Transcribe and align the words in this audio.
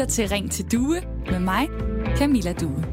lytter 0.00 0.12
til 0.12 0.28
Ring 0.28 0.52
til 0.52 0.72
Due 0.72 1.02
med 1.30 1.38
mig, 1.38 1.68
Camilla 2.16 2.52
Due. 2.52 2.84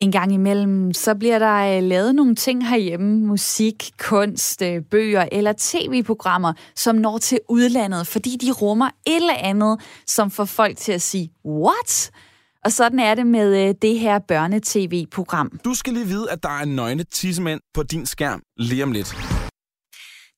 En 0.00 0.12
gang 0.12 0.32
imellem, 0.32 0.92
så 0.92 1.14
bliver 1.14 1.38
der 1.38 1.76
øh, 1.76 1.82
lavet 1.82 2.14
nogle 2.14 2.34
ting 2.34 2.68
herhjemme, 2.68 3.26
musik, 3.26 3.90
kunst, 3.98 4.62
øh, 4.62 4.82
bøger 4.90 5.28
eller 5.32 5.52
tv-programmer, 5.58 6.52
som 6.76 6.96
når 6.96 7.18
til 7.18 7.38
udlandet, 7.48 8.06
fordi 8.06 8.36
de 8.36 8.52
rummer 8.52 8.86
et 9.06 9.16
eller 9.16 9.34
andet, 9.34 9.80
som 10.06 10.30
får 10.30 10.44
folk 10.44 10.76
til 10.76 10.92
at 10.92 11.02
sige, 11.02 11.30
what? 11.44 12.10
Og 12.64 12.72
sådan 12.72 12.98
er 12.98 13.14
det 13.14 13.26
med 13.26 13.68
øh, 13.68 13.74
det 13.82 13.98
her 13.98 14.18
børnetv-program. 14.18 15.60
Du 15.64 15.74
skal 15.74 15.92
lige 15.92 16.06
vide, 16.06 16.30
at 16.30 16.42
der 16.42 16.58
er 16.60 16.64
nøgne 16.64 17.04
tissemænd 17.04 17.60
på 17.74 17.82
din 17.82 18.06
skærm 18.06 18.42
lige 18.56 18.82
om 18.82 18.92
lidt. 18.92 19.16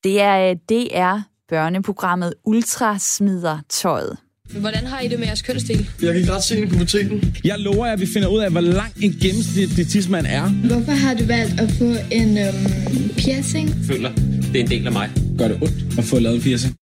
Det 0.03 0.21
er 0.21 0.53
DR 0.53 1.28
børneprogrammet 1.49 2.33
Ultra 2.45 2.99
smider 2.99 3.59
tøjet. 3.69 4.17
Hvordan 4.59 4.85
har 4.85 4.99
I 4.99 5.07
det 5.07 5.19
med 5.19 5.27
jeres 5.27 5.41
kønsdel? 5.41 5.89
Jeg 6.01 6.11
kan 6.13 6.21
ikke 6.21 6.33
ret 6.33 6.43
se 6.43 6.55
den 6.55 6.63
i 6.63 6.67
puberteten. 6.67 7.35
Jeg 7.43 7.59
lover 7.59 7.85
jer, 7.85 7.93
at 7.93 7.99
vi 7.99 8.05
finder 8.13 8.27
ud 8.27 8.39
af, 8.39 8.51
hvor 8.51 8.61
lang 8.61 8.93
en 9.01 9.11
gennemsnitlig 9.21 9.87
tidsmand 9.87 10.25
er. 10.29 10.47
Hvorfor 10.49 10.91
har 10.91 11.13
du 11.13 11.25
valgt 11.25 11.59
at 11.59 11.71
få 11.71 11.89
en 12.11 12.37
øhm, 12.37 13.09
piercing? 13.17 13.69
føler, 13.87 14.11
det 14.53 14.55
er 14.55 14.59
en 14.59 14.69
del 14.69 14.85
af 14.87 14.93
mig. 14.93 15.09
Gør 15.37 15.47
det 15.47 15.57
ondt 15.61 15.97
at 15.97 16.03
få 16.03 16.19
lavet 16.19 16.35
en 16.35 16.41
piercing? 16.41 16.75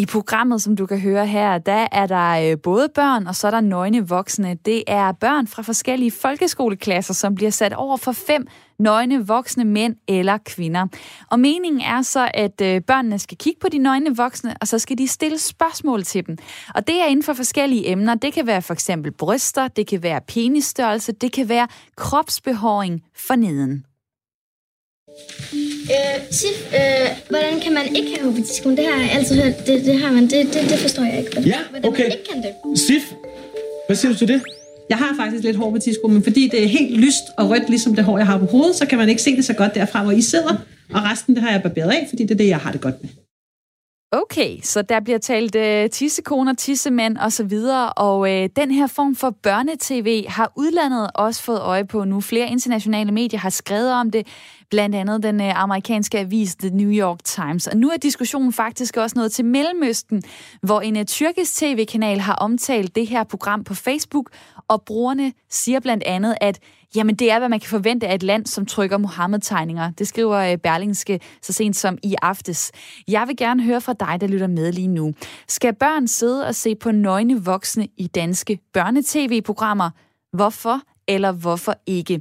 I 0.00 0.06
programmet, 0.06 0.62
som 0.62 0.76
du 0.76 0.86
kan 0.86 1.00
høre 1.00 1.26
her, 1.26 1.58
der 1.58 1.86
er 1.92 2.06
der 2.06 2.50
øh, 2.50 2.58
både 2.62 2.88
børn, 2.94 3.26
og 3.26 3.36
så 3.36 3.46
er 3.46 3.50
der 3.50 3.60
nøgne 3.60 4.08
voksne. 4.08 4.54
Det 4.54 4.84
er 4.86 5.12
børn 5.12 5.46
fra 5.46 5.62
forskellige 5.62 6.10
folkeskoleklasser, 6.10 7.14
som 7.14 7.34
bliver 7.34 7.50
sat 7.50 7.72
over 7.72 7.96
for 7.96 8.12
fem 8.12 8.46
nøgne 8.78 9.26
voksne 9.26 9.64
mænd 9.64 9.96
eller 10.08 10.38
kvinder. 10.44 10.86
Og 11.30 11.40
meningen 11.40 11.80
er 11.80 12.02
så, 12.02 12.30
at 12.34 12.60
øh, 12.60 12.80
børnene 12.80 13.18
skal 13.18 13.38
kigge 13.38 13.60
på 13.60 13.68
de 13.68 13.78
nøgne 13.78 14.16
voksne, 14.16 14.54
og 14.60 14.68
så 14.68 14.78
skal 14.78 14.98
de 14.98 15.08
stille 15.08 15.38
spørgsmål 15.38 16.02
til 16.02 16.26
dem. 16.26 16.36
Og 16.74 16.86
det 16.86 17.00
er 17.00 17.06
inden 17.06 17.22
for 17.22 17.32
forskellige 17.32 17.90
emner. 17.90 18.14
Det 18.14 18.32
kan 18.32 18.46
være 18.46 18.62
for 18.62 18.72
eksempel 18.72 19.12
bryster, 19.12 19.68
det 19.68 19.86
kan 19.86 20.02
være 20.02 20.20
penisstørrelse, 20.20 21.12
det 21.12 21.32
kan 21.32 21.48
være 21.48 21.68
kropsbehåring 21.96 23.02
for 23.16 23.36
neden. 23.36 23.84
Øh, 25.94 26.16
Sif, 26.30 26.74
øh, 26.74 27.08
hvordan 27.28 27.60
kan 27.60 27.72
man 27.74 27.96
ikke 27.96 28.08
have 28.18 28.30
hovedtidskone? 28.30 28.76
Det 28.76 28.84
har 28.84 29.00
jeg 29.02 29.10
altid 29.12 29.42
hørt. 29.42 29.66
Det, 29.66 29.84
det 29.84 30.00
har 30.00 30.12
man. 30.12 30.22
Det, 30.22 30.30
det, 30.54 30.62
det 30.70 30.78
forstår 30.78 31.04
jeg 31.04 31.18
ikke. 31.18 31.30
Hvordan, 31.32 31.50
Ja, 31.50 31.58
hvordan 31.70 31.88
okay. 31.90 32.02
man 32.02 32.12
ikke 32.12 32.24
kan 32.32 32.42
det. 32.42 32.78
Sif, 32.78 33.02
hvad 33.86 33.96
siger 33.96 34.12
du 34.12 34.18
til 34.18 34.28
det? 34.28 34.42
Jeg 34.90 34.98
har 34.98 35.14
faktisk 35.20 35.44
lidt 35.44 35.56
hår 35.56 35.70
på 35.70 35.78
tidsko, 35.78 36.08
men 36.08 36.22
fordi 36.22 36.48
det 36.48 36.64
er 36.64 36.68
helt 36.68 36.96
lyst 36.96 37.24
og 37.38 37.50
rødt, 37.50 37.68
ligesom 37.68 37.94
det 37.94 38.04
hår, 38.04 38.18
jeg 38.18 38.26
har 38.26 38.38
på 38.38 38.44
hovedet, 38.46 38.76
så 38.76 38.86
kan 38.86 38.98
man 38.98 39.08
ikke 39.08 39.22
se 39.22 39.36
det 39.36 39.44
så 39.44 39.52
godt 39.52 39.74
derfra, 39.74 40.02
hvor 40.02 40.12
I 40.12 40.22
sidder. 40.22 40.54
Og 40.94 41.00
resten, 41.12 41.34
det 41.34 41.42
har 41.42 41.50
jeg 41.50 41.62
barberet 41.62 41.90
af, 41.90 42.06
fordi 42.08 42.22
det 42.22 42.30
er 42.30 42.34
det, 42.38 42.48
jeg 42.48 42.56
har 42.58 42.72
det 42.72 42.80
godt 42.80 42.94
med. 43.02 43.10
Okay, 44.12 44.60
så 44.62 44.82
der 44.82 45.00
bliver 45.00 45.18
talt 45.18 45.54
øh, 45.54 45.90
tissekoner, 45.90 46.54
tissemænd 46.54 47.16
og 47.16 47.32
så 47.32 47.44
videre, 47.44 47.92
og 47.92 48.34
øh, 48.34 48.48
den 48.56 48.70
her 48.70 48.86
form 48.86 49.16
for 49.16 49.30
børnetv 49.30 50.28
har 50.28 50.52
udlandet 50.56 51.10
også 51.14 51.42
fået 51.42 51.60
øje 51.60 51.84
på 51.84 52.04
nu. 52.04 52.20
Flere 52.20 52.48
internationale 52.48 53.12
medier 53.12 53.40
har 53.40 53.50
skrevet 53.50 53.92
om 53.92 54.10
det, 54.10 54.26
blandt 54.70 54.94
andet 54.94 55.22
den 55.22 55.40
øh, 55.40 55.62
amerikanske 55.62 56.18
avis 56.18 56.56
The 56.56 56.70
New 56.70 56.90
York 56.90 57.24
Times. 57.24 57.66
Og 57.66 57.76
nu 57.76 57.88
er 57.88 57.96
diskussionen 57.96 58.52
faktisk 58.52 58.96
også 58.96 59.18
nået 59.18 59.32
til 59.32 59.44
Mellemøsten, 59.44 60.22
hvor 60.62 60.80
en 60.80 60.96
øh, 60.96 61.04
tyrkisk 61.04 61.56
tv-kanal 61.56 62.18
har 62.18 62.34
omtalt 62.34 62.94
det 62.94 63.06
her 63.06 63.24
program 63.24 63.64
på 63.64 63.74
Facebook, 63.74 64.30
og 64.68 64.82
brugerne 64.82 65.32
siger 65.50 65.80
blandt 65.80 66.04
andet, 66.04 66.34
at 66.40 66.58
Jamen, 66.96 67.14
det 67.14 67.30
er, 67.30 67.38
hvad 67.38 67.48
man 67.48 67.60
kan 67.60 67.68
forvente 67.68 68.06
af 68.06 68.14
et 68.14 68.22
land, 68.22 68.46
som 68.46 68.66
trykker 68.66 68.98
Mohammed-tegninger. 68.98 69.90
Det 69.90 70.08
skriver 70.08 70.36
øh, 70.36 70.58
Berlingske 70.58 71.20
så 71.42 71.52
sent 71.52 71.76
som 71.76 71.98
i 72.02 72.14
aftes. 72.22 72.72
Jeg 73.08 73.28
vil 73.28 73.36
gerne 73.36 73.62
høre 73.62 73.80
fra 73.80 73.92
dig, 73.92 74.20
der 74.20 74.26
lytter 74.26 74.46
med 74.46 74.72
lige 74.72 74.88
nu. 74.88 75.14
Skal 75.48 75.74
børn 75.74 76.08
sidde 76.08 76.46
og 76.46 76.54
se 76.54 76.74
på 76.74 76.90
nøgne 76.90 77.44
voksne 77.44 77.88
i 77.96 78.06
danske 78.06 78.58
børnetv-programmer? 78.72 79.90
Hvorfor 80.32 80.80
eller 81.08 81.32
hvorfor 81.32 81.74
ikke? 81.86 82.20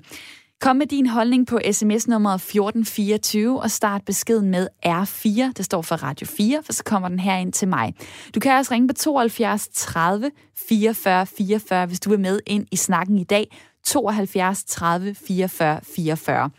Kom 0.61 0.75
med 0.75 0.85
din 0.85 1.07
holdning 1.07 1.47
på 1.47 1.59
sms 1.71 2.07
nummer 2.07 2.33
1424 2.33 3.61
og 3.61 3.71
start 3.71 4.01
beskeden 4.05 4.49
med 4.49 4.67
R4. 4.85 5.51
Det 5.57 5.65
står 5.65 5.81
for 5.81 5.95
Radio 5.95 6.27
4, 6.27 6.63
for 6.63 6.73
så 6.73 6.83
kommer 6.83 7.09
den 7.09 7.19
her 7.19 7.35
ind 7.35 7.53
til 7.53 7.67
mig. 7.67 7.93
Du 8.35 8.39
kan 8.39 8.57
også 8.57 8.73
ringe 8.73 8.87
på 8.87 8.93
72 8.93 9.67
30 9.73 10.31
44 10.55 11.25
44, 11.25 11.85
hvis 11.85 11.99
du 11.99 12.13
er 12.13 12.17
med 12.17 12.39
ind 12.47 12.67
i 12.71 12.75
snakken 12.75 13.17
i 13.17 13.23
dag. 13.23 13.57
72 13.87 14.63
30 14.63 15.15
44 15.15 15.79
44. 15.95 16.49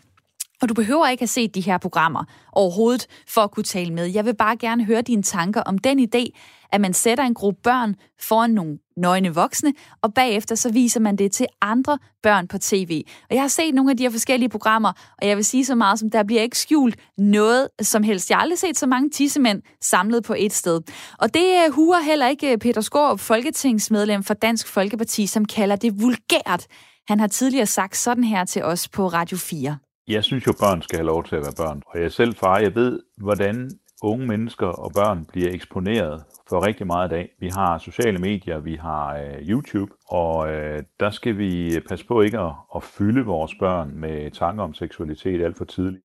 Og 0.61 0.69
du 0.69 0.73
behøver 0.73 1.07
ikke 1.07 1.21
have 1.21 1.27
set 1.27 1.55
de 1.55 1.61
her 1.61 1.77
programmer 1.77 2.23
overhovedet 2.51 3.07
for 3.27 3.41
at 3.41 3.51
kunne 3.51 3.63
tale 3.63 3.93
med. 3.93 4.05
Jeg 4.05 4.25
vil 4.25 4.35
bare 4.35 4.57
gerne 4.57 4.85
høre 4.85 5.01
dine 5.01 5.23
tanker 5.23 5.61
om 5.61 5.77
den 5.77 5.99
idé, 5.99 6.25
at 6.71 6.81
man 6.81 6.93
sætter 6.93 7.23
en 7.23 7.33
gruppe 7.33 7.59
børn 7.63 7.95
foran 8.21 8.49
nogle 8.49 8.77
nøgne 8.97 9.35
voksne, 9.35 9.73
og 10.01 10.13
bagefter 10.13 10.55
så 10.55 10.71
viser 10.71 10.99
man 10.99 11.15
det 11.15 11.31
til 11.31 11.45
andre 11.61 11.97
børn 12.23 12.47
på 12.47 12.57
tv. 12.57 13.03
Og 13.29 13.35
jeg 13.35 13.43
har 13.43 13.47
set 13.47 13.75
nogle 13.75 13.91
af 13.91 13.97
de 13.97 14.03
her 14.03 14.09
forskellige 14.09 14.49
programmer, 14.49 14.93
og 15.21 15.27
jeg 15.27 15.37
vil 15.37 15.45
sige 15.45 15.65
så 15.65 15.75
meget 15.75 15.99
som, 15.99 16.09
der 16.09 16.23
bliver 16.23 16.41
ikke 16.41 16.57
skjult 16.57 16.95
noget 17.17 17.67
som 17.81 18.03
helst. 18.03 18.29
Jeg 18.29 18.37
har 18.37 18.41
aldrig 18.41 18.59
set 18.59 18.77
så 18.77 18.87
mange 18.87 19.09
tissemænd 19.09 19.61
samlet 19.81 20.23
på 20.23 20.35
et 20.37 20.53
sted. 20.53 20.81
Og 21.17 21.33
det 21.33 21.45
øh, 21.65 21.73
huer 21.73 21.99
heller 21.99 22.27
ikke 22.27 22.51
øh, 22.51 22.57
Peter 22.57 22.81
Skorup, 22.81 23.19
folketingsmedlem 23.19 24.23
for 24.23 24.33
Dansk 24.33 24.67
Folkeparti, 24.67 25.27
som 25.27 25.45
kalder 25.45 25.75
det 25.75 26.01
vulgært. 26.01 26.67
Han 27.09 27.19
har 27.19 27.27
tidligere 27.27 27.65
sagt 27.65 27.97
sådan 27.97 28.23
her 28.23 28.45
til 28.45 28.63
os 28.63 28.87
på 28.87 29.07
Radio 29.07 29.37
4. 29.37 29.77
Jeg 30.07 30.23
synes 30.23 30.47
jo, 30.47 30.53
børn 30.59 30.81
skal 30.81 30.97
have 30.97 31.05
lov 31.05 31.23
til 31.23 31.35
at 31.35 31.41
være 31.41 31.53
børn. 31.57 31.81
Og 31.87 32.01
jeg 32.01 32.11
selv 32.11 32.35
far, 32.35 32.59
jeg 32.59 32.75
ved, 32.75 32.99
hvordan 33.17 33.71
unge 34.03 34.27
mennesker 34.27 34.67
og 34.67 34.91
børn 34.93 35.25
bliver 35.25 35.51
eksponeret 35.51 36.23
for 36.49 36.65
rigtig 36.65 36.87
meget 36.87 37.07
i 37.07 37.13
dag. 37.15 37.29
Vi 37.39 37.47
har 37.47 37.77
sociale 37.77 38.17
medier, 38.17 38.59
vi 38.59 38.75
har 38.75 39.17
øh, 39.17 39.49
YouTube, 39.49 39.91
og 40.07 40.51
øh, 40.51 40.83
der 40.99 41.09
skal 41.09 41.37
vi 41.37 41.79
passe 41.89 42.05
på 42.05 42.21
ikke 42.21 42.39
at, 42.39 42.53
at 42.75 42.83
fylde 42.83 43.25
vores 43.25 43.55
børn 43.59 43.91
med 43.95 44.31
tanker 44.31 44.63
om 44.63 44.73
seksualitet 44.73 45.45
alt 45.45 45.57
for 45.57 45.65
tidligt. 45.65 46.03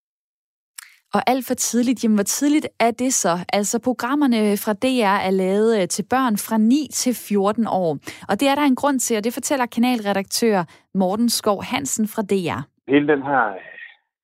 Og 1.17 1.21
alt 1.27 1.45
for 1.49 1.55
tidligt, 1.55 1.99
jamen 2.03 2.17
hvor 2.17 2.29
tidligt 2.37 2.67
er 2.87 2.91
det 2.91 3.13
så? 3.25 3.35
Altså 3.59 3.77
programmerne 3.89 4.43
fra 4.65 4.73
DR 4.85 5.17
er 5.29 5.35
lavet 5.45 5.71
øh, 5.81 5.89
til 5.89 6.05
børn 6.15 6.35
fra 6.47 6.57
9 6.59 6.89
til 7.01 7.15
14 7.15 7.67
år. 7.83 7.91
Og 8.31 8.35
det 8.41 8.47
er 8.49 8.55
der 8.55 8.67
en 8.67 8.81
grund 8.83 8.99
til, 9.01 9.17
og 9.19 9.25
det 9.25 9.33
fortæller 9.39 9.67
kanalredaktør 9.77 10.59
Morten 11.01 11.29
Skov 11.39 11.59
Hansen 11.73 12.07
fra 12.15 12.23
DR. 12.33 12.61
hele 12.95 13.09
den 13.13 13.23
her 13.31 13.45
øh, 13.49 13.61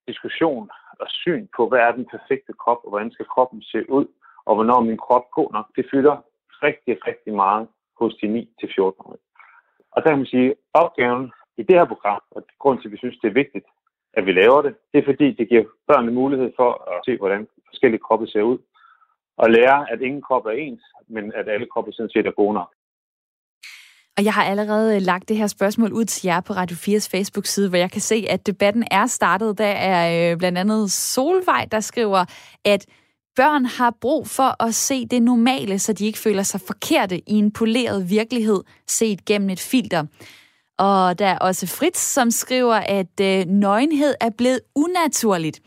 diskussion 0.08 0.70
og 1.02 1.06
syn 1.20 1.44
på, 1.56 1.62
hvad 1.68 1.80
er 1.86 1.92
den 1.98 2.06
perfekte 2.14 2.52
krop, 2.62 2.80
og 2.84 2.90
hvordan 2.90 3.10
skal 3.12 3.26
kroppen 3.34 3.62
se 3.62 3.90
ud, 3.98 4.06
og 4.46 4.52
hvornår 4.54 4.78
er 4.78 4.90
min 4.90 5.04
krop 5.06 5.26
god 5.38 5.50
nok, 5.56 5.66
det 5.76 5.84
fylder 5.92 6.16
rigtig, 6.66 6.94
rigtig 7.08 7.32
meget 7.34 7.68
hos 8.00 8.12
de 8.20 8.26
9-14-årige. 8.26 9.24
Og 9.92 9.98
der 10.02 10.08
kan 10.08 10.18
man 10.18 10.32
sige, 10.34 10.54
opgaven 10.74 11.32
i 11.60 11.62
det 11.62 11.76
her 11.78 11.88
program, 11.92 12.22
og 12.30 12.40
grund 12.62 12.78
til, 12.78 12.88
at 12.88 12.92
vi 12.92 12.98
synes, 13.02 13.18
det 13.22 13.28
er 13.28 13.40
vigtigt, 13.42 13.66
at 14.14 14.26
vi 14.26 14.32
laver 14.32 14.62
det, 14.62 14.74
det 14.92 14.98
er 14.98 15.04
fordi, 15.10 15.32
det 15.32 15.48
giver 15.48 15.64
børnene 15.88 16.12
mulighed 16.12 16.50
for 16.56 16.70
at 16.94 17.00
se, 17.06 17.16
hvordan 17.16 17.46
forskellige 17.68 18.04
kroppe 18.06 18.26
ser 18.26 18.42
ud, 18.42 18.58
og 19.38 19.50
lære, 19.50 19.92
at 19.92 20.00
ingen 20.00 20.22
krop 20.22 20.46
er 20.46 20.50
ens, 20.50 20.82
men 21.08 21.32
at 21.34 21.48
alle 21.48 21.66
kroppe 21.72 21.92
sådan 21.92 22.10
set 22.10 22.26
er 22.26 22.40
gode 22.40 22.54
nok. 22.54 22.70
Og 24.16 24.24
jeg 24.24 24.34
har 24.34 24.44
allerede 24.44 24.96
øh, 24.96 25.02
lagt 25.02 25.28
det 25.28 25.36
her 25.36 25.46
spørgsmål 25.46 25.92
ud 25.92 26.04
til 26.04 26.26
jer 26.26 26.40
på 26.40 26.52
Radio 26.52 26.76
4's 26.76 27.08
Facebook-side, 27.12 27.68
hvor 27.68 27.78
jeg 27.78 27.90
kan 27.90 28.00
se, 28.00 28.26
at 28.28 28.46
debatten 28.46 28.84
er 28.90 29.06
startet. 29.06 29.58
Der 29.58 29.66
er 29.92 30.32
øh, 30.32 30.38
blandt 30.38 30.58
andet 30.58 30.90
Solvej, 30.90 31.66
der 31.72 31.80
skriver, 31.80 32.24
at 32.64 32.86
børn 33.36 33.64
har 33.64 33.96
brug 34.00 34.26
for 34.26 34.62
at 34.62 34.74
se 34.74 35.06
det 35.06 35.22
normale, 35.22 35.78
så 35.78 35.92
de 35.92 36.06
ikke 36.06 36.18
føler 36.18 36.42
sig 36.42 36.60
forkerte 36.60 37.18
i 37.18 37.34
en 37.34 37.52
poleret 37.52 38.10
virkelighed, 38.10 38.62
set 38.86 39.24
gennem 39.24 39.50
et 39.50 39.60
filter. 39.60 40.04
Og 40.80 41.18
der 41.18 41.26
er 41.26 41.38
også 41.38 41.66
Fritz, 41.66 42.00
som 42.00 42.30
skriver, 42.30 42.74
at 42.74 43.20
øh, 43.20 43.46
nøgenhed 43.46 44.14
er 44.20 44.30
blevet 44.38 44.60
unaturligt. 44.74 45.60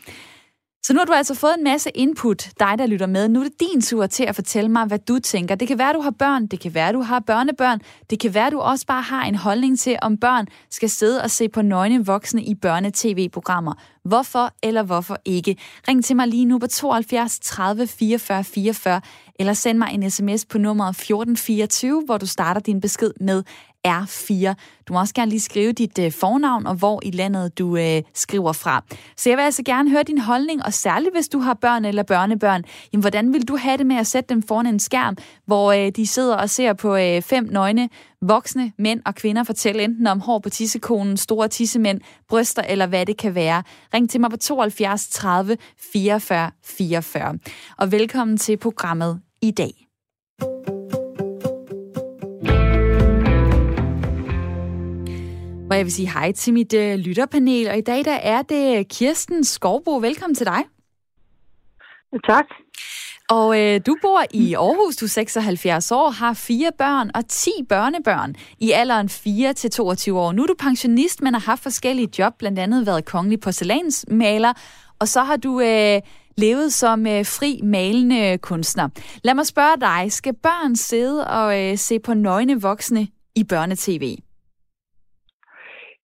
Så 0.86 0.94
nu 0.94 1.00
har 1.00 1.06
du 1.06 1.14
altså 1.14 1.36
fået 1.36 1.54
en 1.58 1.64
masse 1.64 1.90
input, 1.90 2.50
dig 2.60 2.78
der 2.78 2.86
lytter 2.86 3.06
med. 3.06 3.30
Nu 3.30 3.40
er 3.40 3.44
det 3.44 3.60
din 3.60 3.82
tur 3.82 4.08
til 4.08 4.24
at 4.24 4.36
fortælle 4.36 4.72
mig, 4.72 4.86
hvad 4.86 5.00
du 5.00 5.20
tænker. 5.20 5.56
Det 5.56 5.68
kan 5.68 5.78
være, 5.78 5.94
du 5.94 6.02
har 6.02 6.12
børn, 6.12 6.48
det 6.48 6.60
kan 6.60 6.74
være, 6.74 6.94
du 6.94 7.02
har 7.02 7.20
børnebørn, 7.20 7.80
det 8.10 8.20
kan 8.20 8.34
være, 8.34 8.50
du 8.50 8.60
også 8.60 8.86
bare 8.86 9.02
har 9.02 9.26
en 9.26 9.36
holdning 9.36 9.80
til, 9.80 9.98
om 10.02 10.18
børn 10.18 10.48
skal 10.72 10.90
sidde 10.90 11.22
og 11.22 11.32
se 11.32 11.50
på 11.50 11.62
nøgne 11.62 12.06
voksne 12.06 12.44
i 12.44 12.56
børne-tv-programmer. 12.56 13.74
Hvorfor 14.04 14.52
eller 14.64 14.84
hvorfor 14.84 15.18
ikke? 15.26 15.56
Ring 15.88 16.06
til 16.06 16.16
mig 16.16 16.28
lige 16.28 16.46
nu 16.46 16.60
på 16.60 16.68
72 16.68 17.40
30 17.40 17.88
44 17.88 18.44
44, 18.44 19.02
eller 19.40 19.54
send 19.54 19.78
mig 19.78 19.90
en 19.94 20.12
sms 20.12 20.46
på 20.46 20.58
nummeret 20.58 20.90
1424, 20.90 22.04
hvor 22.06 22.18
du 22.18 22.26
starter 22.26 22.62
din 22.62 22.82
besked 22.82 23.12
med 23.20 23.44
R4. 23.88 24.54
Du 24.88 24.94
må 24.94 25.00
også 25.00 25.14
gerne 25.14 25.30
lige 25.30 25.42
skrive 25.42 25.72
dit 25.72 26.00
øh, 26.00 26.12
fornavn 26.12 26.68
og 26.68 26.76
hvor 26.76 27.00
i 27.04 27.12
landet 27.12 27.60
du 27.60 27.78
øh, 27.78 28.02
skriver 28.14 28.52
fra. 28.52 28.84
Så 29.18 29.30
jeg 29.30 29.38
vil 29.38 29.44
altså 29.44 29.64
gerne 29.64 29.90
høre 29.90 30.04
din 30.04 30.18
holdning, 30.18 30.66
og 30.66 30.74
særligt 30.74 31.16
hvis 31.16 31.28
du 31.28 31.40
har 31.40 31.54
børn 31.54 31.86
eller 31.86 32.04
børnebørn, 32.04 32.64
jamen 32.94 33.02
hvordan 33.02 33.34
vil 33.34 33.48
du 33.48 33.58
have 33.58 33.78
det 33.78 33.86
med 33.86 33.96
at 33.96 34.08
sætte 34.08 34.34
dem 34.34 34.44
foran 34.44 34.66
en 34.66 34.80
skærm, 34.80 35.18
hvor 35.46 35.72
øh, 35.72 35.92
de 35.96 36.08
sidder 36.08 36.36
og 36.36 36.50
ser 36.50 36.74
på 36.74 36.96
øh, 36.96 37.22
fem 37.22 37.48
nøgne 37.52 37.90
voksne 38.22 38.72
mænd 38.78 39.02
og 39.06 39.16
kvinder 39.16 39.44
fortælle 39.44 39.84
enten 39.84 40.08
om 40.08 40.20
hår 40.20 40.40
på 40.40 40.50
tissekonen, 40.50 41.18
store 41.18 41.48
tissemænd, 41.48 42.02
bryster 42.30 42.62
eller 42.62 42.86
hvad 42.86 43.06
det 43.06 43.18
kan 43.18 43.36
være. 43.36 43.64
Ring 43.94 44.10
til 44.10 44.22
mig 44.22 44.30
på 44.30 44.38
72 44.38 45.08
30 45.08 45.58
44 45.94 46.52
44. 46.64 47.38
Og 47.78 47.92
velkommen 47.92 48.38
til 48.38 48.58
programmet 48.58 49.22
i 49.42 49.52
dag. 49.52 49.88
Og 55.74 55.78
jeg 55.78 55.86
vil 55.86 55.94
sige 55.94 56.12
hej 56.12 56.32
til 56.32 56.54
mit 56.54 56.74
øh, 56.74 56.96
lytterpanel, 56.96 57.70
og 57.70 57.78
i 57.78 57.82
dag 57.82 58.06
der 58.06 58.14
er 58.14 58.42
det 58.42 58.88
Kirsten 58.88 59.44
Skovbo. 59.44 59.98
Velkommen 59.98 60.36
til 60.36 60.46
dig. 60.46 60.64
Tak. 62.28 62.46
Og 63.30 63.62
øh, 63.62 63.82
du 63.86 63.98
bor 64.02 64.22
i 64.32 64.54
Aarhus, 64.54 64.96
du 64.96 65.06
er 65.06 65.10
76 65.10 65.92
år, 65.92 66.10
har 66.10 66.34
fire 66.34 66.72
børn 66.78 67.12
og 67.16 67.28
10 67.28 67.50
børnebørn 67.70 68.36
i 68.60 68.72
alderen 68.72 69.10
4 69.10 69.54
til 69.54 69.72
22 69.72 70.20
år. 70.20 70.32
Nu 70.32 70.44
er 70.44 70.48
du 70.48 70.56
pensionist, 70.60 71.22
men 71.22 71.34
har 71.34 71.42
haft 71.42 71.64
forskellige 71.64 72.10
job, 72.20 72.34
blandt 72.40 72.60
andet 72.60 72.86
været 72.86 73.06
kongelig 73.06 73.40
porcelænsmaler, 73.40 74.54
og 75.00 75.08
så 75.08 75.24
har 75.24 75.38
du 75.38 75.62
øh, 75.62 76.02
levet 76.38 76.74
som 76.74 77.08
øh, 77.08 77.26
fri 77.26 77.60
malende 77.64 78.38
kunstner. 78.38 78.90
Lad 79.24 79.34
mig 79.34 79.46
spørge 79.46 79.80
dig, 79.82 80.12
skal 80.12 80.34
børn 80.34 80.76
sidde 80.76 81.28
og 81.28 81.62
øh, 81.62 81.78
se 81.78 82.00
på 82.00 82.14
nøgne 82.14 82.62
voksne 82.62 83.08
i 83.36 83.44
børnetv? 83.44 84.18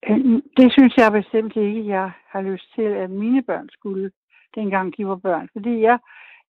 Øh, 0.07 0.41
det 0.57 0.71
synes 0.71 0.97
jeg 0.97 1.11
bestemt 1.11 1.55
ikke, 1.55 1.87
jeg 1.87 2.11
har 2.27 2.41
lyst 2.41 2.75
til, 2.75 2.81
at 3.03 3.09
mine 3.09 3.43
børn 3.43 3.69
skulle, 3.69 4.11
dengang 4.55 4.97
de 4.97 5.07
var 5.07 5.15
børn. 5.15 5.49
Fordi 5.53 5.81
jeg, 5.81 5.99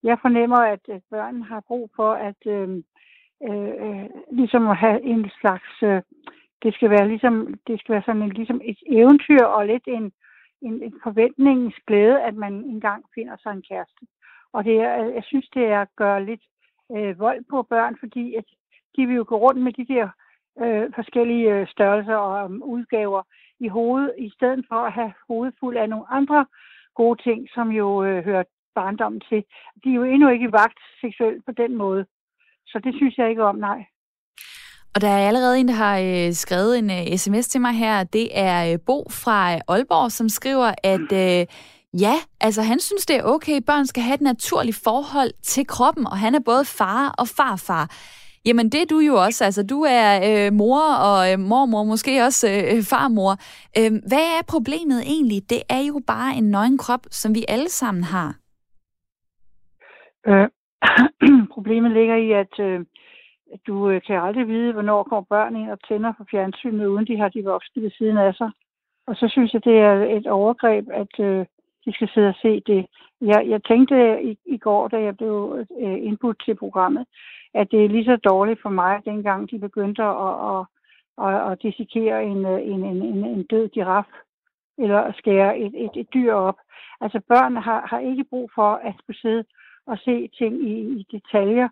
jeg 0.03 0.17
fornemmer, 0.21 0.57
at, 0.57 0.79
at 0.89 1.01
børn 1.09 1.41
har 1.41 1.61
brug 1.67 1.89
for 1.95 2.13
at 2.13 2.41
øh, 2.45 2.69
øh, 3.49 3.73
øh, 3.85 4.09
ligesom 4.31 4.67
at 4.67 4.77
have 4.77 5.01
en 5.03 5.29
slags... 5.41 5.83
Øh, 5.83 6.01
det 6.63 6.73
skal 6.73 6.89
være 6.89 7.07
ligesom 7.07 7.53
det 7.67 7.79
skal 7.79 7.93
være 7.93 8.03
sådan 8.05 8.21
en, 8.21 8.29
ligesom 8.29 8.61
et 8.63 8.77
eventyr 8.87 9.43
og 9.43 9.67
lidt 9.67 9.87
en, 9.87 10.11
en, 10.61 10.83
en 10.83 10.93
forventningsglæde, 11.03 12.21
at 12.21 12.35
man 12.35 12.53
engang 12.53 13.05
finder 13.15 13.35
sig 13.43 13.51
en 13.51 13.63
kæreste. 13.69 14.05
Og 14.53 14.63
det 14.63 14.75
er, 14.79 14.95
jeg 14.95 15.23
synes, 15.23 15.49
det 15.53 15.65
er 15.65 15.81
at 15.81 15.95
gøre 15.95 16.25
lidt 16.25 16.41
øh, 16.95 17.19
vold 17.19 17.43
på 17.49 17.63
børn, 17.63 17.97
fordi 17.99 18.35
at 18.35 18.45
de 18.95 19.07
vil 19.07 19.15
jo 19.15 19.25
gå 19.27 19.35
rundt 19.37 19.61
med 19.61 19.73
de 19.73 19.85
der 19.93 20.09
øh, 20.61 20.93
forskellige 20.95 21.53
øh, 21.53 21.67
størrelser 21.67 22.15
og 22.15 22.45
um, 22.45 22.63
udgaver 22.63 23.21
i 23.65 23.67
hovedet, 23.67 24.13
i 24.17 24.29
stedet 24.37 24.65
for 24.69 24.79
at 24.87 24.93
have 24.99 25.13
hovedet 25.27 25.55
fuld 25.59 25.77
af 25.77 25.89
nogle 25.89 26.05
andre 26.19 26.45
gode 26.95 27.17
ting, 27.23 27.39
som 27.55 27.67
jo 27.69 28.03
øh, 28.03 28.25
hører 28.25 28.43
barndommen 28.75 29.21
til. 29.29 29.43
De 29.83 29.89
er 29.89 29.97
jo 29.99 30.03
endnu 30.03 30.29
ikke 30.29 30.47
i 30.47 30.55
vagt 30.61 30.79
seksuelt 31.01 31.45
på 31.45 31.51
den 31.51 31.77
måde. 31.83 32.05
Så 32.67 32.79
det 32.83 32.93
synes 32.95 33.17
jeg 33.17 33.29
ikke 33.29 33.43
om, 33.43 33.55
nej. 33.55 33.79
Og 34.95 35.01
der 35.01 35.07
er 35.07 35.27
allerede 35.27 35.59
en, 35.59 35.67
der 35.67 35.73
har 35.73 35.97
øh, 35.99 36.33
skrevet 36.33 36.79
en 36.79 36.89
øh, 36.91 37.17
sms 37.17 37.47
til 37.47 37.61
mig 37.61 37.73
her. 37.73 38.03
Det 38.03 38.27
er 38.33 38.73
øh, 38.73 38.79
Bo 38.85 39.07
fra 39.09 39.53
øh, 39.53 39.59
Aalborg, 39.67 40.11
som 40.11 40.29
skriver, 40.29 40.71
at 40.83 41.11
øh, 41.23 41.45
ja, 42.01 42.15
altså 42.41 42.61
han 42.61 42.79
synes, 42.79 43.05
det 43.05 43.15
er 43.15 43.23
okay, 43.23 43.61
børn 43.67 43.85
skal 43.87 44.03
have 44.03 44.15
et 44.15 44.21
naturligt 44.21 44.81
forhold 44.83 45.31
til 45.43 45.67
kroppen, 45.67 46.07
og 46.07 46.17
han 46.17 46.35
er 46.35 46.39
både 46.45 46.65
far 46.65 47.15
og 47.17 47.27
farfar. 47.27 47.85
Jamen 48.45 48.69
det 48.69 48.81
er 48.81 48.85
du 48.85 48.99
jo 48.99 49.15
også, 49.25 49.45
altså 49.45 49.63
du 49.73 49.79
er 49.99 50.09
øh, 50.29 50.53
mor 50.53 50.83
og 51.09 51.19
øh, 51.31 51.39
mormor, 51.39 51.83
måske 51.83 52.23
også 52.27 52.47
øh, 52.47 52.81
farmor. 52.91 53.33
Øh, 53.79 53.91
hvad 54.09 54.25
er 54.37 54.43
problemet 54.53 54.99
egentlig? 55.13 55.49
Det 55.49 55.61
er 55.69 55.83
jo 55.89 56.01
bare 56.07 56.31
en 56.39 56.51
nøgen 56.51 56.77
krop, 56.77 57.03
som 57.11 57.35
vi 57.35 57.43
alle 57.47 57.69
sammen 57.69 58.03
har. 58.03 58.29
Øh, 60.27 60.47
problemet 61.55 61.91
ligger 61.91 62.15
i, 62.15 62.31
at 62.31 62.53
øh, 62.59 62.79
du 63.67 63.89
øh, 63.89 64.01
kan 64.07 64.21
aldrig 64.21 64.47
vide, 64.47 64.73
hvornår 64.73 65.03
kommer 65.03 65.25
børn 65.35 65.55
ind 65.55 65.71
og 65.71 65.79
tænder 65.87 66.11
på 66.17 66.23
fjernsynet, 66.31 66.85
uden 66.85 67.07
de 67.07 67.17
har 67.17 67.29
de 67.29 67.43
voksne 67.43 67.83
ved 67.83 67.91
siden 67.91 68.17
af 68.17 68.33
sig. 68.33 68.51
Og 69.07 69.15
så 69.15 69.27
synes 69.31 69.53
jeg, 69.53 69.65
det 69.65 69.77
er 69.77 69.93
et 70.17 70.27
overgreb, 70.27 70.85
at 70.93 71.13
øh, 71.19 71.45
de 71.85 71.93
skal 71.93 72.09
sidde 72.13 72.27
og 72.27 72.39
se 72.41 72.61
det. 72.67 72.85
Jeg, 73.21 73.45
jeg 73.47 73.63
tænkte 73.63 73.95
i, 74.23 74.37
i 74.45 74.57
går, 74.57 74.87
da 74.87 74.97
jeg 75.01 75.17
blev 75.17 75.65
øh, 75.81 75.97
indbudt 76.07 76.43
til 76.45 76.55
programmet, 76.55 77.05
at 77.53 77.71
det 77.71 77.85
er 77.85 77.89
lige 77.89 78.05
så 78.05 78.15
dårligt 78.15 78.61
for 78.61 78.69
mig, 78.69 79.01
dengang 79.05 79.51
de 79.51 79.59
begyndte 79.59 80.03
at, 80.03 80.15
at, 80.51 80.65
at, 81.25 81.51
at 81.51 81.61
dissekere 81.61 82.23
en, 82.23 82.45
øh, 82.45 82.61
en, 82.61 82.85
en, 82.85 83.01
en, 83.01 83.25
en 83.25 83.43
død 83.43 83.69
giraf, 83.69 84.05
eller 84.77 84.99
at 84.99 85.15
skære 85.15 85.59
et, 85.59 85.73
et, 85.75 85.91
et 85.95 86.07
dyr 86.13 86.33
op. 86.33 86.57
Altså 87.01 87.19
børn 87.27 87.55
har, 87.55 87.87
har 87.87 87.99
ikke 87.99 88.23
brug 88.23 88.51
for 88.55 88.71
at 88.73 88.93
skulle 88.99 89.19
sidde 89.19 89.43
og 89.85 89.97
se 89.97 90.27
ting 90.27 90.63
i, 90.63 90.73
i 90.99 91.05
detaljer. 91.11 91.67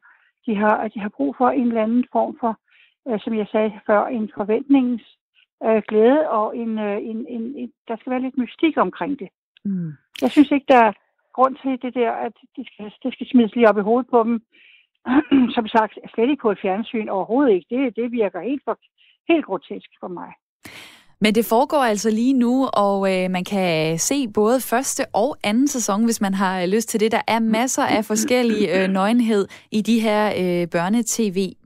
De 0.46 0.56
har, 0.56 0.88
de 0.88 1.00
har 1.00 1.10
brug 1.10 1.36
for 1.38 1.50
en 1.50 1.68
eller 1.68 1.84
anden 1.84 2.06
form 2.12 2.38
for, 2.40 2.60
øh, 3.08 3.20
som 3.20 3.34
jeg 3.34 3.48
sagde 3.52 3.80
før, 3.88 4.06
en 4.06 4.31
forventningens 4.36 5.18
øh, 5.64 5.81
glæde, 5.88 6.30
og 6.30 6.58
en, 6.58 6.80
øh, 6.80 6.98
en, 6.98 7.26
en, 7.28 7.56
en, 7.56 7.72
der 7.88 7.96
skal 7.98 8.12
være 8.12 8.22
lidt 8.22 8.38
mystik 8.38 8.78
omkring 8.78 9.20
det. 9.20 9.30
Mm. 9.66 9.92
Jeg 10.22 10.31
synes 10.31 10.52
ikke, 10.52 10.66
der 10.68 10.84
er 10.84 10.94
grund 11.34 11.56
til 11.56 11.81
det 11.81 11.94
der, 11.94 12.12
at 12.12 12.34
de 12.58 12.66
skal, 12.66 12.94
det 13.04 13.14
skal 13.14 13.28
smides 13.28 13.56
lige 13.56 13.70
op 13.70 13.78
i 13.78 13.88
hovedet 13.90 14.10
på 14.10 14.24
dem. 14.24 14.42
Som 15.56 15.68
sagt, 15.68 15.94
slet 16.13 16.30
ikke 16.30 16.42
på 16.42 16.51
et 16.51 16.60
fjernsyn 16.62 17.10
overhovedet 17.10 17.54
ikke. 17.54 17.68
Det, 17.69 17.96
det 17.96 18.12
virker 18.12 18.40
helt, 18.42 18.62
for, 18.66 18.75
helt 19.31 19.46
grotesk 19.46 19.90
for 20.00 20.07
mig. 20.07 20.31
Men 21.22 21.36
det 21.36 21.46
foregår 21.46 21.78
altså 21.78 22.10
lige 22.10 22.34
nu, 22.34 22.68
og 22.74 22.98
øh, 23.13 23.31
man 23.31 23.44
kan 23.44 24.00
se 24.00 24.28
både 24.28 24.62
første 24.62 25.04
og 25.13 25.38
anden 25.44 25.68
sæson, 25.68 26.06
hvis 26.06 26.22
man 26.22 26.34
har 26.34 26.62
øh, 26.62 26.68
lyst 26.68 26.90
til 26.90 27.00
det. 27.00 27.12
Der 27.12 27.22
er 27.28 27.40
masser 27.40 27.84
af 27.84 28.06
forskellige 28.06 28.84
øh, 28.84 28.90
nøgenhed 28.90 29.48
i 29.72 29.81
de 29.81 30.00
her 30.00 30.28
øh, 30.28 30.68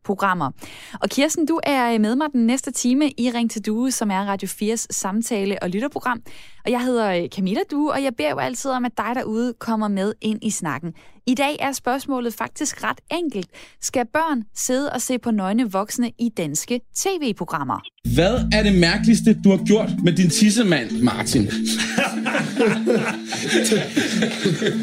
børnetv-programmer. 0.04 0.52
Og 1.02 1.10
Kirsten, 1.10 1.46
du 1.46 1.60
er 1.64 2.00
med 2.00 2.16
mig 2.16 2.28
den 2.34 2.48
næste 2.48 2.72
time 2.72 3.10
i 3.18 3.32
Ring 3.36 3.52
til 3.52 3.66
Due, 3.66 3.92
som 3.92 4.12
er 4.12 4.26
Radio 4.26 4.48
4's 4.48 4.86
samtale- 4.92 5.64
og 5.64 5.70
lytterprogram. 5.70 6.22
Og 6.66 6.72
jeg 6.72 6.82
hedder 6.82 7.28
Camilla 7.28 7.62
Due, 7.72 7.92
og 7.92 8.04
jeg 8.04 8.16
beder 8.18 8.30
jo 8.30 8.38
altid 8.38 8.72
om, 8.72 8.86
at 8.86 8.92
dig 8.98 9.12
derude 9.16 9.54
kommer 9.60 9.88
med 9.88 10.14
ind 10.22 10.40
i 10.42 10.50
snakken. 10.50 10.94
I 11.28 11.36
dag 11.36 11.58
er 11.60 11.72
spørgsmålet 11.72 12.34
faktisk 12.34 12.84
ret 12.84 12.98
enkelt. 13.12 13.48
Skal 13.82 14.06
børn 14.14 14.44
sidde 14.56 14.92
og 14.92 15.02
se 15.02 15.20
på 15.20 15.32
nøgne 15.32 15.72
voksne 15.72 16.12
i 16.20 16.30
danske 16.38 16.80
tv-programmer? 16.96 17.80
Hvad 18.16 18.36
er 18.54 18.64
det 18.64 18.80
mærkeligste, 18.80 19.38
du 19.44 19.50
har 19.50 19.66
gjort 19.66 19.90
med 20.04 20.14
din 20.14 20.30
tissemand, 20.30 21.02
Martin? 21.02 21.46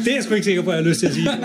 Det 0.03 0.07
er 0.07 0.15
jeg 0.15 0.23
sgu 0.23 0.33
ikke 0.33 0.45
sikker 0.45 0.61
på, 0.61 0.69
at 0.69 0.75
jeg 0.75 0.83
har 0.83 0.89
lyst 0.89 0.99
til 0.99 1.07
at 1.07 1.13
sige. 1.13 1.29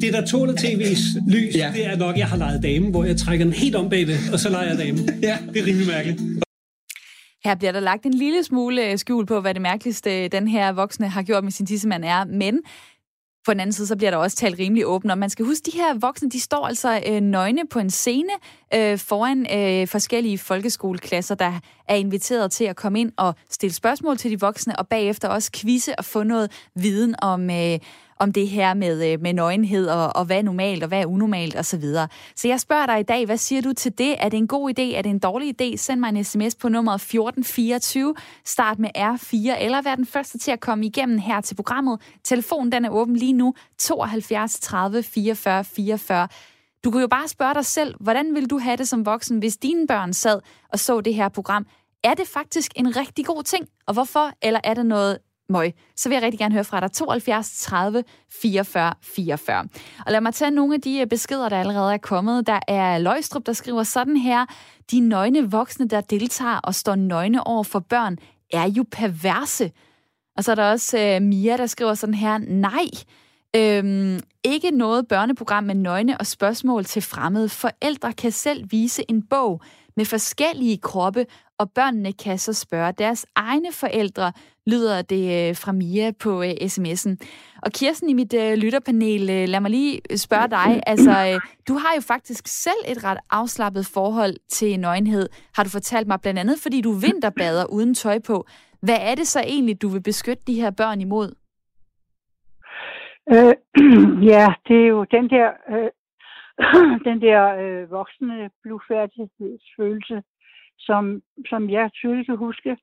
Det, 0.00 0.12
der 0.12 0.26
tåler 0.26 0.52
tv's 0.52 1.30
lys, 1.30 1.54
ja. 1.54 1.71
Det 1.74 1.86
er 1.86 1.96
nok, 1.96 2.18
jeg 2.18 2.26
har 2.26 2.36
lejet 2.36 2.62
dame, 2.62 2.90
hvor 2.90 3.04
jeg 3.04 3.16
trækker 3.16 3.44
den 3.44 3.54
helt 3.54 3.76
om 3.76 3.88
bagved, 3.88 4.32
og 4.32 4.38
så 4.38 4.48
leger 4.50 4.68
jeg 4.68 4.78
dame. 4.78 4.98
Ja. 5.28 5.38
Det 5.52 5.62
er 5.62 5.66
rimelig 5.66 5.86
mærkeligt. 5.86 6.20
Her 7.44 7.54
bliver 7.54 7.72
der 7.72 7.80
lagt 7.80 8.06
en 8.06 8.14
lille 8.14 8.44
smule 8.44 8.90
øh, 8.90 8.98
skjul 8.98 9.26
på, 9.26 9.40
hvad 9.40 9.54
det 9.54 9.62
mærkeligste 9.62 10.28
den 10.28 10.48
her 10.48 10.72
voksne 10.72 11.08
har 11.08 11.22
gjort 11.22 11.44
med 11.44 11.52
sin 11.52 11.66
tissemand 11.66 12.04
er, 12.04 12.24
men 12.24 12.60
på 13.46 13.52
den 13.52 13.60
anden 13.60 13.72
side, 13.72 13.86
så 13.86 13.96
bliver 13.96 14.10
der 14.10 14.18
også 14.18 14.36
talt 14.36 14.58
rimelig 14.58 14.86
åbent, 14.86 15.12
og 15.12 15.18
man 15.18 15.30
skal 15.30 15.44
huske, 15.44 15.70
de 15.72 15.76
her 15.76 15.98
voksne, 15.98 16.30
de 16.30 16.40
står 16.40 16.66
altså 16.66 17.02
øh, 17.06 17.20
nøgne 17.20 17.62
på 17.70 17.78
en 17.78 17.90
scene 17.90 18.32
øh, 18.74 18.98
foran 18.98 19.46
øh, 19.52 19.88
forskellige 19.88 20.38
folkeskoleklasser, 20.38 21.34
der 21.34 21.60
er 21.88 21.94
inviteret 21.94 22.52
til 22.52 22.64
at 22.64 22.76
komme 22.76 23.00
ind 23.00 23.12
og 23.16 23.34
stille 23.50 23.74
spørgsmål 23.74 24.16
til 24.16 24.30
de 24.30 24.40
voksne, 24.40 24.78
og 24.78 24.88
bagefter 24.88 25.28
også 25.28 25.50
quizze 25.54 25.98
og 25.98 26.04
få 26.04 26.22
noget 26.22 26.50
viden 26.76 27.14
om, 27.22 27.50
øh, 27.50 27.78
om 28.22 28.32
det 28.32 28.48
her 28.48 28.74
med, 28.74 29.12
øh, 29.12 29.20
med 29.20 29.32
nøgenhed, 29.32 29.88
og, 29.88 30.16
og 30.16 30.24
hvad 30.24 30.38
er 30.38 30.42
normalt, 30.42 30.82
og 30.82 30.88
hvad 30.88 31.00
er 31.00 31.06
unormalt, 31.06 31.56
osv. 31.56 31.64
Så, 31.64 31.76
videre. 31.76 32.08
så 32.36 32.48
jeg 32.48 32.60
spørger 32.60 32.86
dig 32.86 33.00
i 33.00 33.02
dag, 33.02 33.26
hvad 33.26 33.36
siger 33.36 33.62
du 33.62 33.72
til 33.72 33.98
det? 33.98 34.16
Er 34.18 34.28
det 34.28 34.36
en 34.36 34.48
god 34.48 34.70
idé? 34.70 34.82
Er 34.82 35.02
det 35.02 35.10
en 35.10 35.18
dårlig 35.18 35.62
idé? 35.62 35.76
Send 35.76 36.00
mig 36.00 36.08
en 36.08 36.24
sms 36.24 36.54
på 36.54 36.68
nummer 36.68 36.92
1424. 36.92 38.14
Start 38.44 38.78
med 38.78 38.90
R4, 38.96 39.62
eller 39.64 39.82
vær 39.82 39.94
den 39.94 40.06
første 40.06 40.38
til 40.38 40.50
at 40.50 40.60
komme 40.60 40.86
igennem 40.86 41.18
her 41.18 41.40
til 41.40 41.54
programmet. 41.54 42.00
Telefonen 42.24 42.72
den 42.72 42.84
er 42.84 42.90
åben 42.90 43.16
lige 43.16 43.32
nu, 43.32 43.54
72 43.78 44.60
30 44.60 45.02
44 45.02 45.64
44. 45.64 46.28
Du 46.84 46.90
kan 46.90 47.00
jo 47.00 47.08
bare 47.08 47.28
spørge 47.28 47.54
dig 47.54 47.66
selv, 47.66 47.94
hvordan 48.00 48.34
vil 48.34 48.50
du 48.50 48.58
have 48.58 48.76
det 48.76 48.88
som 48.88 49.06
voksen, 49.06 49.38
hvis 49.38 49.56
dine 49.56 49.86
børn 49.86 50.12
sad 50.12 50.40
og 50.68 50.78
så 50.78 51.00
det 51.00 51.14
her 51.14 51.28
program? 51.28 51.66
Er 52.04 52.14
det 52.14 52.28
faktisk 52.28 52.72
en 52.76 52.96
rigtig 52.96 53.26
god 53.26 53.42
ting? 53.42 53.68
Og 53.86 53.94
hvorfor? 53.94 54.30
Eller 54.42 54.60
er 54.64 54.74
det 54.74 54.86
noget 54.86 55.18
møg, 55.52 55.74
så 55.96 56.08
vil 56.08 56.16
jeg 56.16 56.22
rigtig 56.22 56.38
gerne 56.38 56.54
høre 56.54 56.64
fra 56.64 56.80
dig. 56.80 56.92
72 56.92 57.60
30 57.60 58.04
44 58.42 58.94
44. 59.02 59.68
Og 60.06 60.12
lad 60.12 60.20
mig 60.20 60.34
tage 60.34 60.50
nogle 60.50 60.74
af 60.74 60.80
de 60.80 61.00
øh, 61.00 61.06
beskeder, 61.06 61.48
der 61.48 61.60
allerede 61.60 61.92
er 61.92 61.98
kommet. 61.98 62.46
Der 62.46 62.60
er 62.68 62.98
Løjstrup, 62.98 63.46
der 63.46 63.52
skriver 63.52 63.82
sådan 63.82 64.16
her. 64.16 64.46
De 64.90 65.00
nøgne 65.00 65.50
voksne, 65.50 65.88
der 65.88 66.00
deltager 66.00 66.56
og 66.56 66.74
står 66.74 66.94
nøgne 66.94 67.46
over 67.46 67.62
for 67.62 67.78
børn, 67.78 68.18
er 68.52 68.68
jo 68.68 68.84
perverse. 68.92 69.70
Og 70.36 70.44
så 70.44 70.50
er 70.50 70.54
der 70.54 70.70
også 70.70 70.98
øh, 70.98 71.22
Mia, 71.22 71.56
der 71.56 71.66
skriver 71.66 71.94
sådan 71.94 72.14
her. 72.14 72.38
Nej, 72.38 72.86
Øhm, 73.56 74.20
ikke 74.44 74.70
noget 74.70 75.08
børneprogram 75.08 75.64
med 75.64 75.74
nøgne 75.74 76.18
og 76.18 76.26
spørgsmål 76.26 76.84
til 76.84 77.02
fremmede. 77.02 77.48
Forældre 77.48 78.12
kan 78.12 78.32
selv 78.32 78.64
vise 78.70 79.04
en 79.08 79.22
bog 79.22 79.60
med 79.96 80.04
forskellige 80.04 80.78
kroppe, 80.78 81.26
og 81.58 81.70
børnene 81.70 82.12
kan 82.12 82.38
så 82.38 82.52
spørge 82.52 82.92
deres 82.98 83.26
egne 83.34 83.72
forældre, 83.72 84.32
lyder 84.66 85.02
det 85.02 85.48
øh, 85.48 85.56
fra 85.56 85.72
Mia 85.72 86.12
på 86.18 86.42
øh, 86.42 86.50
sms'en. 86.50 87.16
Og 87.62 87.72
Kirsten 87.72 88.08
i 88.08 88.12
mit 88.12 88.34
øh, 88.34 88.54
lytterpanel, 88.54 89.48
lad 89.48 89.60
mig 89.60 89.70
lige 89.70 90.00
spørge 90.16 90.48
dig. 90.50 90.82
Altså, 90.86 91.40
du 91.68 91.74
har 91.74 91.94
jo 91.96 92.00
faktisk 92.00 92.48
selv 92.48 92.84
et 92.88 93.04
ret 93.04 93.18
afslappet 93.30 93.86
forhold 93.86 94.36
til 94.50 94.80
nøgenhed, 94.80 95.28
har 95.54 95.64
du 95.64 95.70
fortalt 95.70 96.08
mig, 96.08 96.20
blandt 96.20 96.40
andet 96.40 96.58
fordi 96.58 96.80
du 96.80 96.92
vinterbader 96.92 97.64
uden 97.64 97.94
tøj 97.94 98.18
på. 98.18 98.46
Hvad 98.80 98.98
er 99.00 99.14
det 99.14 99.28
så 99.28 99.40
egentlig, 99.40 99.82
du 99.82 99.88
vil 99.88 100.02
beskytte 100.02 100.42
de 100.46 100.54
her 100.54 100.70
børn 100.70 101.00
imod? 101.00 101.34
Øh, 103.30 103.54
ja, 104.32 104.54
det 104.68 104.76
er 104.82 104.86
jo 104.86 105.04
den 105.04 105.30
der, 105.30 105.52
øh, 105.68 105.90
den 107.08 107.20
der 107.20 107.42
øh, 107.62 107.90
voksne 107.90 108.50
blufærdighedsfølelse, 108.62 110.22
som, 110.78 111.22
som 111.48 111.70
jeg 111.70 111.92
tydeligt 111.92 112.26
kan 112.26 112.36
huske, 112.36 112.76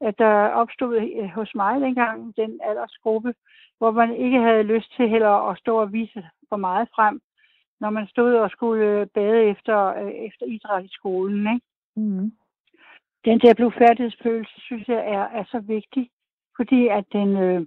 at 0.00 0.18
der 0.18 0.34
opstod 0.48 0.96
øh, 0.96 1.28
hos 1.28 1.54
mig 1.54 1.80
dengang, 1.80 2.36
den 2.36 2.60
aldersgruppe, 2.62 3.34
hvor 3.78 3.90
man 3.90 4.16
ikke 4.16 4.40
havde 4.40 4.62
lyst 4.62 4.96
til 4.96 5.08
heller 5.08 5.50
at 5.50 5.58
stå 5.58 5.80
og 5.80 5.92
vise 5.92 6.28
for 6.48 6.56
meget 6.56 6.88
frem, 6.94 7.20
når 7.80 7.90
man 7.90 8.06
stod 8.06 8.34
og 8.34 8.50
skulle 8.50 9.06
bade 9.06 9.42
efter, 9.42 9.78
øh, 9.86 10.10
efter 10.10 10.46
idræt 10.46 10.84
i 10.84 10.88
skolen. 10.92 11.54
Ikke? 11.54 11.66
Mm. 11.96 12.32
Den 13.24 13.40
der 13.40 13.54
blodfærdighedsfølelse, 13.54 14.60
synes 14.60 14.88
jeg, 14.88 14.98
er, 14.98 15.24
er 15.38 15.44
så 15.44 15.58
vigtig, 15.58 16.10
fordi 16.56 16.88
at 16.88 17.04
den, 17.12 17.36
øh, 17.36 17.66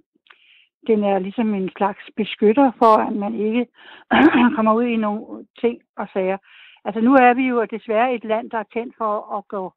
den 0.87 1.03
er 1.03 1.19
ligesom 1.19 1.53
en 1.53 1.69
slags 1.77 2.03
beskytter 2.15 2.71
for, 2.77 2.97
at 3.07 3.15
man 3.15 3.35
ikke 3.35 3.67
kommer 4.55 4.73
ud 4.73 4.83
i 4.83 4.95
nogle 4.95 5.45
ting 5.61 5.81
og 5.97 6.07
sager. 6.13 6.37
Altså 6.85 7.01
nu 7.01 7.13
er 7.13 7.33
vi 7.33 7.47
jo 7.47 7.65
desværre 7.65 8.13
et 8.13 8.23
land, 8.23 8.49
der 8.49 8.57
er 8.57 8.73
kendt 8.73 8.95
for 8.97 9.37
at 9.37 9.47
gå, 9.47 9.73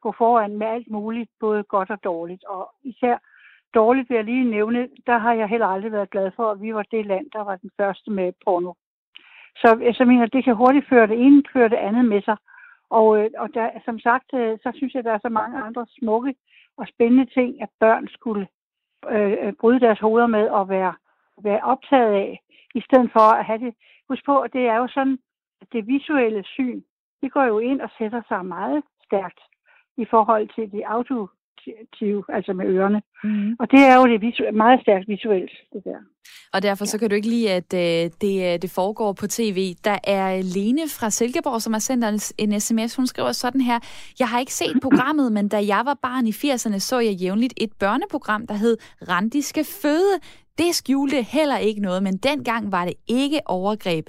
gå 0.00 0.12
foran 0.18 0.58
med 0.58 0.66
alt 0.66 0.90
muligt, 0.90 1.30
både 1.40 1.62
godt 1.62 1.90
og 1.90 2.04
dårligt. 2.04 2.44
Og 2.44 2.74
især 2.82 3.16
dårligt 3.74 4.08
vil 4.08 4.14
jeg 4.14 4.24
lige 4.24 4.50
nævne, 4.50 4.88
der 5.06 5.18
har 5.18 5.32
jeg 5.32 5.48
heller 5.48 5.66
aldrig 5.66 5.92
været 5.92 6.10
glad 6.10 6.30
for, 6.36 6.50
at 6.50 6.62
vi 6.62 6.74
var 6.74 6.84
det 6.90 7.06
land, 7.06 7.26
der 7.32 7.44
var 7.44 7.56
den 7.56 7.70
første 7.76 8.10
med 8.10 8.32
porno. 8.44 8.72
Så 9.56 9.94
jeg 9.98 10.06
mener, 10.06 10.26
det 10.26 10.44
kan 10.44 10.56
hurtigt 10.56 10.88
føre 10.88 11.06
det 11.06 11.18
ene, 11.20 11.42
føre 11.52 11.68
det 11.68 11.76
andet 11.76 12.04
med 12.04 12.22
sig. 12.22 12.36
Og, 12.90 13.18
øh, 13.18 13.30
og 13.38 13.48
der, 13.54 13.70
som 13.84 13.98
sagt, 13.98 14.34
øh, 14.34 14.58
så 14.62 14.72
synes 14.74 14.94
jeg, 14.94 15.04
der 15.04 15.12
er 15.12 15.18
så 15.22 15.28
mange 15.28 15.58
andre 15.58 15.86
smukke 15.98 16.34
og 16.76 16.86
spændende 16.88 17.26
ting, 17.26 17.62
at 17.62 17.68
børn 17.80 18.08
skulle 18.08 18.48
Øh, 19.10 19.36
øh, 19.40 19.52
bryde 19.60 19.80
deres 19.80 19.98
hoveder 19.98 20.26
med 20.26 20.46
at 20.60 20.68
være, 20.68 20.94
være 21.42 21.64
optaget 21.64 22.12
af, 22.12 22.40
i 22.74 22.80
stedet 22.80 23.10
for 23.12 23.20
at 23.20 23.44
have 23.44 23.58
det. 23.58 23.74
Husk 24.08 24.24
på, 24.26 24.40
at 24.40 24.52
det 24.52 24.66
er 24.66 24.76
jo 24.76 24.88
sådan, 24.88 25.18
at 25.60 25.68
det 25.72 25.86
visuelle 25.86 26.44
syn, 26.44 26.82
det 27.22 27.32
går 27.32 27.44
jo 27.44 27.58
ind 27.58 27.80
og 27.80 27.90
sætter 27.98 28.22
sig 28.28 28.46
meget 28.46 28.82
stærkt 29.06 29.40
i 29.96 30.04
forhold 30.04 30.48
til 30.54 30.72
det 30.72 30.82
auditive, 31.66 32.24
altså 32.36 32.52
med 32.52 32.66
ørerne. 32.66 33.00
Mm. 33.24 33.56
Og 33.60 33.70
det 33.70 33.80
er 33.90 33.94
jo 33.96 34.04
det 34.06 34.18
visu- 34.26 34.50
meget 34.50 34.80
stærkt 34.80 35.08
visuelt, 35.08 35.50
det 35.72 35.84
der. 35.84 35.98
Og 36.52 36.62
derfor 36.62 36.84
så 36.84 36.98
kan 36.98 37.10
du 37.10 37.14
ikke 37.14 37.28
lide, 37.28 37.50
at 37.50 37.74
øh, 37.74 38.10
det, 38.20 38.34
øh, 38.54 38.62
det 38.62 38.70
foregår 38.70 39.12
på 39.12 39.26
tv. 39.26 39.74
Der 39.84 39.98
er 40.04 40.42
Lene 40.54 40.82
fra 40.98 41.10
Silkeborg, 41.10 41.62
som 41.62 41.72
har 41.72 41.80
sendt 41.80 42.32
en 42.38 42.60
sms. 42.60 42.96
Hun 42.96 43.06
skriver 43.06 43.32
sådan 43.32 43.60
her. 43.60 43.78
Jeg 44.18 44.28
har 44.28 44.40
ikke 44.40 44.54
set 44.54 44.76
programmet, 44.86 45.32
men 45.32 45.48
da 45.48 45.56
jeg 45.56 45.82
var 45.84 45.98
barn 46.02 46.26
i 46.26 46.30
80'erne, 46.30 46.78
så 46.78 46.98
jeg 46.98 47.12
jævnligt 47.12 47.54
et 47.56 47.72
børneprogram, 47.80 48.46
der 48.46 48.54
hed 48.54 48.76
Randi 49.08 49.42
skal 49.42 49.64
føde. 49.82 50.14
Det 50.58 50.74
skjulte 50.74 51.22
heller 51.22 51.58
ikke 51.58 51.80
noget, 51.80 52.02
men 52.02 52.16
dengang 52.16 52.72
var 52.72 52.84
det 52.84 52.94
ikke 53.08 53.40
overgreb 53.46 54.06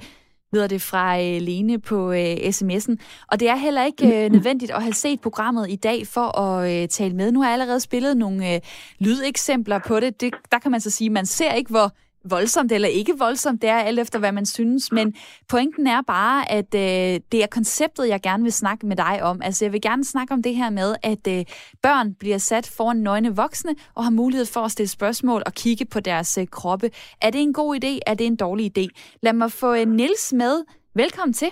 lyder 0.53 0.67
det 0.67 0.81
fra 0.81 1.21
øh, 1.21 1.41
Lene 1.41 1.79
på 1.79 2.11
øh, 2.11 2.35
sms'en. 2.35 2.95
Og 3.27 3.39
det 3.39 3.49
er 3.49 3.55
heller 3.55 3.85
ikke 3.85 4.25
øh, 4.25 4.31
nødvendigt 4.31 4.71
at 4.71 4.83
have 4.83 4.93
set 4.93 5.21
programmet 5.21 5.69
i 5.69 5.75
dag 5.75 6.07
for 6.07 6.39
at 6.39 6.81
øh, 6.81 6.87
tale 6.87 7.15
med. 7.15 7.31
Nu 7.31 7.41
har 7.41 7.49
jeg 7.49 7.53
allerede 7.53 7.79
spillet 7.79 8.17
nogle 8.17 8.53
øh, 8.53 8.61
lydeksempler 8.99 9.79
på 9.87 9.99
det. 9.99 10.21
det. 10.21 10.33
Der 10.51 10.59
kan 10.59 10.71
man 10.71 10.81
så 10.81 10.89
sige, 10.89 11.05
at 11.05 11.11
man 11.11 11.25
ser 11.25 11.53
ikke, 11.53 11.69
hvor 11.69 11.91
voldsomt 12.23 12.71
eller 12.71 12.87
ikke 12.87 13.17
voldsomt, 13.17 13.61
det 13.61 13.69
er 13.69 13.79
alt 13.79 13.99
efter, 13.99 14.19
hvad 14.19 14.31
man 14.31 14.45
synes. 14.45 14.91
Men 14.91 15.15
pointen 15.47 15.87
er 15.87 16.01
bare, 16.01 16.51
at 16.51 16.75
øh, 16.75 17.19
det 17.31 17.43
er 17.43 17.47
konceptet, 17.47 18.09
jeg 18.09 18.21
gerne 18.21 18.43
vil 18.43 18.53
snakke 18.53 18.85
med 18.85 18.95
dig 18.95 19.23
om. 19.23 19.41
Altså, 19.41 19.65
jeg 19.65 19.73
vil 19.73 19.81
gerne 19.81 20.05
snakke 20.05 20.33
om 20.33 20.43
det 20.43 20.55
her 20.55 20.69
med, 20.69 20.95
at 21.03 21.27
øh, 21.27 21.45
børn 21.81 22.13
bliver 22.15 22.37
sat 22.37 22.67
foran 22.77 22.97
nøgne 22.97 23.35
voksne 23.35 23.75
og 23.95 24.03
har 24.03 24.11
mulighed 24.11 24.45
for 24.45 24.61
at 24.61 24.71
stille 24.71 24.89
spørgsmål 24.89 25.43
og 25.45 25.53
kigge 25.53 25.85
på 25.85 25.99
deres 25.99 26.37
øh, 26.37 26.47
kroppe. 26.47 26.91
Er 27.21 27.29
det 27.29 27.41
en 27.41 27.53
god 27.53 27.75
idé? 27.75 27.99
Er 28.07 28.13
det 28.13 28.27
en 28.27 28.35
dårlig 28.35 28.77
idé? 28.77 28.87
Lad 29.21 29.33
mig 29.33 29.51
få 29.51 29.73
øh, 29.73 29.87
Nils 29.87 30.33
med. 30.33 30.63
Velkommen 30.95 31.33
til. 31.33 31.47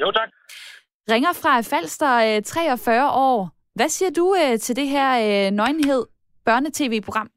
Jo, 0.00 0.10
tak. 0.10 0.28
Ringer 1.10 1.32
fra 1.32 1.60
Falster, 1.60 2.36
øh, 2.36 2.42
43 2.42 3.10
år. 3.10 3.50
Hvad 3.74 3.88
siger 3.88 4.10
du 4.10 4.36
øh, 4.42 4.58
til 4.58 4.76
det 4.76 4.88
her 4.88 5.46
øh, 5.46 5.50
nøgenhed 5.50 6.06
børnetv-program? 6.44 7.28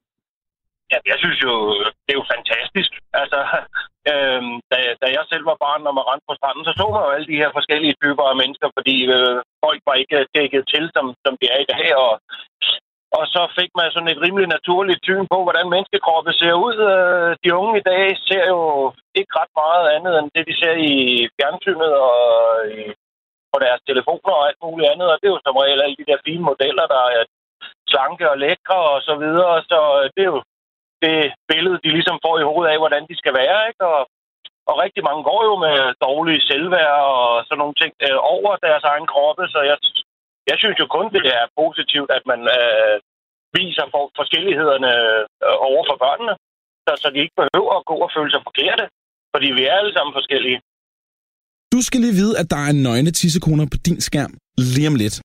Ja, 0.91 0.97
jeg 1.11 1.17
synes 1.23 1.39
jo, 1.47 1.53
det 2.03 2.11
er 2.13 2.19
jo 2.21 2.31
fantastisk. 2.35 2.91
Altså, 3.21 3.39
øhm, 4.11 4.53
da, 4.71 4.77
da 5.01 5.07
jeg 5.17 5.23
selv 5.31 5.45
var 5.51 5.57
barn, 5.65 5.81
når 5.83 5.93
man 5.97 6.07
rendte 6.09 6.29
på 6.29 6.35
stranden, 6.37 6.63
så 6.65 6.73
så 6.79 6.85
man 6.93 7.03
jo 7.05 7.11
alle 7.15 7.27
de 7.31 7.41
her 7.41 7.51
forskellige 7.57 7.99
typer 8.03 8.25
af 8.31 8.39
mennesker, 8.41 8.67
fordi 8.77 8.95
øh, 9.15 9.37
folk 9.65 9.81
var 9.89 9.95
ikke 10.01 10.17
dækket 10.35 10.63
til, 10.73 10.83
som, 10.95 11.05
som 11.25 11.33
de 11.39 11.45
er 11.55 11.59
i 11.61 11.69
dag. 11.73 11.87
Og, 12.05 12.13
og 13.17 13.23
så 13.33 13.41
fik 13.59 13.71
man 13.79 13.91
sådan 13.91 14.11
et 14.13 14.23
rimelig 14.25 14.47
naturligt 14.55 15.01
syn 15.07 15.25
på, 15.33 15.37
hvordan 15.45 15.71
menneskekroppe 15.73 16.31
ser 16.41 16.55
ud. 16.67 16.77
Øh, 16.93 17.29
de 17.43 17.49
unge 17.59 17.73
i 17.77 17.87
dag 17.91 18.03
ser 18.29 18.45
jo 18.55 18.61
ikke 19.19 19.31
ret 19.39 19.53
meget 19.63 19.85
andet, 19.95 20.13
end 20.19 20.27
det, 20.35 20.43
de 20.49 20.55
ser 20.61 20.75
i 20.91 20.93
fjernsynet 21.35 21.91
og 22.07 22.17
i, 22.77 22.79
på 23.51 23.57
deres 23.65 23.81
telefoner 23.89 24.33
og 24.39 24.45
alt 24.47 24.61
muligt 24.65 24.89
andet. 24.91 25.07
Og 25.11 25.17
det 25.19 25.27
er 25.27 25.35
jo 25.35 25.41
som 25.45 25.61
regel 25.63 25.81
alle 25.81 25.97
de 25.99 26.09
der 26.09 26.25
fine 26.27 26.43
modeller, 26.49 26.85
der 26.95 27.03
er 27.17 27.23
slanke 27.91 28.25
og 28.33 28.37
lækre 28.43 28.79
og 28.93 28.99
så 29.07 29.13
videre. 29.23 29.55
Så 29.71 29.79
øh, 29.99 30.09
det 30.15 30.21
er 30.25 30.31
jo 30.35 30.41
det 31.03 31.17
billede, 31.51 31.83
de 31.83 31.89
ligesom 31.97 32.17
får 32.25 32.35
i 32.39 32.47
hovedet 32.49 32.71
af, 32.73 32.77
hvordan 32.81 33.03
de 33.09 33.15
skal 33.21 33.33
være. 33.41 33.59
Ikke? 33.69 33.83
Og, 33.93 34.01
og 34.69 34.73
rigtig 34.83 35.03
mange 35.07 35.21
går 35.29 35.41
jo 35.49 35.55
med 35.65 35.77
dårlige 36.07 36.45
selvværd 36.49 36.99
og 37.15 37.25
sådan 37.47 37.61
nogle 37.63 37.77
ting 37.81 37.93
øh, 38.05 38.19
over 38.35 38.51
deres 38.65 38.83
egen 38.91 39.07
kroppe, 39.13 39.43
så 39.53 39.59
jeg, 39.69 39.77
jeg 40.49 40.57
synes 40.61 40.77
jo 40.81 40.87
kun, 40.95 41.07
det 41.15 41.23
er 41.39 41.53
positivt, 41.61 42.09
at 42.17 42.23
man 42.31 42.41
øh, 42.57 42.95
viser 43.57 43.85
for 43.93 44.03
forskellighederne 44.19 44.91
øh, 45.45 45.55
over 45.69 45.83
for 45.89 45.97
børnene, 46.05 46.33
så, 46.85 46.91
så 47.01 47.07
de 47.13 47.19
ikke 47.23 47.39
behøver 47.41 47.73
at 47.77 47.87
gå 47.91 47.95
og 48.05 48.11
føle 48.15 48.31
sig 48.31 48.41
forkerte, 48.49 48.85
fordi 49.33 49.47
vi 49.57 49.63
er 49.69 49.73
alle 49.79 49.93
sammen 49.95 50.13
forskellige. 50.19 50.59
Du 51.73 51.79
skal 51.87 51.99
lige 52.05 52.19
vide, 52.21 52.35
at 52.41 52.47
der 52.53 52.61
er 52.69 52.73
nøgne 52.87 53.11
tissekoner 53.19 53.65
på 53.73 53.77
din 53.87 53.99
skærm 54.07 54.33
lige 54.73 54.89
om 54.91 54.95
lidt. 55.03 55.15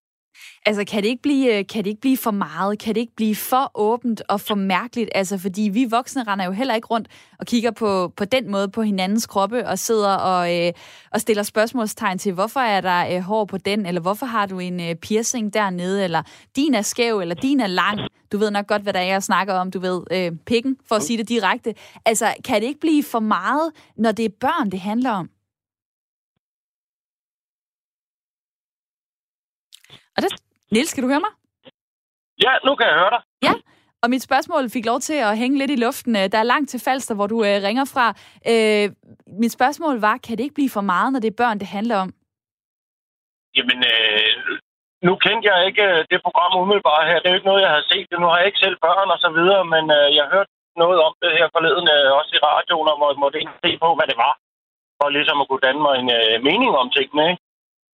Altså, 0.67 0.85
kan 0.85 1.03
det, 1.03 1.09
ikke 1.09 1.23
blive, 1.23 1.59
øh, 1.59 1.67
kan 1.67 1.85
det 1.85 1.91
ikke 1.91 2.01
blive 2.01 2.17
for 2.17 2.31
meget? 2.31 2.79
Kan 2.79 2.95
det 2.95 3.01
ikke 3.01 3.15
blive 3.17 3.37
for 3.37 3.71
åbent 3.75 4.23
og 4.29 4.41
for 4.41 4.55
mærkeligt? 4.55 5.11
Altså, 5.15 5.39
fordi 5.39 5.63
vi 5.63 5.85
voksne 5.85 6.25
render 6.25 6.45
jo 6.45 6.53
heller 6.53 6.75
ikke 6.75 6.87
rundt 6.87 7.09
og 7.39 7.47
kigger 7.47 7.71
på, 7.71 8.13
på 8.17 8.25
den 8.25 8.51
måde 8.51 8.69
på 8.69 8.83
hinandens 8.83 9.27
kroppe 9.27 9.67
og 9.67 9.79
sidder 9.79 10.15
og, 10.15 10.57
øh, 10.57 10.73
og 11.11 11.21
stiller 11.21 11.43
spørgsmålstegn 11.43 12.19
til, 12.19 12.33
hvorfor 12.33 12.61
er 12.61 12.81
der 12.81 13.17
øh, 13.17 13.21
hår 13.21 13.45
på 13.45 13.59
den, 13.59 13.87
eller 13.87 14.01
hvorfor 14.01 14.27
har 14.27 14.47
du 14.47 14.59
en 14.59 14.81
øh, 14.81 14.95
piercing 14.95 15.55
dernede, 15.55 16.05
eller 16.05 16.23
din 16.57 16.75
er 16.75 16.83
skæv, 16.83 17.19
eller 17.19 17.35
din 17.35 17.61
er 17.61 17.67
lang. 17.67 18.01
Du 18.33 18.39
ved 18.39 18.51
nok 18.51 18.67
godt, 18.67 18.83
hvad 18.83 18.93
der 18.93 19.01
er, 19.01 19.05
jeg 19.05 19.23
snakker 19.23 19.55
om, 19.55 19.71
du 19.71 19.81
ved, 19.81 20.03
øh, 20.11 20.33
pikken, 20.47 20.77
for 20.89 20.95
at 20.95 21.03
sige 21.03 21.19
det 21.19 21.29
direkte. 21.29 21.75
Altså, 22.05 22.35
kan 22.45 22.61
det 22.61 22.67
ikke 22.69 22.81
blive 22.81 23.03
for 23.03 23.21
meget, 23.21 23.73
når 23.97 24.13
det 24.13 24.25
er 24.25 24.31
børn, 24.41 24.71
det 24.71 24.81
handler 24.81 25.11
om? 25.11 25.31
Og 30.17 30.23
det, 30.23 30.50
Niels, 30.73 30.95
kan 30.95 31.03
du 31.03 31.09
høre 31.13 31.25
mig? 31.27 31.33
Ja, 32.45 32.53
nu 32.67 32.71
kan 32.75 32.87
jeg 32.91 32.97
høre 33.03 33.13
dig. 33.17 33.23
Ja, 33.47 33.55
og 34.03 34.11
mit 34.11 34.23
spørgsmål 34.29 34.71
fik 34.77 34.87
lov 34.87 35.01
til 35.09 35.19
at 35.29 35.39
hænge 35.39 35.59
lidt 35.59 35.71
i 35.71 35.83
luften. 35.87 36.15
Der 36.15 36.39
er 36.39 36.53
langt 36.53 36.69
til 36.71 36.81
Falster, 36.87 37.15
hvor 37.15 37.27
du 37.27 37.39
øh, 37.49 37.57
ringer 37.67 37.87
fra. 37.95 38.07
Øh, 38.53 38.87
mit 39.43 39.53
spørgsmål 39.59 39.95
var, 40.07 40.17
kan 40.27 40.37
det 40.37 40.45
ikke 40.45 40.59
blive 40.59 40.77
for 40.77 40.85
meget, 40.93 41.13
når 41.13 41.21
det 41.21 41.31
er 41.31 41.41
børn, 41.43 41.59
det 41.59 41.69
handler 41.77 41.97
om? 42.05 42.11
Jamen, 43.57 43.79
øh, 43.93 44.31
nu 45.07 45.13
kendte 45.25 45.45
jeg 45.51 45.59
ikke 45.69 45.85
øh, 45.91 45.99
det 46.11 46.21
program 46.27 46.53
umiddelbart 46.63 47.09
her. 47.11 47.19
Det 47.19 47.27
er 47.27 47.33
jo 47.35 47.41
ikke 47.41 47.51
noget, 47.51 47.67
jeg 47.67 47.75
har 47.79 47.85
set. 47.93 48.07
Nu 48.23 48.27
har 48.31 48.39
jeg 48.39 48.47
ikke 48.47 48.65
selv 48.65 48.77
børn 48.87 49.09
og 49.15 49.19
så 49.25 49.31
videre, 49.39 49.65
men 49.75 49.85
øh, 49.99 50.07
jeg 50.17 50.23
har 50.25 50.33
hørt 50.37 50.51
noget 50.83 50.99
om 51.07 51.13
det 51.23 51.31
her 51.39 51.49
forleden, 51.55 51.87
øh, 51.97 52.09
også 52.19 52.33
i 52.37 52.43
radioen, 52.49 52.89
og 52.93 52.97
må, 53.01 53.07
måtte 53.23 53.41
ikke 53.43 53.57
se 53.65 53.71
på, 53.83 53.89
hvad 53.97 54.07
det 54.11 54.19
var. 54.27 54.35
For 54.99 55.09
ligesom 55.17 55.41
at 55.41 55.49
kunne 55.49 55.67
danne 55.67 55.83
mig 55.87 55.95
en 56.03 56.11
øh, 56.19 56.35
mening 56.49 56.73
om 56.83 56.89
tingene, 56.97 57.25
ikke? 57.31 57.43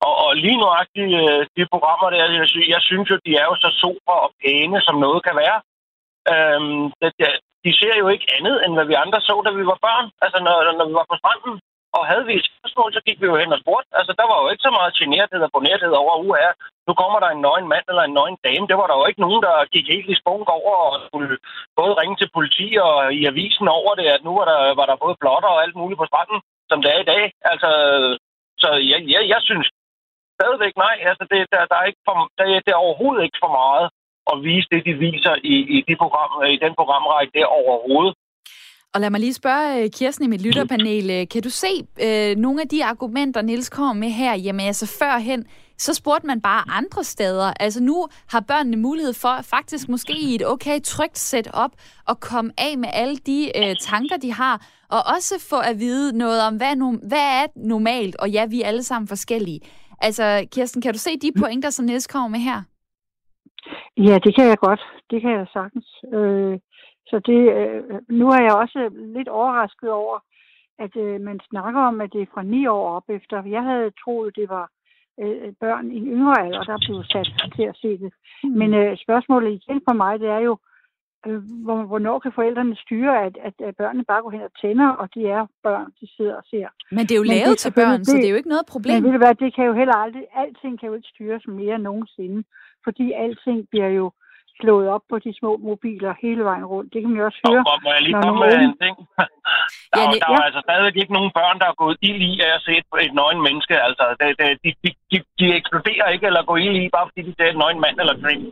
Og, 0.07 0.15
og 0.25 0.31
lige 0.45 0.61
nuagtigt 0.65 1.13
øh, 1.23 1.43
de 1.57 1.63
programmer 1.73 2.07
der, 2.11 2.19
jeg, 2.23 2.49
synes, 2.51 2.69
jeg 2.75 2.83
synes 2.89 3.07
jo, 3.11 3.17
de 3.27 3.33
er 3.41 3.47
jo 3.51 3.55
så 3.65 3.71
super 3.83 4.17
og 4.25 4.31
pæne, 4.41 4.79
som 4.87 4.97
noget 5.05 5.21
kan 5.27 5.37
være. 5.43 5.59
Øhm, 6.33 6.85
det, 7.01 7.11
de 7.65 7.71
ser 7.81 7.95
jo 8.03 8.07
ikke 8.15 8.29
andet, 8.37 8.57
end 8.65 8.73
hvad 8.75 8.87
vi 8.91 9.03
andre 9.05 9.21
så, 9.29 9.35
da 9.47 9.51
vi 9.59 9.65
var 9.73 9.79
børn. 9.87 10.07
Altså, 10.25 10.39
når, 10.47 10.57
når 10.79 10.87
vi 10.91 10.95
var 11.01 11.07
på 11.11 11.17
stranden, 11.21 11.55
og 11.97 12.03
havde 12.11 12.25
vi 12.29 12.35
et 12.37 12.49
spørgsmål, 12.51 12.91
så 12.93 13.01
gik 13.07 13.19
vi 13.21 13.27
jo 13.31 13.37
hen 13.43 13.55
og 13.55 13.61
spurgte. 13.63 13.91
Altså, 13.99 14.13
der 14.19 14.27
var 14.31 14.39
jo 14.43 14.47
ikke 14.53 14.67
så 14.67 14.73
meget 14.79 14.99
generthed 15.01 15.41
og 15.47 15.53
bonerthed 15.55 15.93
over, 16.03 16.15
uha, 16.27 16.51
nu 16.89 16.93
kommer 17.01 17.19
der 17.21 17.31
en 17.31 17.45
nøgen 17.47 17.69
mand 17.73 17.87
eller 17.91 18.05
en 18.07 18.17
nøgen 18.19 18.39
dame. 18.47 18.69
Det 18.71 18.77
var 18.81 18.87
der 18.89 18.97
jo 19.01 19.07
ikke 19.11 19.25
nogen, 19.27 19.43
der 19.47 19.71
gik 19.75 19.87
helt 19.95 20.09
i 20.15 20.21
spunk 20.23 20.47
over 20.59 20.75
og 20.87 20.95
skulle 21.07 21.37
både 21.79 21.93
ringe 22.01 22.17
til 22.19 22.35
politi 22.37 22.69
og 22.87 22.95
i 23.19 23.21
avisen 23.31 23.69
over 23.79 23.93
det, 24.01 24.07
at 24.17 24.25
nu 24.27 24.33
var 24.39 24.47
der, 24.53 24.61
var 24.79 24.87
der 24.89 25.03
både 25.05 25.17
blotter 25.23 25.51
og 25.55 25.63
alt 25.65 25.77
muligt 25.81 26.01
på 26.01 26.07
stranden, 26.11 26.39
som 26.71 26.79
det 26.83 26.91
er 26.95 27.01
i 27.03 27.11
dag. 27.15 27.23
Altså, 27.53 27.71
så 28.63 28.69
jeg, 28.93 29.01
jeg, 29.15 29.23
jeg 29.33 29.41
synes 29.49 29.67
stadigvæk 30.37 30.75
nej. 30.85 30.97
Altså, 31.11 31.25
det, 31.31 31.39
der, 31.53 31.61
der 31.71 31.77
er 31.81 31.87
ikke 31.91 32.03
for, 32.09 32.15
der, 32.39 32.45
det 32.67 32.73
er 32.73 32.85
overhovedet 32.87 33.23
ikke 33.27 33.43
for 33.45 33.53
meget 33.63 33.87
at 34.33 34.37
vise 34.49 34.69
det, 34.73 34.81
de 34.89 34.95
viser 35.07 35.35
i, 35.55 35.57
i, 35.77 35.79
de 35.89 35.95
program, 36.03 36.31
øh, 36.43 36.51
i 36.57 36.59
den 36.65 36.73
programrække 36.79 37.33
der 37.39 37.47
overhovedet. 37.61 38.15
Og 38.95 39.01
lad 39.01 39.11
mig 39.11 39.21
lige 39.21 39.41
spørge 39.43 39.83
øh, 39.83 39.91
Kirsten 39.91 40.25
i 40.25 40.29
mit 40.29 40.43
lytterpanel. 40.43 41.11
Øh, 41.11 41.29
kan 41.33 41.43
du 41.43 41.51
se 41.51 41.73
øh, 42.07 42.37
nogle 42.37 42.63
af 42.63 42.69
de 42.69 42.85
argumenter, 42.85 43.43
Niels 43.43 43.69
kommer 43.69 43.93
med 43.95 44.09
her? 44.09 44.35
Jamen 44.35 44.67
altså 44.67 44.87
førhen, 44.99 45.47
så 45.79 45.95
spurgte 45.95 46.27
man 46.27 46.41
bare 46.41 46.63
andre 46.69 47.05
steder. 47.05 47.53
Altså 47.61 47.83
nu 47.83 48.07
har 48.29 48.41
børnene 48.41 48.77
mulighed 48.77 49.15
for 49.15 49.39
faktisk 49.43 49.89
måske 49.89 50.17
i 50.21 50.35
et 50.35 50.47
okay 50.47 50.81
trygt 50.81 51.19
setup 51.19 51.73
at 52.09 52.21
komme 52.21 52.51
af 52.59 52.79
med 52.79 52.89
alle 52.93 53.17
de 53.17 53.53
øh, 53.57 53.77
tanker, 53.81 54.17
de 54.17 54.33
har, 54.33 54.67
og 54.89 55.01
også 55.17 55.47
få 55.51 55.59
at 55.59 55.79
vide 55.79 56.19
noget 56.19 56.43
om, 56.43 56.57
hvad, 56.57 56.77
no, 56.77 56.93
hvad 57.09 57.19
er 57.19 57.47
normalt, 57.57 58.17
og 58.17 58.31
ja, 58.31 58.47
vi 58.47 58.63
er 58.63 58.67
alle 58.67 58.83
sammen 58.83 59.09
forskellige. 59.09 59.61
Altså, 60.01 60.49
Kirsten, 60.53 60.83
kan 60.83 60.93
du 60.93 60.99
se 60.99 61.11
de 61.19 61.33
pointer, 61.41 61.71
som 61.71 61.85
Niels 61.85 62.07
kommer 62.07 62.29
med 62.29 62.39
her? 62.39 62.59
Ja, 63.97 64.19
det 64.25 64.35
kan 64.37 64.47
jeg 64.49 64.59
godt. 64.59 64.83
Det 65.11 65.23
kan 65.23 65.31
jeg 65.31 65.47
sagtens. 65.53 65.89
Øh, 66.15 66.59
så 67.07 67.17
det, 67.19 67.41
øh, 67.59 67.83
nu 68.09 68.29
er 68.29 68.41
jeg 68.43 68.55
også 68.55 68.91
lidt 69.17 69.29
overrasket 69.29 69.91
over, 69.91 70.19
at 70.79 70.97
øh, 70.97 71.21
man 71.21 71.41
snakker 71.51 71.81
om, 71.81 72.01
at 72.01 72.13
det 72.13 72.23
er 72.23 72.33
fra 72.35 72.43
ni 72.43 72.67
år 72.67 72.89
op 72.91 73.09
efter. 73.09 73.43
Jeg 73.57 73.63
havde 73.63 73.91
troet, 74.05 74.37
det 74.37 74.49
var 74.49 74.71
øh, 75.23 75.53
børn 75.61 75.91
i 75.91 75.97
en 75.97 76.07
yngre 76.07 76.45
alder, 76.45 76.63
der 76.63 76.79
blev 76.87 77.05
sat 77.13 77.29
til 77.57 77.63
at 77.63 77.77
se 77.83 77.89
det. 78.03 78.13
Mm. 78.45 78.51
Men 78.51 78.75
øh, 78.75 78.97
spørgsmålet 78.97 79.51
igen 79.51 79.81
for 79.89 79.93
mig, 79.93 80.21
det 80.21 80.29
er 80.29 80.39
jo, 80.39 80.59
øh, 81.27 81.39
hvornår 81.91 82.19
kan 82.19 82.33
forældrene 82.35 82.77
styre, 82.77 83.25
at, 83.27 83.35
at, 83.49 83.55
at 83.69 83.77
børnene 83.77 84.05
bare 84.05 84.23
går 84.23 84.31
hen 84.31 84.43
og 84.51 84.55
tænder, 84.63 84.89
og 84.89 85.07
de 85.15 85.21
er 85.37 85.47
børn, 85.63 85.89
de 86.01 86.07
sidder 86.17 86.35
og 86.41 86.45
ser. 86.51 86.69
Men 86.91 87.03
det 87.07 87.13
er 87.15 87.21
jo 87.23 87.29
lavet 87.35 87.59
til 87.59 87.73
børn, 87.81 87.99
det, 87.99 88.07
så 88.07 88.17
det 88.17 88.27
er 88.27 88.35
jo 88.35 88.41
ikke 88.43 88.55
noget 88.55 88.67
problem. 88.75 88.95
Men 88.95 89.05
ved 89.05 89.13
du 89.13 89.19
hvad, 89.25 89.35
det 89.35 89.55
kan 89.55 89.65
jo 89.71 89.75
heller 89.81 89.97
aldrig, 90.05 90.25
alting 90.43 90.81
kan 90.81 90.89
jo 90.89 90.95
ikke 90.95 91.09
styres 91.15 91.45
mere 91.61 91.79
nogensinde, 91.79 92.45
fordi 92.85 93.07
alting 93.13 93.59
bliver 93.71 93.91
jo 94.01 94.07
slået 94.61 94.87
op 94.95 95.05
på 95.11 95.17
de 95.25 95.31
små 95.41 95.53
mobiler 95.69 96.13
hele 96.25 96.43
vejen 96.51 96.67
rundt. 96.73 96.89
Det 96.93 96.99
kan 97.01 97.11
man 97.11 97.19
jo 97.21 97.25
også 97.31 97.41
høre. 97.49 97.63
Og 97.71 97.79
må 97.85 97.91
jeg 97.97 98.03
lige 98.07 98.19
komme 98.25 98.41
med 98.45 98.55
en 98.67 98.77
ting? 98.83 98.95
der, 99.95 100.03
ja, 100.03 100.19
der 100.23 100.29
er 100.37 100.47
altså 100.49 100.61
stadigvæk 100.67 100.97
ikke 101.03 101.17
nogen 101.19 101.33
børn, 101.39 101.59
der 101.63 101.69
er 101.71 101.81
gået 101.83 101.97
ild 102.09 102.23
i 102.31 102.33
af 102.47 102.51
at 102.57 102.63
se 102.67 102.73
et, 102.81 102.87
et 103.07 103.15
nøgen 103.21 103.41
menneske. 103.47 103.75
Altså, 103.89 104.05
det, 104.21 104.27
det, 104.41 104.49
de, 104.65 104.71
de, 104.83 104.89
de, 105.11 105.17
de 105.39 105.47
eksploderer 105.61 106.09
ikke 106.15 106.27
eller 106.31 106.43
går 106.51 106.59
ild 106.67 106.77
i, 106.83 106.95
bare 106.97 107.07
fordi 107.09 107.23
de 107.29 107.35
ser 107.39 107.49
et 107.51 107.61
nøgen 107.63 107.81
mand 107.85 107.97
eller 108.03 108.17
kvinde. 108.23 108.47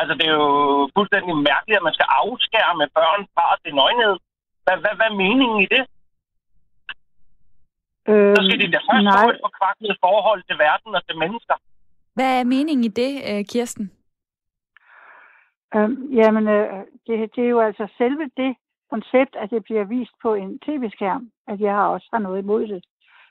Altså, 0.00 0.12
det 0.18 0.26
er 0.30 0.36
jo 0.44 0.50
fuldstændig 0.96 1.34
mærkeligt, 1.50 1.78
at 1.80 1.86
man 1.88 1.96
skal 1.96 2.08
afskærme 2.22 2.84
børn 2.98 3.22
fra 3.34 3.46
det 3.64 3.72
nøgenhed. 3.80 4.14
Hvad, 4.64 4.76
hvad, 4.82 4.94
hvad 4.98 5.08
er 5.12 5.20
meningen 5.24 5.58
i 5.66 5.68
det? 5.74 5.82
Øhm, 8.10 8.36
Så 8.36 8.40
skal 8.46 8.58
de 8.62 8.72
da 8.76 8.80
først 8.88 9.06
få 9.24 9.30
et 9.34 9.40
forkvaklet 9.46 9.96
forhold 10.06 10.40
til 10.48 10.56
verden 10.66 10.90
og 10.98 11.02
til 11.08 11.16
mennesker. 11.22 11.56
Hvad 12.16 12.30
er 12.40 12.44
meningen 12.54 12.84
i 12.90 12.92
det, 13.02 13.12
øh, 13.30 13.44
Kirsten? 13.52 13.86
Øhm, 15.76 16.12
jamen, 16.12 16.48
øh, 16.48 16.84
det, 17.06 17.36
det 17.36 17.44
er 17.44 17.48
jo 17.48 17.60
altså 17.60 17.88
selve 17.98 18.30
det 18.36 18.56
koncept, 18.90 19.36
at 19.36 19.50
det 19.50 19.64
bliver 19.64 19.84
vist 19.84 20.14
på 20.22 20.34
en 20.34 20.58
tv-skærm, 20.58 21.30
at 21.46 21.60
jeg 21.60 21.74
har 21.74 21.88
også 21.88 22.08
har 22.12 22.20
noget 22.20 22.42
imod 22.42 22.66
det. 22.66 22.84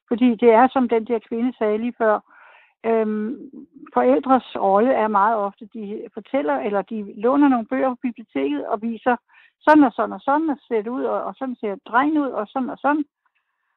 Fordi 0.07 0.35
det 0.35 0.50
er, 0.51 0.67
som 0.67 0.89
den 0.89 1.05
der 1.05 1.19
kvinde 1.29 1.57
sagde 1.57 1.77
lige 1.77 1.95
før, 1.97 2.19
øhm, 2.85 3.35
forældres 3.93 4.47
rolle 4.55 4.93
er 4.93 5.07
meget 5.07 5.38
ofte, 5.38 5.65
de 5.73 6.07
fortæller, 6.13 6.55
eller 6.59 6.81
de 6.81 7.21
låner 7.21 7.47
nogle 7.47 7.65
bøger 7.65 7.89
på 7.89 8.00
biblioteket 8.01 8.65
og 8.67 8.81
viser, 8.81 9.15
sådan 9.59 9.83
og 9.83 9.91
sådan 9.91 10.13
og 10.13 10.21
sådan, 10.21 10.50
og 10.50 10.57
ser 10.67 10.81
det 10.81 10.88
ud, 10.88 11.03
og, 11.03 11.23
og 11.23 11.35
sådan 11.35 11.55
ser 11.55 11.75
drengen 11.88 12.17
ud, 12.17 12.29
og 12.29 12.47
sådan 12.47 12.69
og 12.69 12.77
sådan 12.77 13.05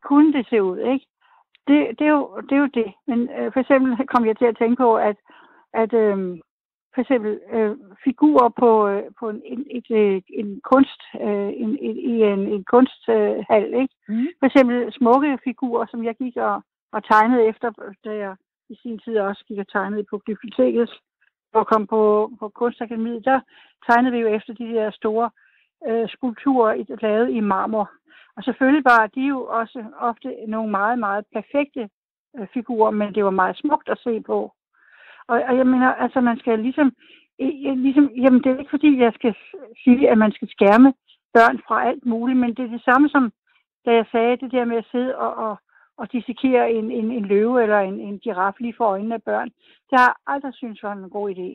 kunne 0.05 0.33
det 0.33 0.47
se 0.51 0.63
ud, 0.63 0.79
ikke? 0.79 1.07
Det, 1.69 1.99
det, 1.99 2.07
er, 2.07 2.11
jo, 2.11 2.41
det 2.49 2.53
er 2.53 2.61
jo 2.61 2.71
det. 2.81 2.93
Men 3.07 3.29
øh, 3.39 3.53
for 3.53 3.61
eksempel 3.61 4.07
kom 4.07 4.27
jeg 4.27 4.39
til 4.39 4.45
at 4.45 4.59
tænke 4.59 4.77
på, 4.77 4.97
at, 4.97 5.17
at 5.73 5.93
øh, 5.93 6.39
for 6.97 7.03
eksempel 7.03 7.41
øh, 7.53 7.77
figurer 8.05 8.49
på, 8.63 8.89
øh, 8.89 9.03
på 9.21 9.29
en, 9.29 9.41
en, 9.45 9.67
et, 9.79 9.89
øh, 9.91 10.23
en 10.41 10.61
kunst, 10.71 11.01
øh, 11.21 11.51
en, 11.63 11.71
en, 11.87 11.97
i 12.13 12.15
en, 12.33 12.41
en 12.55 12.65
kunsthal, 12.65 13.69
ikke? 13.83 13.95
Mm. 14.09 14.29
For 14.39 14.47
eksempel 14.47 14.93
smukke 14.93 15.39
figurer, 15.45 15.87
som 15.91 16.05
jeg 16.05 16.15
gik 16.23 16.37
og, 16.37 16.63
og 16.93 17.01
tegnede 17.05 17.47
efter, 17.51 17.69
da 18.05 18.13
jeg 18.25 18.35
i 18.69 18.75
sin 18.83 18.99
tid 18.99 19.19
også 19.19 19.45
gik 19.49 19.59
og 19.59 19.69
tegnede 19.69 20.05
på 20.11 20.23
biblioteket, 20.27 20.91
og 21.55 21.67
kom 21.67 21.87
på, 21.87 22.31
på 22.41 22.49
kunstakademiet, 22.49 23.25
der 23.25 23.41
tegnede 23.89 24.13
vi 24.13 24.21
jo 24.21 24.29
efter 24.29 24.53
de 24.55 24.65
der 24.65 24.91
store 24.91 25.31
øh, 25.89 26.09
skulpturer 26.09 26.97
lavet 27.03 27.31
i 27.31 27.41
marmor. 27.41 27.91
Og 28.37 28.43
selvfølgelig 28.43 28.85
var 28.85 29.07
de 29.07 29.21
jo 29.21 29.45
også 29.45 29.85
ofte 29.99 30.29
nogle 30.49 30.71
meget, 30.71 30.99
meget 30.99 31.25
perfekte 31.33 31.89
øh, 32.39 32.47
figurer, 32.55 32.91
men 32.91 33.15
det 33.15 33.25
var 33.25 33.31
meget 33.31 33.57
smukt 33.57 33.89
at 33.89 33.99
se 33.99 34.21
på. 34.21 34.53
Og, 35.29 35.37
og 35.49 35.57
jeg 35.57 35.67
mener, 35.67 35.89
altså 36.05 36.21
man 36.21 36.39
skal 36.39 36.59
ligesom, 36.59 36.93
ligesom, 37.87 38.11
jamen 38.23 38.41
det 38.43 38.49
er 38.51 38.59
ikke 38.59 38.77
fordi, 38.77 38.91
jeg 38.99 39.13
skal 39.15 39.35
sige, 39.85 40.11
at 40.11 40.19
man 40.19 40.33
skal 40.33 40.49
skærme 40.51 40.93
børn 41.35 41.59
fra 41.67 41.77
alt 41.89 42.07
muligt, 42.07 42.39
men 42.39 42.51
det 42.57 42.63
er 42.65 42.75
det 42.77 42.85
samme 42.85 43.09
som, 43.09 43.33
da 43.85 43.91
jeg 43.91 44.07
sagde 44.13 44.37
det 44.43 44.53
der 44.53 44.65
med 44.65 44.77
at 44.77 44.89
sidde 44.93 45.17
og, 45.17 45.33
og, 45.47 45.55
og 45.99 46.13
dissekere 46.13 46.73
en, 46.73 46.91
en, 46.91 47.07
en 47.19 47.25
løve 47.25 47.63
eller 47.63 47.79
en, 47.79 48.01
en 48.01 48.19
giraf 48.19 48.57
lige 48.61 48.75
for 48.77 48.85
øjnene 48.85 49.15
af 49.15 49.23
børn. 49.23 49.49
Det 49.89 49.95
har 49.99 50.07
jeg 50.09 50.15
aldrig 50.35 50.55
synes 50.55 50.83
var 50.83 50.93
en 50.93 51.11
god 51.11 51.31
idé. 51.35 51.49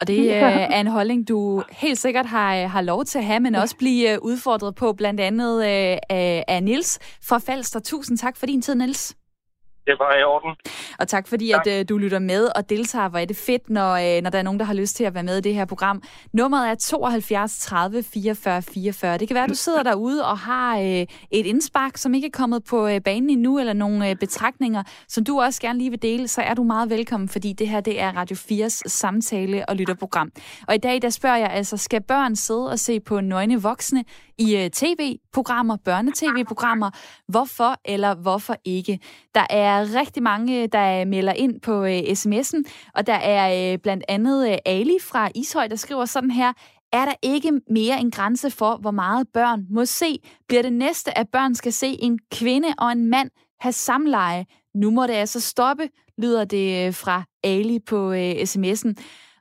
Og 0.00 0.06
det 0.06 0.18
øh, 0.18 0.72
er 0.76 0.80
en 0.80 0.86
holdning, 0.86 1.28
du 1.28 1.62
helt 1.82 1.98
sikkert 1.98 2.26
har, 2.26 2.66
har 2.66 2.80
lov 2.80 3.04
til 3.04 3.18
at 3.18 3.24
have, 3.24 3.40
men 3.40 3.54
også 3.54 3.76
blive 3.78 4.12
øh, 4.12 4.18
udfordret 4.22 4.74
på, 4.74 4.92
blandt 4.92 5.20
andet 5.20 5.56
øh, 5.62 5.96
af 6.48 6.62
Nils 6.62 6.98
fra 7.28 7.38
Falster. 7.38 7.80
Tusind 7.80 8.18
tak 8.18 8.36
for 8.36 8.46
din 8.46 8.62
tid, 8.62 8.74
Nils 8.74 9.16
det 9.88 9.96
var 9.98 10.12
i 10.20 10.22
orden. 10.22 10.52
Og 10.98 11.08
tak 11.08 11.28
fordi, 11.28 11.48
tak. 11.48 11.66
at 11.66 11.80
uh, 11.80 11.88
du 11.88 11.98
lytter 11.98 12.18
med 12.18 12.48
og 12.56 12.70
deltager. 12.70 13.08
Hvor 13.08 13.18
er 13.18 13.24
det 13.24 13.36
fedt, 13.36 13.70
når, 13.70 13.92
uh, 13.92 14.22
når 14.22 14.30
der 14.30 14.38
er 14.38 14.42
nogen, 14.42 14.60
der 14.60 14.66
har 14.66 14.74
lyst 14.74 14.96
til 14.96 15.04
at 15.04 15.14
være 15.14 15.22
med 15.22 15.38
i 15.38 15.40
det 15.40 15.54
her 15.54 15.64
program. 15.64 16.02
Nummeret 16.32 16.70
er 16.70 16.74
72 16.74 17.58
30 17.58 18.02
44 18.02 18.62
44. 18.62 19.18
Det 19.18 19.28
kan 19.28 19.34
være, 19.34 19.44
at 19.44 19.50
du 19.50 19.54
sidder 19.54 19.82
derude 19.82 20.26
og 20.26 20.38
har 20.38 20.78
uh, 20.78 20.84
et 20.84 21.46
indspark, 21.52 21.96
som 21.96 22.14
ikke 22.14 22.26
er 22.26 22.36
kommet 22.40 22.64
på 22.64 22.88
banen 23.04 23.30
endnu, 23.30 23.58
eller 23.58 23.72
nogle 23.72 24.16
betragtninger, 24.16 24.82
som 25.08 25.24
du 25.24 25.40
også 25.40 25.60
gerne 25.60 25.78
lige 25.78 25.90
vil 25.90 26.02
dele, 26.02 26.28
så 26.28 26.42
er 26.42 26.54
du 26.54 26.62
meget 26.62 26.90
velkommen, 26.90 27.28
fordi 27.28 27.52
det 27.52 27.68
her 27.68 27.80
det 27.80 28.00
er 28.00 28.16
Radio 28.16 28.36
4's 28.36 28.82
samtale- 28.86 29.68
og 29.68 29.76
lytterprogram. 29.76 30.30
Og 30.68 30.74
i 30.74 30.78
dag, 30.78 31.02
der 31.02 31.10
spørger 31.10 31.36
jeg 31.36 31.50
altså, 31.50 31.76
skal 31.76 32.02
børn 32.02 32.36
sidde 32.36 32.70
og 32.70 32.78
se 32.78 33.00
på 33.00 33.20
nøgne 33.20 33.62
voksne 33.62 34.04
i 34.38 34.56
øh, 34.56 34.70
tv-programmer, 34.70 35.76
børnetv-programmer? 35.84 36.90
Hvorfor 37.28 37.76
eller 37.84 38.14
hvorfor 38.14 38.56
ikke? 38.64 38.98
Der 39.34 39.46
er 39.50 39.94
rigtig 40.00 40.22
mange, 40.22 40.62
øh, 40.62 40.68
der 40.72 41.04
melder 41.04 41.32
ind 41.32 41.60
på 41.60 41.84
øh, 41.84 41.98
sms'en, 41.98 42.90
og 42.94 43.06
der 43.06 43.14
er 43.14 43.76
blandt 43.76 44.04
andet 44.08 44.58
Ali 44.66 44.96
fra 45.02 45.30
Ishøj, 45.34 45.66
der 45.66 45.76
skriver 45.76 46.04
sådan 46.04 46.30
her, 46.30 46.52
er 46.92 47.04
der 47.04 47.14
ikke 47.22 47.52
mere 47.70 48.00
en 48.00 48.10
grænse 48.10 48.50
for, 48.50 48.76
hvor 48.76 48.90
meget 48.90 49.28
børn 49.34 49.66
må 49.70 49.84
se? 49.84 50.18
Bliver 50.48 50.62
det 50.62 50.72
næste, 50.72 51.18
at 51.18 51.28
børn 51.32 51.54
skal 51.54 51.72
se 51.72 51.86
en 51.86 52.18
kvinde 52.32 52.68
og 52.78 52.92
en 52.92 53.10
mand 53.10 53.30
have 53.60 53.72
samleje? 53.72 54.46
Nu 54.74 54.90
må 54.90 55.06
det 55.06 55.12
altså 55.12 55.40
stoppe, 55.40 55.88
lyder 56.18 56.44
det 56.44 56.94
fra 56.94 57.22
Ali 57.44 57.78
på 57.78 58.12
øh, 58.12 58.32
sms'en. 58.32 58.94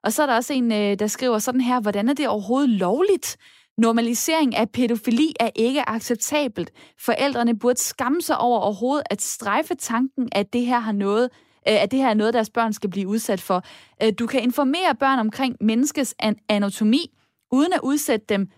Og 0.03 0.13
så 0.13 0.21
er 0.21 0.25
der 0.25 0.35
også 0.35 0.53
en, 0.53 0.71
øh, 0.71 0.99
der 0.99 1.07
skriver 1.07 1.39
sådan 1.39 1.61
her, 1.61 1.81
hvordan 1.81 2.09
er 2.09 2.13
det 2.13 2.27
overhovedet 2.27 2.69
lovligt? 2.69 3.37
Normalisering 3.77 4.55
af 4.55 4.69
pædofili 4.69 5.33
er 5.39 5.49
ikke 5.55 5.89
acceptabelt. 5.89 6.71
Forældrene 6.99 7.59
burde 7.59 7.79
skamme 7.79 8.21
sig 8.21 8.37
over 8.37 8.59
overhovedet 8.59 9.03
at 9.09 9.21
strejfe 9.21 9.75
tanken, 9.75 10.29
at 10.31 10.53
det 10.53 10.65
her 10.65 10.79
har 10.79 10.91
noget 10.91 11.29
øh, 11.69 11.83
at 11.83 11.91
det 11.91 11.99
her 11.99 12.09
er 12.09 12.13
noget, 12.13 12.33
deres 12.33 12.49
børn 12.49 12.73
skal 12.73 12.89
blive 12.89 13.07
udsat 13.07 13.41
for. 13.41 13.63
Øh, 14.03 14.13
du 14.19 14.27
kan 14.27 14.43
informere 14.43 14.95
børn 14.99 15.19
omkring 15.19 15.55
menneskets 15.61 16.15
anatomi, 16.49 17.17
uden 17.51 17.73
at 17.73 17.79
udsætte 17.83 18.25
dem 18.29 18.49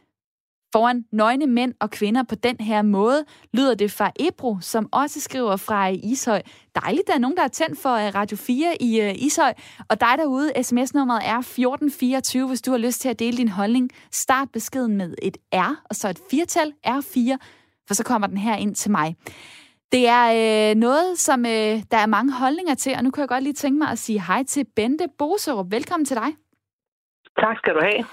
foran 0.72 1.06
nøgne 1.12 1.48
mænd 1.48 1.74
og 1.80 1.90
kvinder 1.90 2.24
på 2.24 2.36
den 2.36 2.56
her 2.60 2.82
måde, 2.82 3.26
lyder 3.54 3.76
det 3.76 3.92
fra 3.92 4.12
Ebro, 4.20 4.58
som 4.62 4.90
også 4.92 5.22
skriver 5.22 5.56
fra 5.56 5.88
Ishøj. 5.88 6.42
Dejligt, 6.76 7.08
der 7.08 7.14
er 7.14 7.20
nogen, 7.20 7.38
der 7.38 7.44
er 7.44 7.48
tændt 7.48 7.80
for 7.80 7.94
øh, 7.94 8.16
Radio 8.16 8.38
4 8.38 8.82
i 8.82 9.02
øh, 9.02 9.16
Ishøj. 9.16 9.54
Og 9.90 10.02
dig 10.02 10.14
derude, 10.18 10.64
sms-nummeret 10.64 11.22
er 11.26 11.38
1424, 11.38 12.48
hvis 12.48 12.62
du 12.62 12.72
har 12.72 12.78
lyst 12.78 13.02
til 13.02 13.10
at 13.10 13.20
dele 13.20 13.38
din 13.38 13.48
holdning. 13.48 13.90
Start 14.12 14.48
beskeden 14.54 14.98
med 14.98 15.16
et 15.22 15.38
R, 15.54 15.82
og 15.90 15.96
så 15.96 16.10
et 16.10 16.20
firtal, 16.32 16.74
R4, 16.88 17.38
for 17.88 17.94
så 17.94 18.04
kommer 18.04 18.28
den 18.28 18.38
her 18.38 18.56
ind 18.56 18.76
til 18.76 18.92
mig. 18.92 19.16
Det 19.92 20.08
er 20.08 20.26
øh, 20.72 20.76
noget, 20.76 21.20
som 21.20 21.46
øh, 21.46 21.76
der 21.92 21.98
er 21.98 22.06
mange 22.06 22.34
holdninger 22.34 22.76
til, 22.76 22.94
og 22.98 23.04
nu 23.04 23.12
kan 23.12 23.22
jeg 23.22 23.30
godt 23.30 23.44
lige 23.44 23.54
tænke 23.54 23.78
mig 23.78 23.90
at 23.90 23.98
sige 23.98 24.22
hej 24.22 24.44
til 24.44 24.66
Bente 24.76 25.08
Boserup. 25.18 25.72
Velkommen 25.72 26.06
til 26.06 26.18
dig. 26.18 26.36
Tak 27.40 27.58
skal 27.58 27.74
du 27.74 27.80
have 27.82 28.04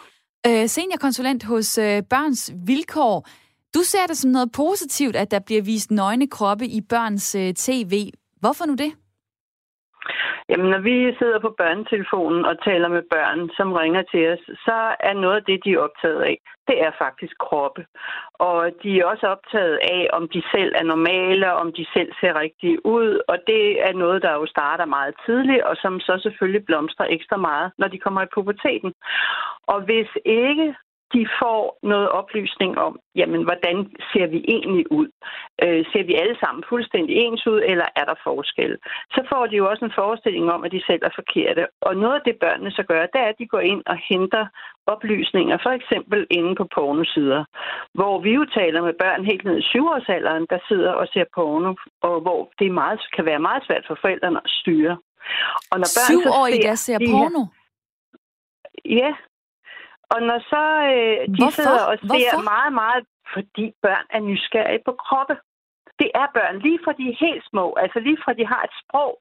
øh, 0.47 0.69
seniorkonsulent 0.69 1.45
hos 1.45 1.79
øh, 1.79 2.03
Børns 2.03 2.53
Vilkår. 2.67 3.29
Du 3.75 3.83
ser 3.83 4.07
det 4.07 4.19
som 4.19 4.31
noget 4.31 4.53
positivt, 4.53 5.17
at 5.17 5.31
der 5.31 5.39
bliver 5.39 5.63
vist 5.63 5.91
nøgne 5.91 6.27
kroppe 6.27 6.67
i 6.67 6.81
børns 6.81 7.35
øh, 7.35 7.55
tv. 7.55 8.11
Hvorfor 8.41 8.67
nu 8.67 8.75
det? 8.75 8.93
Jamen, 10.49 10.71
når 10.71 10.79
vi 10.79 11.17
sidder 11.19 11.39
på 11.39 11.51
børnetelefonen 11.59 12.45
og 12.45 12.65
taler 12.65 12.89
med 12.89 13.03
børn, 13.15 13.51
som 13.57 13.73
ringer 13.73 14.03
til 14.03 14.23
os, 14.33 14.45
så 14.67 14.79
er 15.01 15.15
noget 15.15 15.37
af 15.37 15.45
det, 15.45 15.59
de 15.65 15.73
er 15.73 15.79
optaget 15.79 16.23
af, 16.23 16.39
det 16.69 16.77
er 16.87 16.91
faktisk 16.99 17.35
kroppe. 17.39 17.87
Og 18.49 18.71
de 18.83 18.91
er 19.01 19.05
også 19.05 19.27
optaget 19.27 19.79
af, 19.97 20.09
om 20.13 20.29
de 20.35 20.43
selv 20.55 20.73
er 20.81 20.85
normale, 20.85 21.53
om 21.53 21.73
de 21.73 21.87
selv 21.95 22.11
ser 22.21 22.41
rigtige 22.41 22.87
ud. 22.87 23.21
Og 23.29 23.37
det 23.47 23.65
er 23.89 23.93
noget, 23.93 24.23
der 24.23 24.33
jo 24.33 24.47
starter 24.47 24.85
meget 24.85 25.15
tidligt, 25.27 25.63
og 25.63 25.77
som 25.77 26.01
så 26.01 26.19
selvfølgelig 26.23 26.65
blomstrer 26.65 27.07
ekstra 27.11 27.37
meget, 27.37 27.73
når 27.79 27.89
de 27.89 27.99
kommer 27.99 28.23
i 28.23 28.33
puberteten. 28.35 28.93
Og 29.73 29.81
hvis 29.81 30.11
ikke 30.25 30.75
de 31.15 31.23
får 31.41 31.79
noget 31.83 32.09
oplysning 32.09 32.79
om, 32.79 32.99
jamen, 33.15 33.43
hvordan 33.45 33.77
ser 34.13 34.27
vi 34.27 34.41
egentlig 34.55 34.93
ud? 34.93 35.09
Øh, 35.65 35.85
ser 35.93 36.05
vi 36.05 36.15
alle 36.15 36.37
sammen 36.43 36.65
fuldstændig 36.69 37.15
ens 37.17 37.47
ud, 37.47 37.61
eller 37.71 37.87
er 38.01 38.05
der 38.05 38.23
forskel? 38.25 38.77
Så 39.15 39.21
får 39.31 39.47
de 39.47 39.57
jo 39.57 39.71
også 39.71 39.85
en 39.85 39.99
forestilling 40.01 40.53
om, 40.55 40.65
at 40.65 40.73
de 40.73 40.83
selv 40.87 41.03
er 41.05 41.19
forkerte. 41.21 41.67
Og 41.81 41.97
noget 41.97 42.15
af 42.15 42.25
det, 42.25 42.37
børnene 42.45 42.71
så 42.71 42.83
gør, 42.83 43.01
det 43.13 43.21
er, 43.21 43.29
at 43.33 43.39
de 43.39 43.47
går 43.47 43.61
ind 43.61 43.83
og 43.87 43.99
henter 44.09 44.47
oplysninger, 44.87 45.59
for 45.63 45.71
eksempel 45.79 46.27
inde 46.31 46.55
på 46.55 46.65
pornosider, 46.75 47.45
hvor 47.95 48.21
vi 48.21 48.31
jo 48.39 48.45
taler 48.59 48.81
med 48.83 48.95
børn 49.03 49.25
helt 49.25 49.45
ned 49.45 49.59
i 49.59 49.69
syvårsalderen, 49.71 50.47
der 50.51 50.59
sidder 50.69 50.93
og 50.93 51.07
ser 51.13 51.25
porno, 51.35 51.75
og 52.03 52.21
hvor 52.21 52.51
det 52.59 52.71
meget, 52.73 53.01
kan 53.17 53.25
være 53.25 53.39
meget 53.39 53.63
svært 53.67 53.85
for 53.87 53.99
forældrene 54.01 54.41
at 54.45 54.51
styre. 54.61 54.97
Og 55.71 55.77
når 55.83 55.89
børn 55.97 56.09
Syv 56.11 56.21
så 56.23 56.31
ser 56.53 56.69
der 56.69 56.75
ser 56.75 56.99
porno? 57.11 57.43
Ja. 58.85 59.13
Og 60.15 60.21
når 60.29 60.39
så 60.53 60.65
øh, 60.95 61.19
de 61.35 61.43
Hvorfor? 61.43 61.63
sidder 61.63 61.85
og 61.91 61.97
ser 61.99 62.07
Hvorfor? 62.09 62.43
meget, 62.55 62.73
meget, 62.83 63.05
fordi 63.35 63.65
børn 63.83 64.07
er 64.17 64.21
nysgerrige 64.21 64.83
på 64.89 64.93
kroppe. 65.07 65.37
Det 66.03 66.11
er 66.15 66.27
børn, 66.39 66.57
lige 66.67 66.81
fra 66.85 66.93
de 66.99 67.05
er 67.13 67.17
helt 67.27 67.45
små, 67.51 67.67
altså 67.83 67.99
lige 68.07 68.19
fra 68.25 68.33
de 68.39 68.45
har 68.53 68.63
et 68.69 68.75
sprog, 68.83 69.13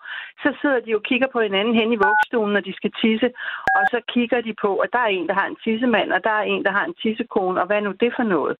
så 0.44 0.50
sidder 0.62 0.80
de 0.86 0.96
og 0.96 1.04
kigger 1.10 1.30
på 1.34 1.40
hinanden 1.48 1.76
hen 1.80 1.94
i 1.94 2.02
vuggestuen, 2.06 2.54
når 2.54 2.60
de 2.68 2.74
skal 2.80 2.92
tisse, 3.02 3.30
og 3.78 3.84
så 3.94 4.00
kigger 4.14 4.40
de 4.48 4.54
på, 4.64 4.72
at 4.84 4.90
der 4.94 5.00
er 5.08 5.12
en, 5.18 5.28
der 5.30 5.36
har 5.40 5.48
en 5.48 5.58
tissemand, 5.64 6.10
og 6.16 6.24
der 6.24 6.36
er 6.42 6.46
en, 6.54 6.64
der 6.66 6.72
har 6.78 6.86
en 6.86 6.96
tissekone, 7.02 7.62
og 7.62 7.66
hvad 7.68 7.78
er 7.78 7.86
nu 7.88 7.92
det 8.04 8.12
for 8.18 8.24
noget? 8.36 8.56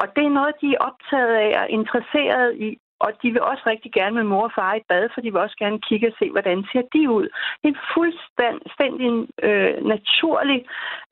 Og 0.00 0.06
det 0.16 0.24
er 0.24 0.36
noget, 0.38 0.54
de 0.62 0.68
er 0.74 0.84
optaget 0.88 1.34
af 1.46 1.52
og 1.62 1.66
interesseret 1.78 2.50
i, 2.66 2.68
og 3.04 3.10
de 3.22 3.28
vil 3.30 3.42
også 3.50 3.62
rigtig 3.66 3.92
gerne 3.92 4.14
med 4.14 4.24
mor 4.32 4.44
og 4.48 4.52
far 4.58 4.74
i 4.74 4.82
bad, 4.88 5.08
for 5.14 5.20
de 5.20 5.32
vil 5.32 5.40
også 5.40 5.56
gerne 5.58 5.80
kigge 5.88 6.08
og 6.08 6.14
se, 6.18 6.30
hvordan 6.30 6.58
ser 6.72 6.84
de 6.94 7.10
ud. 7.18 7.26
Det 7.58 7.66
er 7.68 7.74
en 7.76 7.86
fuldstændig 7.94 9.10
øh, 9.48 9.74
naturlig 9.94 10.60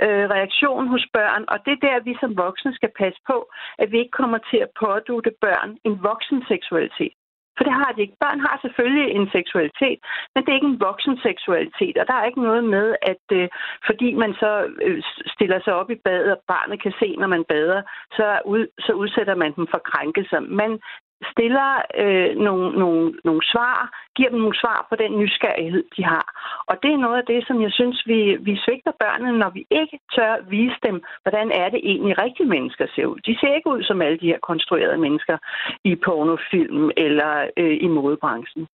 øh, 0.05 0.25
reaktion 0.35 0.89
hos 0.95 1.07
børn, 1.13 1.45
og 1.53 1.59
det 1.65 1.73
er 1.73 1.87
der, 1.89 2.07
vi 2.09 2.17
som 2.21 2.37
voksne 2.37 2.75
skal 2.75 2.93
passe 2.99 3.21
på, 3.31 3.37
at 3.79 3.93
vi 3.93 3.99
ikke 3.99 4.19
kommer 4.21 4.39
til 4.51 4.59
at 4.67 4.75
pådute 4.81 5.33
børn 5.41 5.71
en 5.85 6.03
voksen 6.03 6.45
seksualitet. 6.49 7.15
For 7.59 7.65
det 7.65 7.75
har 7.83 7.93
de 7.93 8.01
ikke. 8.03 8.23
Børn 8.25 8.41
har 8.47 8.59
selvfølgelig 8.63 9.09
en 9.17 9.29
seksualitet, 9.37 9.99
men 10.33 10.41
det 10.43 10.51
er 10.51 10.59
ikke 10.61 10.73
en 10.75 10.85
voksen 10.89 11.17
seksualitet. 11.29 11.97
Og 12.01 12.07
der 12.09 12.15
er 12.19 12.25
ikke 12.27 12.47
noget 12.49 12.65
med, 12.65 12.87
at 13.13 13.25
øh, 13.39 13.49
fordi 13.89 14.09
man 14.23 14.33
så 14.43 14.51
øh, 14.87 15.03
stiller 15.35 15.61
sig 15.65 15.75
op 15.81 15.91
i 15.91 16.03
badet, 16.07 16.33
og 16.37 16.43
barnet 16.49 16.83
kan 16.83 16.95
se, 17.01 17.09
når 17.19 17.27
man 17.27 17.45
bader, 17.53 17.83
så, 18.17 18.27
ud, 18.45 18.67
så 18.79 18.93
udsætter 18.93 19.35
man 19.35 19.53
dem 19.57 19.67
for 19.73 19.81
krænkelser. 19.91 20.41
Man 20.41 20.73
stiller 21.33 21.71
øh, 22.03 22.37
nogle, 22.47 22.79
nogle, 22.79 23.15
nogle 23.25 23.43
svar, 23.53 23.79
giver 24.17 24.31
dem 24.31 24.39
nogle 24.39 24.61
svar 24.63 24.87
på 24.89 24.97
den 24.97 25.19
nysgerrighed, 25.19 25.85
de 25.97 26.05
har. 26.05 26.27
Og 26.71 26.77
det 26.83 26.91
er 26.93 27.05
noget 27.07 27.19
af 27.19 27.27
det, 27.33 27.41
som 27.47 27.63
jeg 27.63 27.73
synes, 27.73 28.07
vi, 28.07 28.37
vi 28.41 28.61
svigter 28.65 28.93
børnene, 29.03 29.39
når 29.39 29.51
vi 29.51 29.67
ikke 29.71 29.99
tør 30.15 30.33
vise 30.49 30.79
dem, 30.83 31.03
hvordan 31.23 31.51
er 31.53 31.69
det 31.69 31.81
egentlig 31.85 32.19
rigtige 32.25 32.49
mennesker 32.49 32.87
ser 32.95 33.07
ud. 33.07 33.19
De 33.27 33.39
ser 33.41 33.55
ikke 33.55 33.71
ud 33.71 33.83
som 33.83 34.03
alle 34.03 34.19
de 34.19 34.31
her 34.33 34.39
konstruerede 34.51 34.99
mennesker 34.99 35.37
i 35.85 35.95
pornofilm 35.95 36.91
eller 36.97 37.33
øh, 37.57 37.77
i 37.81 37.87
modebranchen. 37.87 38.69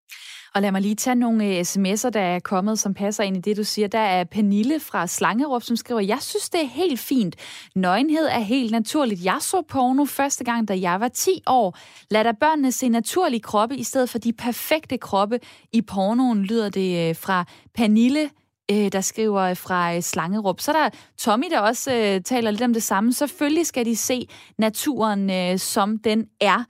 Og 0.55 0.63
lad 0.63 0.73
mig 0.73 0.81
lige 0.81 0.95
tage 0.95 1.15
nogle 1.15 1.45
øh, 1.45 1.61
sms'er, 1.61 2.11
der 2.11 2.21
er 2.21 2.39
kommet, 2.39 2.79
som 2.79 2.95
passer 2.95 3.25
ind 3.25 3.37
i 3.37 3.41
det, 3.41 3.57
du 3.57 3.65
siger. 3.65 3.89
Der 3.89 3.99
er 3.99 4.25
Pernille 4.25 4.81
fra 4.81 5.07
Slangerup, 5.07 5.63
som 5.63 5.77
skriver, 5.77 6.01
jeg 6.01 6.19
synes, 6.21 6.51
det 6.51 6.61
er 6.61 6.67
helt 6.67 7.01
fint. 7.01 7.37
Nøgenhed 7.75 8.27
er 8.27 8.39
helt 8.39 8.71
naturligt. 8.71 9.25
Jeg 9.25 9.37
så 9.41 9.63
porno 9.69 10.05
første 10.05 10.45
gang, 10.45 10.69
da 10.69 10.79
jeg 10.81 11.01
var 11.01 11.09
10 11.09 11.43
år. 11.47 11.79
Lad 12.11 12.25
da 12.25 12.33
børnene 12.33 12.73
se 12.73 12.89
naturlige 12.89 13.41
kroppe, 13.41 13.77
i 13.77 13.83
stedet 13.83 14.11
for 14.11 14.19
de 14.19 14.33
perfekte 14.33 14.99
kroppe 14.99 15.41
i 15.73 15.83
pornoen, 15.83 16.45
lyder 16.45 16.69
det 16.69 17.09
øh, 17.09 17.17
fra 17.17 17.45
Pernille 17.75 18.31
øh, 18.71 18.93
der 18.93 19.01
skriver 19.01 19.41
øh, 19.41 19.57
fra 19.57 20.01
Slangerup. 20.01 20.61
Så 20.61 20.73
er 20.73 20.77
der 20.77 20.91
Tommy, 21.19 21.47
der 21.51 21.61
også 21.61 21.95
øh, 21.95 22.21
taler 22.21 22.51
lidt 22.51 22.63
om 22.63 22.73
det 22.73 22.83
samme. 22.83 23.13
Selvfølgelig 23.13 23.67
skal 23.67 23.85
de 23.87 23.97
se 23.97 24.29
naturen, 24.59 25.31
øh, 25.31 25.59
som 25.59 25.99
den 25.99 26.27
er. 26.41 26.65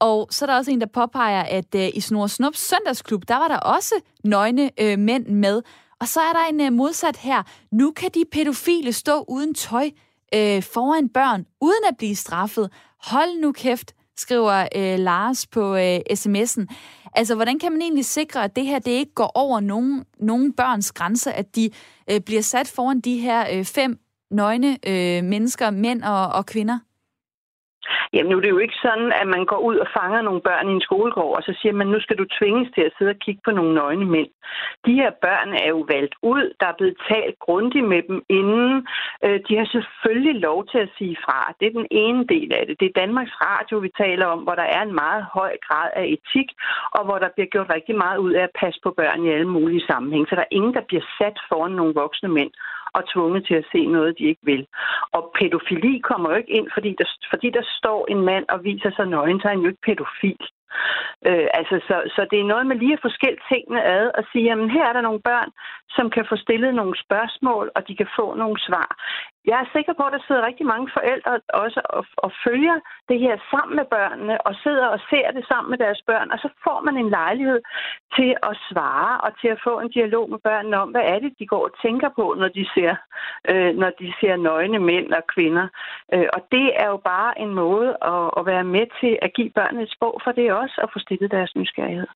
Og 0.00 0.28
så 0.30 0.44
er 0.44 0.46
der 0.46 0.56
også 0.56 0.70
en, 0.70 0.80
der 0.80 0.86
påpeger, 0.86 1.42
at 1.42 1.74
øh, 1.74 1.88
i 1.94 2.00
Snor 2.00 2.26
Snups 2.26 2.58
søndagsklub, 2.58 3.28
der 3.28 3.36
var 3.36 3.48
der 3.48 3.56
også 3.56 3.94
nøgne 4.24 4.70
øh, 4.80 4.98
mænd 4.98 5.26
med. 5.26 5.62
Og 6.00 6.08
så 6.08 6.20
er 6.20 6.32
der 6.32 6.46
en 6.50 6.60
øh, 6.60 6.72
modsat 6.72 7.16
her. 7.16 7.42
Nu 7.72 7.90
kan 7.90 8.10
de 8.14 8.24
pædofile 8.32 8.92
stå 8.92 9.24
uden 9.28 9.54
tøj 9.54 9.90
øh, 10.34 10.62
foran 10.62 11.08
børn, 11.08 11.46
uden 11.60 11.84
at 11.88 11.96
blive 11.96 12.16
straffet. 12.16 12.70
Hold 13.04 13.40
nu 13.40 13.52
kæft, 13.52 13.94
skriver 14.16 14.68
øh, 14.76 14.98
Lars 14.98 15.46
på 15.46 15.76
øh, 15.76 15.98
sms'en. 16.10 16.66
Altså, 17.12 17.34
hvordan 17.34 17.58
kan 17.58 17.72
man 17.72 17.82
egentlig 17.82 18.04
sikre, 18.04 18.44
at 18.44 18.56
det 18.56 18.66
her 18.66 18.78
det 18.78 18.90
ikke 18.90 19.14
går 19.14 19.32
over 19.34 19.60
nogen, 19.60 20.04
nogen 20.20 20.52
børns 20.52 20.92
grænser, 20.92 21.32
at 21.32 21.56
de 21.56 21.70
øh, 22.10 22.20
bliver 22.20 22.42
sat 22.42 22.68
foran 22.68 23.00
de 23.00 23.18
her 23.18 23.46
øh, 23.52 23.64
fem 23.64 23.98
nøgne 24.30 24.78
øh, 24.86 25.24
mennesker, 25.24 25.70
mænd 25.70 26.02
og, 26.02 26.28
og 26.28 26.46
kvinder? 26.46 26.78
Jamen 28.12 28.30
nu 28.30 28.36
er 28.36 28.40
det 28.40 28.50
jo 28.56 28.64
ikke 28.64 28.78
sådan, 28.86 29.12
at 29.20 29.26
man 29.34 29.44
går 29.44 29.60
ud 29.68 29.76
og 29.76 29.88
fanger 29.96 30.22
nogle 30.22 30.40
børn 30.40 30.68
i 30.68 30.72
en 30.72 30.86
skolegård, 30.88 31.36
og 31.36 31.42
så 31.42 31.52
siger 31.60 31.72
man, 31.72 31.86
nu 31.86 32.00
skal 32.00 32.18
du 32.18 32.24
tvinges 32.38 32.68
til 32.74 32.82
at 32.86 32.94
sidde 32.98 33.14
og 33.16 33.22
kigge 33.24 33.40
på 33.44 33.50
nogle 33.50 33.74
nøgne 33.74 34.06
mænd. 34.14 34.30
De 34.86 34.92
her 35.00 35.10
børn 35.26 35.48
er 35.64 35.68
jo 35.68 35.80
valgt 35.94 36.14
ud, 36.22 36.44
der 36.60 36.66
er 36.66 36.78
blevet 36.78 36.96
talt 37.10 37.38
grundigt 37.46 37.88
med 37.92 38.02
dem 38.08 38.18
inden. 38.28 38.86
Øh, 39.24 39.40
de 39.48 39.56
har 39.56 39.68
selvfølgelig 39.76 40.34
lov 40.48 40.58
til 40.66 40.78
at 40.78 40.92
sige 40.98 41.16
fra. 41.24 41.54
Det 41.60 41.66
er 41.66 41.78
den 41.80 41.88
ene 41.90 42.26
del 42.34 42.52
af 42.58 42.66
det. 42.66 42.80
Det 42.80 42.86
er 42.88 43.00
Danmarks 43.02 43.36
Radio, 43.48 43.78
vi 43.78 43.90
taler 44.02 44.26
om, 44.26 44.40
hvor 44.44 44.54
der 44.54 44.68
er 44.76 44.82
en 44.82 44.94
meget 44.94 45.22
høj 45.32 45.52
grad 45.66 45.90
af 45.96 46.04
etik, 46.14 46.48
og 46.96 47.04
hvor 47.04 47.18
der 47.18 47.28
bliver 47.34 47.50
gjort 47.54 47.72
rigtig 47.76 47.96
meget 47.96 48.18
ud 48.18 48.32
af 48.32 48.42
at 48.42 48.56
passe 48.60 48.80
på 48.82 48.90
børn 48.90 49.24
i 49.24 49.30
alle 49.30 49.48
mulige 49.48 49.86
sammenhænge. 49.90 50.26
Så 50.26 50.34
der 50.34 50.42
er 50.42 50.56
ingen, 50.58 50.74
der 50.74 50.88
bliver 50.88 51.04
sat 51.18 51.36
foran 51.48 51.72
nogle 51.72 51.94
voksne 51.94 52.28
mænd 52.28 52.52
og 52.94 53.02
tvunget 53.12 53.46
til 53.46 53.54
at 53.54 53.68
se 53.72 53.86
noget, 53.86 54.18
de 54.18 54.24
ikke 54.24 54.44
vil. 54.50 54.66
Og 55.12 55.32
pædofili 55.38 55.98
kommer 55.98 56.30
jo 56.30 56.36
ikke 56.36 56.52
ind, 56.58 56.68
fordi 56.74 56.90
der, 56.98 57.08
fordi 57.30 57.50
der 57.50 57.64
står 57.78 58.06
en 58.12 58.20
mand 58.20 58.44
og 58.48 58.64
viser 58.64 58.90
sig 58.96 59.06
nøgen, 59.06 59.40
så 59.40 59.48
er 59.48 59.52
han 59.52 59.64
jo 59.64 59.68
ikke 59.68 59.86
pædofil. 59.86 60.42
Øh, 61.28 61.48
altså, 61.58 61.76
så, 61.88 61.96
så 62.14 62.26
det 62.30 62.38
er 62.40 62.50
noget 62.52 62.66
med 62.66 62.76
lige 62.76 62.92
at 62.92 63.02
få 63.02 63.08
skilt 63.08 63.42
tingene 63.52 63.82
ad 63.84 64.10
og 64.18 64.24
sige, 64.32 64.44
jamen 64.44 64.70
her 64.70 64.84
er 64.88 64.92
der 64.92 65.00
nogle 65.00 65.22
børn, 65.30 65.50
som 65.96 66.10
kan 66.10 66.24
få 66.28 66.36
stillet 66.36 66.74
nogle 66.74 66.94
spørgsmål, 67.04 67.70
og 67.76 67.88
de 67.88 67.96
kan 67.96 68.08
få 68.18 68.34
nogle 68.34 68.58
svar. 68.66 68.88
Jeg 69.46 69.58
er 69.60 69.72
sikker 69.76 69.92
på, 69.96 70.02
at 70.06 70.12
der 70.12 70.22
sidder 70.26 70.46
rigtig 70.46 70.66
mange 70.66 70.90
forældre 70.96 71.40
også 71.48 71.80
og, 71.84 72.04
og 72.16 72.30
følger 72.44 72.76
det 73.08 73.18
her 73.20 73.36
sammen 73.50 73.76
med 73.76 73.86
børnene, 73.96 74.46
og 74.46 74.54
sidder 74.64 74.86
og 74.86 75.00
ser 75.10 75.30
det 75.30 75.44
sammen 75.50 75.70
med 75.70 75.78
deres 75.78 76.02
børn, 76.06 76.30
og 76.30 76.38
så 76.38 76.48
får 76.64 76.80
man 76.80 76.96
en 76.96 77.10
lejlighed 77.10 77.60
til 78.16 78.30
at 78.42 78.54
svare 78.68 79.20
og 79.20 79.30
til 79.40 79.48
at 79.48 79.60
få 79.64 79.80
en 79.80 79.90
dialog 79.90 80.30
med 80.30 80.38
børnene 80.38 80.76
om, 80.82 80.90
hvad 80.90 81.04
er 81.04 81.18
det, 81.18 81.32
de 81.38 81.46
går 81.46 81.64
og 81.68 81.74
tænker 81.82 82.10
på, 82.18 82.34
når 82.38 82.48
de 82.48 82.64
ser, 82.74 82.94
øh, 83.50 83.72
når 83.76 83.90
de 84.00 84.12
ser 84.20 84.36
nøgne 84.36 84.78
mænd 84.78 85.12
og 85.12 85.24
kvinder. 85.34 85.66
Øh, 86.14 86.28
og 86.32 86.40
det 86.52 86.66
er 86.82 86.88
jo 86.88 86.96
bare 86.96 87.40
en 87.40 87.54
måde 87.54 87.90
at, 88.02 88.30
at 88.38 88.46
være 88.46 88.64
med 88.64 88.86
til 89.00 89.18
at 89.22 89.34
give 89.34 89.50
børnene 89.50 89.82
et 89.82 89.92
sprog, 89.96 90.20
for 90.24 90.32
det 90.32 90.52
også 90.52 90.76
og 90.82 90.90
få 90.92 90.98
stillet 90.98 91.30
deres 91.30 91.56
nysgerrighed. 91.56 92.06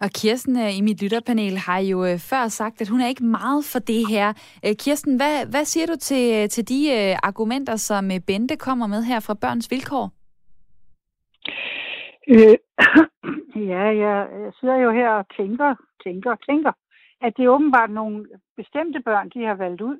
Og 0.00 0.10
Kirsten 0.20 0.56
øh, 0.64 0.78
i 0.78 0.80
mit 0.80 1.02
lytterpanel 1.02 1.56
har 1.66 1.80
jo 1.90 1.98
øh, 2.04 2.18
før 2.30 2.48
sagt, 2.48 2.80
at 2.80 2.88
hun 2.88 3.00
er 3.00 3.08
ikke 3.08 3.24
meget 3.24 3.62
for 3.72 3.78
det 3.78 4.02
her. 4.12 4.28
Øh, 4.64 4.74
Kirsten, 4.84 5.16
hvad, 5.16 5.34
hvad 5.50 5.64
siger 5.64 5.86
du 5.86 5.96
til, 5.96 6.48
til 6.48 6.68
de 6.68 6.80
argumenter, 7.22 7.76
som 7.76 8.04
Bente 8.26 8.56
kommer 8.56 8.86
med 8.86 9.02
her 9.02 9.20
fra 9.20 9.34
Børns 9.42 9.70
Vilkår? 9.70 10.06
Øh, 12.34 12.56
ja, 13.72 13.84
jeg 14.04 14.16
sidder 14.60 14.76
jo 14.76 14.90
her 14.90 15.10
og 15.10 15.24
tænker, 15.36 15.74
tænker, 16.04 16.34
tænker, 16.48 16.72
at 17.20 17.32
det 17.36 17.44
er 17.44 17.54
åbenbart 17.56 17.90
nogle 17.90 18.26
bestemte 18.56 19.00
børn, 19.00 19.30
de 19.34 19.44
har 19.44 19.54
valgt 19.54 19.80
ud. 19.80 19.98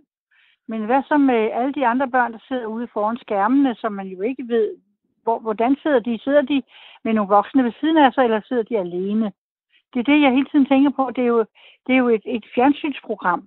Men 0.69 0.85
hvad 0.85 1.03
så 1.09 1.17
med 1.19 1.51
alle 1.59 1.73
de 1.73 1.87
andre 1.87 2.09
børn, 2.09 2.33
der 2.33 2.39
sidder 2.49 2.67
ude 2.67 2.89
foran 2.93 3.17
skærmene, 3.17 3.75
som 3.75 3.93
man 3.93 4.07
jo 4.07 4.21
ikke 4.23 4.45
ved, 4.49 4.77
hvor, 5.23 5.39
hvordan 5.39 5.77
sidder 5.83 5.99
de? 5.99 6.19
Sidder 6.19 6.43
de 6.43 6.63
med 7.05 7.13
nogle 7.13 7.35
voksne 7.37 7.65
ved 7.65 7.73
siden 7.81 7.97
af 7.97 8.13
sig, 8.13 8.25
eller 8.25 8.41
sidder 8.45 8.63
de 8.63 8.79
alene? 8.79 9.33
Det 9.93 9.99
er 10.01 10.09
det, 10.11 10.19
jeg 10.25 10.31
hele 10.37 10.49
tiden 10.51 10.67
tænker 10.73 10.91
på. 10.99 11.05
Det 11.17 11.23
er 11.27 11.31
jo, 11.37 11.41
det 11.87 11.93
er 11.95 12.01
jo 12.05 12.09
et, 12.09 12.25
et 12.37 12.45
fjernsynsprogram, 12.55 13.43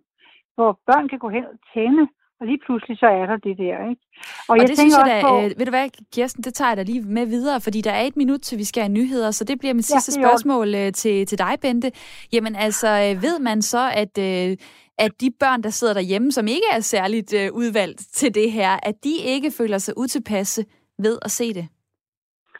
hvor 0.55 0.79
børn 0.89 1.07
kan 1.11 1.19
gå 1.19 1.29
hen 1.29 1.45
og 1.53 1.57
tænde, 1.73 2.03
og 2.41 2.47
lige 2.47 2.61
pludselig 2.65 2.97
så 2.97 3.05
er 3.05 3.25
der 3.25 3.37
det 3.47 3.57
der, 3.57 3.75
ikke? 3.89 4.03
Og, 4.49 4.49
og 4.49 4.57
jeg 4.57 4.67
det 4.67 4.77
synes 4.79 4.97
jeg 4.97 5.05
da, 5.11 5.21
på, 5.27 5.33
øh, 5.37 5.43
ved 5.57 5.65
du 5.65 5.73
hvad, 5.77 5.87
Kirsten, 6.13 6.43
det 6.43 6.53
tager 6.53 6.69
jeg 6.69 6.77
da 6.77 6.83
lige 6.83 7.01
med 7.01 7.25
videre, 7.25 7.61
fordi 7.61 7.81
der 7.81 7.91
er 7.91 8.01
et 8.01 8.17
minut 8.17 8.41
til, 8.41 8.57
vi 8.57 8.63
skal 8.63 8.83
have 8.83 8.93
nyheder, 8.99 9.31
så 9.31 9.43
det 9.43 9.59
bliver 9.59 9.73
mit 9.73 9.89
Ja, 9.89 9.93
sidste 9.93 10.11
spørgsmål 10.21 10.67
øh, 10.75 10.91
til, 11.01 11.25
til 11.25 11.37
dig, 11.37 11.53
Bente. 11.61 11.91
Jamen 12.33 12.55
altså, 12.55 12.87
øh, 12.87 13.13
ved 13.25 13.39
man 13.39 13.61
så, 13.61 13.83
at, 14.03 14.13
øh, 14.29 14.57
at 15.05 15.11
de 15.21 15.29
børn, 15.39 15.61
der 15.63 15.69
sidder 15.69 15.93
derhjemme, 15.93 16.31
som 16.31 16.45
ikke 16.47 16.69
er 16.71 16.79
særligt 16.79 17.31
øh, 17.39 17.47
udvalgt 17.61 17.99
til 18.19 18.35
det 18.35 18.51
her, 18.51 18.71
at 18.89 18.95
de 19.03 19.13
ikke 19.33 19.49
føler 19.57 19.77
sig 19.77 19.93
utilpasse 19.97 20.61
ved 21.05 21.15
at 21.21 21.31
se 21.31 21.53
det? 21.53 21.65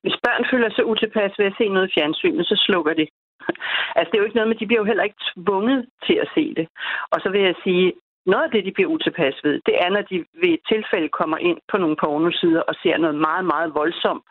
Hvis 0.04 0.18
børn 0.26 0.44
føler 0.52 0.70
sig 0.76 0.86
utilpas 0.86 1.32
ved 1.40 1.46
at 1.46 1.56
se 1.58 1.66
noget 1.76 1.88
i 1.88 1.94
fjernsynet, 1.96 2.46
så 2.46 2.56
slukker 2.66 2.94
de. 2.94 3.06
Altså, 3.98 4.10
det 4.10 4.18
er 4.18 4.22
jo 4.22 4.30
ikke 4.30 4.40
noget 4.40 4.52
med, 4.52 4.60
de 4.62 4.68
bliver 4.68 4.82
jo 4.84 4.90
heller 4.92 5.04
ikke 5.04 5.24
tvunget 5.32 5.80
til 6.06 6.18
at 6.24 6.32
se 6.36 6.54
det. 6.60 6.68
Og 7.14 7.18
så 7.24 7.30
vil 7.30 7.42
jeg 7.42 7.56
sige, 7.64 7.94
noget 8.26 8.44
af 8.44 8.52
det, 8.52 8.66
de 8.66 8.76
bliver 8.76 8.90
utilpas 8.96 9.36
ved, 9.44 9.56
det 9.68 9.76
er, 9.84 9.90
når 9.90 10.04
de 10.12 10.18
ved 10.42 10.52
et 10.58 10.64
tilfælde 10.72 11.10
kommer 11.20 11.38
ind 11.38 11.60
på 11.72 11.78
nogle 11.78 11.98
pornosider 12.02 12.62
og 12.70 12.76
ser 12.84 12.98
noget 12.98 13.18
meget, 13.28 13.46
meget 13.54 13.70
voldsomt 13.80 14.24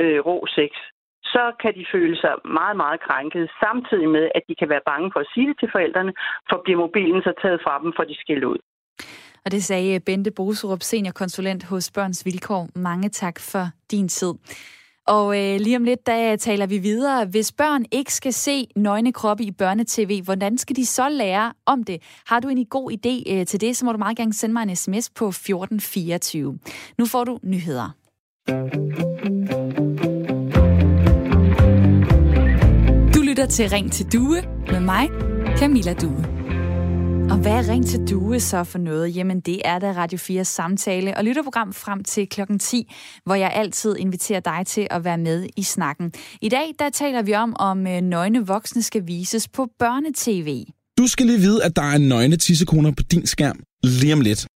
øh, 0.00 0.18
rå 0.28 0.46
sex. 0.56 0.72
Så 1.34 1.44
kan 1.62 1.72
de 1.78 1.84
føle 1.94 2.16
sig 2.22 2.34
meget, 2.60 2.76
meget 2.76 3.00
krænket, 3.06 3.50
samtidig 3.64 4.08
med, 4.16 4.26
at 4.34 4.42
de 4.48 4.54
kan 4.60 4.68
være 4.68 4.88
bange 4.90 5.10
for 5.12 5.20
at 5.20 5.30
sige 5.34 5.46
det 5.48 5.56
til 5.58 5.68
forældrene, 5.72 6.12
for 6.48 6.60
bliver 6.64 6.78
mobilen 6.84 7.22
så 7.22 7.32
taget 7.42 7.60
fra 7.64 7.74
dem, 7.82 7.92
for 7.96 8.04
de 8.04 8.16
skælder 8.22 8.48
ud. 8.54 8.60
Og 9.44 9.50
det 9.50 9.64
sagde 9.64 10.00
Bente 10.00 10.30
Boserup, 10.36 10.82
seniorkonsulent 10.82 11.64
hos 11.64 11.90
Børns 11.90 12.26
Vilkår. 12.26 12.68
Mange 12.74 13.08
tak 13.08 13.36
for 13.40 13.64
din 13.90 14.08
tid. 14.08 14.32
Og 15.06 15.40
øh, 15.40 15.60
lige 15.60 15.76
om 15.76 15.84
lidt, 15.84 16.06
der 16.06 16.32
øh, 16.32 16.38
taler 16.38 16.66
vi 16.66 16.78
videre. 16.78 17.24
Hvis 17.24 17.52
børn 17.52 17.84
ikke 17.92 18.14
skal 18.14 18.32
se 18.32 18.66
nøgne 18.76 19.12
kroppe 19.12 19.44
i 19.44 19.50
børnetv, 19.50 20.22
hvordan 20.24 20.58
skal 20.58 20.76
de 20.76 20.86
så 20.86 21.08
lære 21.08 21.52
om 21.66 21.84
det? 21.84 22.02
Har 22.26 22.40
du 22.40 22.48
en 22.48 22.66
god 22.66 22.92
idé 22.92 23.32
øh, 23.32 23.46
til 23.46 23.60
det, 23.60 23.76
så 23.76 23.84
må 23.84 23.92
du 23.92 23.98
meget 23.98 24.16
gerne 24.16 24.34
sende 24.34 24.52
mig 24.52 24.62
en 24.62 24.76
sms 24.76 25.10
på 25.10 25.28
1424. 25.28 26.58
Nu 26.98 27.06
får 27.06 27.24
du 27.24 27.38
nyheder. 27.42 27.94
Du 33.14 33.20
lytter 33.22 33.46
til 33.46 33.68
Ring 33.68 33.92
til 33.92 34.12
Due 34.12 34.42
med 34.70 34.80
mig, 34.80 35.08
Camilla 35.58 35.94
Due. 35.94 36.43
Og 37.30 37.38
hvad 37.38 37.52
er 37.52 37.68
Ring 37.68 37.86
til 37.86 38.08
Due 38.10 38.40
så 38.40 38.64
for 38.64 38.78
noget? 38.78 39.16
Jamen 39.16 39.40
det 39.40 39.62
er 39.64 39.78
da 39.78 39.92
Radio 39.92 40.18
4 40.18 40.44
samtale 40.44 41.16
og 41.16 41.24
lytterprogram 41.24 41.72
frem 41.72 42.04
til 42.04 42.28
klokken 42.28 42.58
10, 42.58 42.92
hvor 43.24 43.34
jeg 43.34 43.52
altid 43.54 43.96
inviterer 43.96 44.40
dig 44.40 44.62
til 44.66 44.86
at 44.90 45.04
være 45.04 45.18
med 45.18 45.46
i 45.56 45.62
snakken. 45.62 46.12
I 46.40 46.48
dag 46.48 46.74
der 46.78 46.90
taler 46.90 47.22
vi 47.22 47.34
om, 47.34 47.56
om 47.58 47.86
øh, 47.86 48.00
nøgne 48.00 48.46
voksne 48.46 48.82
skal 48.82 49.06
vises 49.06 49.48
på 49.48 49.68
børnetv. 49.78 50.64
Du 50.98 51.06
skal 51.06 51.26
lige 51.26 51.38
vide, 51.38 51.64
at 51.64 51.76
der 51.76 51.82
er 51.82 51.98
nøgne 51.98 52.36
tissekoner 52.36 52.90
på 52.90 53.02
din 53.02 53.26
skærm 53.26 53.60
lige 53.82 54.12
om 54.12 54.20
lidt. 54.20 54.46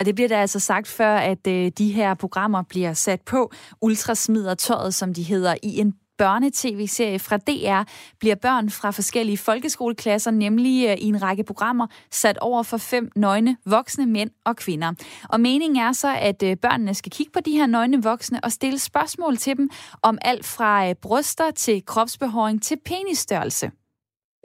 Og 0.00 0.06
det 0.06 0.14
bliver 0.14 0.28
der 0.28 0.40
altså 0.40 0.60
sagt 0.60 0.88
før, 0.88 1.16
at 1.16 1.46
øh, 1.48 1.72
de 1.78 1.92
her 1.92 2.14
programmer 2.14 2.62
bliver 2.68 2.92
sat 2.92 3.20
på. 3.26 3.52
Ultra 3.82 4.14
smider 4.14 4.54
tøjet, 4.54 4.94
som 4.94 5.14
de 5.14 5.22
hedder, 5.22 5.54
i 5.62 5.78
en 5.78 5.92
børnetv-serie 6.18 7.18
fra 7.18 7.36
DR 7.36 7.90
bliver 8.18 8.34
børn 8.34 8.70
fra 8.70 8.90
forskellige 8.90 9.38
folkeskoleklasser, 9.38 10.30
nemlig 10.30 10.88
øh, 10.88 10.96
i 10.98 11.04
en 11.04 11.22
række 11.22 11.44
programmer, 11.44 11.86
sat 12.10 12.38
over 12.38 12.62
for 12.62 12.76
fem 12.76 13.10
nøgne 13.16 13.56
voksne 13.66 14.06
mænd 14.06 14.30
og 14.44 14.56
kvinder. 14.56 14.92
Og 15.28 15.40
meningen 15.40 15.76
er 15.76 15.92
så, 15.92 16.14
at 16.16 16.42
øh, 16.42 16.56
børnene 16.56 16.94
skal 16.94 17.12
kigge 17.12 17.32
på 17.32 17.40
de 17.40 17.50
her 17.50 17.66
nøgne 17.66 18.02
voksne 18.02 18.40
og 18.44 18.52
stille 18.52 18.78
spørgsmål 18.78 19.36
til 19.36 19.56
dem 19.56 19.70
om 20.02 20.18
alt 20.22 20.46
fra 20.46 20.88
øh, 20.88 20.94
bryster 20.94 21.50
til 21.50 21.82
kropsbehåring 21.86 22.62
til 22.62 22.76
penisstørrelse. 22.84 23.70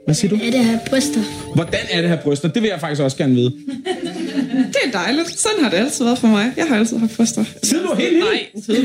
Hvad 0.04 0.14
siger 0.14 0.30
du? 0.30 0.36
Er 0.36 0.50
det 0.50 0.64
her 0.64 0.78
bryster? 0.86 1.20
Hvordan 1.54 1.80
er 1.90 2.00
det 2.00 2.10
her 2.10 2.22
bryster? 2.22 2.48
Det 2.48 2.62
vil 2.62 2.68
jeg 2.68 2.80
faktisk 2.80 3.02
også 3.02 3.16
gerne 3.16 3.34
vide. 3.34 3.50
Det 4.54 4.76
er 4.84 4.90
dejligt. 4.92 5.28
Sådan 5.38 5.62
har 5.62 5.70
det 5.70 5.76
altid 5.76 6.04
været 6.04 6.18
for 6.18 6.28
mig. 6.28 6.52
Jeg 6.56 6.66
har 6.66 6.76
altid 6.76 6.98
haft 6.98 7.16
bryster. 7.16 7.44
Siden 7.62 7.82
du 7.84 7.88
var 7.88 7.96
helt 7.96 8.12
lille? 8.12 8.28
Nej, 8.28 8.46
siden, 8.66 8.84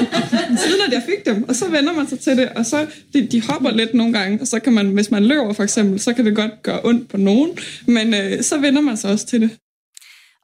siden 0.64 0.80
at 0.86 0.92
jeg 0.92 1.02
fik 1.06 1.26
dem. 1.26 1.48
Og 1.48 1.54
så 1.56 1.68
vender 1.68 1.92
man 1.92 2.08
sig 2.08 2.20
til 2.20 2.36
det, 2.36 2.48
og 2.48 2.66
så 2.66 2.86
de, 3.14 3.26
de 3.26 3.42
hopper 3.42 3.70
lidt 3.70 3.94
nogle 3.94 4.12
gange, 4.12 4.40
og 4.40 4.46
så 4.46 4.60
kan 4.60 4.72
man, 4.72 4.86
hvis 4.86 5.10
man 5.10 5.24
løber 5.24 5.52
for 5.52 5.62
eksempel, 5.62 6.00
så 6.00 6.12
kan 6.12 6.26
det 6.26 6.36
godt 6.36 6.62
gøre 6.62 6.80
ondt 6.84 7.08
på 7.08 7.16
nogen, 7.16 7.50
men 7.86 8.14
øh, 8.14 8.42
så 8.42 8.58
vender 8.58 8.80
man 8.80 8.96
sig 8.96 9.10
også 9.10 9.26
til 9.26 9.40
det. 9.40 9.50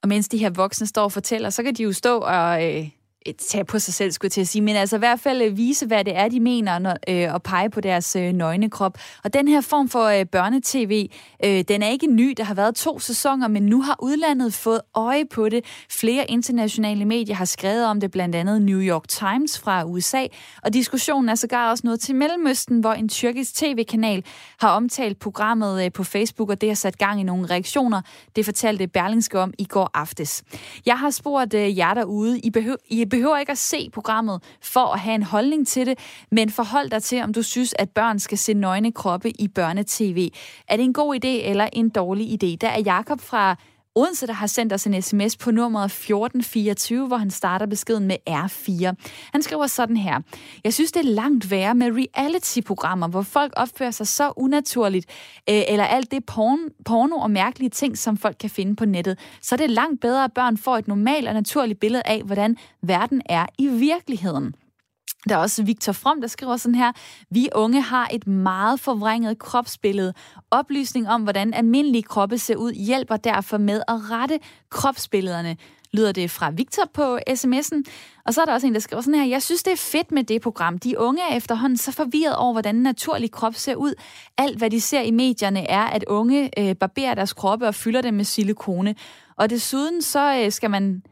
Og 0.02 0.08
mens 0.08 0.28
de 0.28 0.38
her 0.38 0.50
voksne 0.50 0.86
står 0.86 1.04
og 1.04 1.12
fortæller, 1.12 1.50
så 1.50 1.62
kan 1.62 1.74
de 1.74 1.82
jo 1.82 1.92
stå 1.92 2.18
og 2.18 2.64
øh, 2.64 2.88
tage 3.32 3.64
på 3.64 3.78
sig 3.78 3.94
selv, 3.94 4.12
skulle 4.12 4.26
jeg 4.26 4.32
til 4.32 4.40
at 4.40 4.48
sige, 4.48 4.62
men 4.62 4.76
altså 4.76 4.96
i 4.96 4.98
hvert 4.98 5.20
fald 5.20 5.42
øh, 5.42 5.56
vise, 5.56 5.86
hvad 5.86 6.04
det 6.04 6.16
er, 6.16 6.28
de 6.28 6.40
mener, 6.40 6.78
når, 6.78 6.96
øh, 7.08 7.34
og 7.34 7.42
pege 7.42 7.70
på 7.70 7.80
deres 7.80 8.16
øh, 8.16 8.32
nøgne 8.32 8.70
krop. 8.70 8.98
Og 9.24 9.34
den 9.34 9.48
her 9.48 9.60
form 9.60 9.88
for 9.88 10.04
øh, 10.04 10.26
børnetv, 10.26 11.08
øh, 11.44 11.64
den 11.68 11.82
er 11.82 11.88
ikke 11.88 12.06
ny. 12.06 12.34
Der 12.36 12.44
har 12.44 12.54
været 12.54 12.74
to 12.74 12.98
sæsoner, 12.98 13.48
men 13.48 13.62
nu 13.62 13.82
har 13.82 13.96
udlandet 14.02 14.54
fået 14.54 14.80
øje 14.94 15.24
på 15.24 15.48
det. 15.48 15.64
Flere 15.90 16.30
internationale 16.30 17.04
medier 17.04 17.34
har 17.34 17.44
skrevet 17.44 17.86
om 17.86 18.00
det, 18.00 18.10
blandt 18.10 18.34
andet 18.34 18.62
New 18.62 18.80
York 18.80 19.08
Times 19.08 19.58
fra 19.58 19.84
USA. 19.84 20.26
Og 20.62 20.74
diskussionen 20.74 21.28
er 21.28 21.34
sågar 21.34 21.70
også 21.70 21.86
nået 21.86 22.00
til 22.00 22.14
Mellemøsten, 22.14 22.80
hvor 22.80 22.92
en 22.92 23.08
tyrkisk 23.08 23.54
tv-kanal 23.54 24.24
har 24.60 24.68
omtalt 24.68 25.18
programmet 25.18 25.84
øh, 25.84 25.92
på 25.92 26.04
Facebook, 26.04 26.50
og 26.50 26.60
det 26.60 26.68
har 26.68 26.76
sat 26.76 26.98
gang 26.98 27.20
i 27.20 27.22
nogle 27.22 27.46
reaktioner. 27.46 28.02
Det 28.36 28.44
fortalte 28.44 28.86
Berlingske 28.86 29.38
om 29.40 29.54
i 29.58 29.64
går 29.64 29.90
aftes. 29.94 30.42
Jeg 30.86 30.98
har 30.98 31.10
spurgt 31.10 31.54
øh, 31.54 31.78
jer 31.78 31.94
derude, 31.94 32.38
I, 32.38 32.50
behøver, 32.50 32.76
I 32.88 33.04
behøver 33.14 33.38
ikke 33.38 33.52
at 33.52 33.58
se 33.58 33.90
programmet 33.90 34.42
for 34.60 34.92
at 34.92 35.00
have 35.00 35.14
en 35.14 35.22
holdning 35.22 35.66
til 35.66 35.86
det, 35.86 35.98
men 36.30 36.50
forhold 36.50 36.90
dig 36.90 37.02
til, 37.02 37.22
om 37.22 37.32
du 37.32 37.42
synes, 37.42 37.74
at 37.78 37.90
børn 37.90 38.18
skal 38.18 38.38
se 38.38 38.54
nøgne 38.54 38.92
kroppe 38.92 39.30
i 39.30 39.48
børnetv. 39.48 40.28
Er 40.68 40.76
det 40.76 40.84
en 40.84 40.92
god 40.92 41.14
idé 41.14 41.48
eller 41.50 41.68
en 41.72 41.88
dårlig 41.88 42.26
idé? 42.26 42.56
Der 42.60 42.68
er 42.68 42.80
Jakob 42.80 43.20
fra 43.20 43.56
Odense, 43.96 44.26
der 44.26 44.32
har 44.32 44.46
sendt 44.46 44.72
os 44.72 44.86
en 44.86 45.02
sms 45.02 45.36
på 45.36 45.50
nummeret 45.50 45.84
1424, 45.84 47.06
hvor 47.06 47.16
han 47.16 47.30
starter 47.30 47.66
beskeden 47.66 48.06
med 48.06 48.16
R4. 48.30 48.94
Han 49.32 49.42
skriver 49.42 49.66
sådan 49.66 49.96
her. 49.96 50.20
Jeg 50.64 50.74
synes, 50.74 50.92
det 50.92 51.00
er 51.00 51.10
langt 51.10 51.50
værre 51.50 51.74
med 51.74 51.86
reality-programmer, 51.86 53.08
hvor 53.08 53.22
folk 53.22 53.52
opfører 53.56 53.90
sig 53.90 54.06
så 54.06 54.32
unaturligt, 54.36 55.06
øh, 55.50 55.62
eller 55.68 55.84
alt 55.84 56.10
det 56.10 56.26
porn, 56.26 56.58
porno 56.84 57.16
og 57.16 57.30
mærkelige 57.30 57.70
ting, 57.70 57.98
som 57.98 58.16
folk 58.16 58.36
kan 58.40 58.50
finde 58.50 58.76
på 58.76 58.84
nettet. 58.84 59.18
Så 59.40 59.56
det 59.56 59.64
er 59.64 59.68
langt 59.68 60.00
bedre, 60.00 60.24
at 60.24 60.32
børn 60.32 60.56
får 60.56 60.76
et 60.76 60.88
normalt 60.88 61.28
og 61.28 61.34
naturligt 61.34 61.80
billede 61.80 62.02
af, 62.06 62.22
hvordan 62.22 62.56
verden 62.82 63.22
er 63.26 63.46
i 63.58 63.68
virkeligheden. 63.68 64.54
Der 65.28 65.34
er 65.34 65.38
også 65.38 65.62
Victor 65.62 65.92
From, 65.92 66.20
der 66.20 66.28
skriver 66.28 66.56
sådan 66.56 66.74
her. 66.74 66.92
Vi 67.30 67.48
unge 67.54 67.80
har 67.80 68.08
et 68.12 68.26
meget 68.26 68.80
forvrænget 68.80 69.38
kropsbillede. 69.38 70.14
Oplysning 70.50 71.08
om, 71.08 71.22
hvordan 71.22 71.54
almindelige 71.54 72.02
kroppe 72.02 72.38
ser 72.38 72.56
ud, 72.56 72.72
hjælper 72.72 73.16
derfor 73.16 73.58
med 73.58 73.82
at 73.88 74.10
rette 74.10 74.38
kropsbillederne 74.70 75.56
lyder 75.92 76.12
det 76.12 76.30
fra 76.30 76.50
Victor 76.50 76.90
på 76.94 77.18
sms'en. 77.30 77.82
Og 78.26 78.34
så 78.34 78.40
er 78.40 78.44
der 78.44 78.52
også 78.52 78.66
en, 78.66 78.74
der 78.74 78.80
skriver 78.80 79.00
sådan 79.00 79.20
her, 79.20 79.26
jeg 79.26 79.42
synes, 79.42 79.62
det 79.62 79.72
er 79.72 79.76
fedt 79.76 80.12
med 80.12 80.24
det 80.24 80.42
program. 80.42 80.78
De 80.78 80.98
unge 80.98 81.22
er 81.30 81.36
efterhånden 81.36 81.76
så 81.76 81.92
forvirret 81.92 82.36
over, 82.36 82.52
hvordan 82.52 82.76
en 82.76 82.82
naturlig 82.82 83.30
krop 83.30 83.54
ser 83.54 83.74
ud. 83.74 83.94
Alt, 84.38 84.58
hvad 84.58 84.70
de 84.70 84.80
ser 84.80 85.00
i 85.00 85.10
medierne, 85.10 85.70
er, 85.70 85.82
at 85.82 86.04
unge 86.04 86.50
øh, 86.58 86.76
barberer 86.76 87.14
deres 87.14 87.32
kroppe 87.32 87.66
og 87.66 87.74
fylder 87.74 88.00
dem 88.00 88.14
med 88.14 88.24
silikone. 88.24 88.94
Og 89.36 89.50
desuden 89.50 90.02
så 90.02 90.42
øh, 90.44 90.52
skal 90.52 90.70
man 90.70 91.02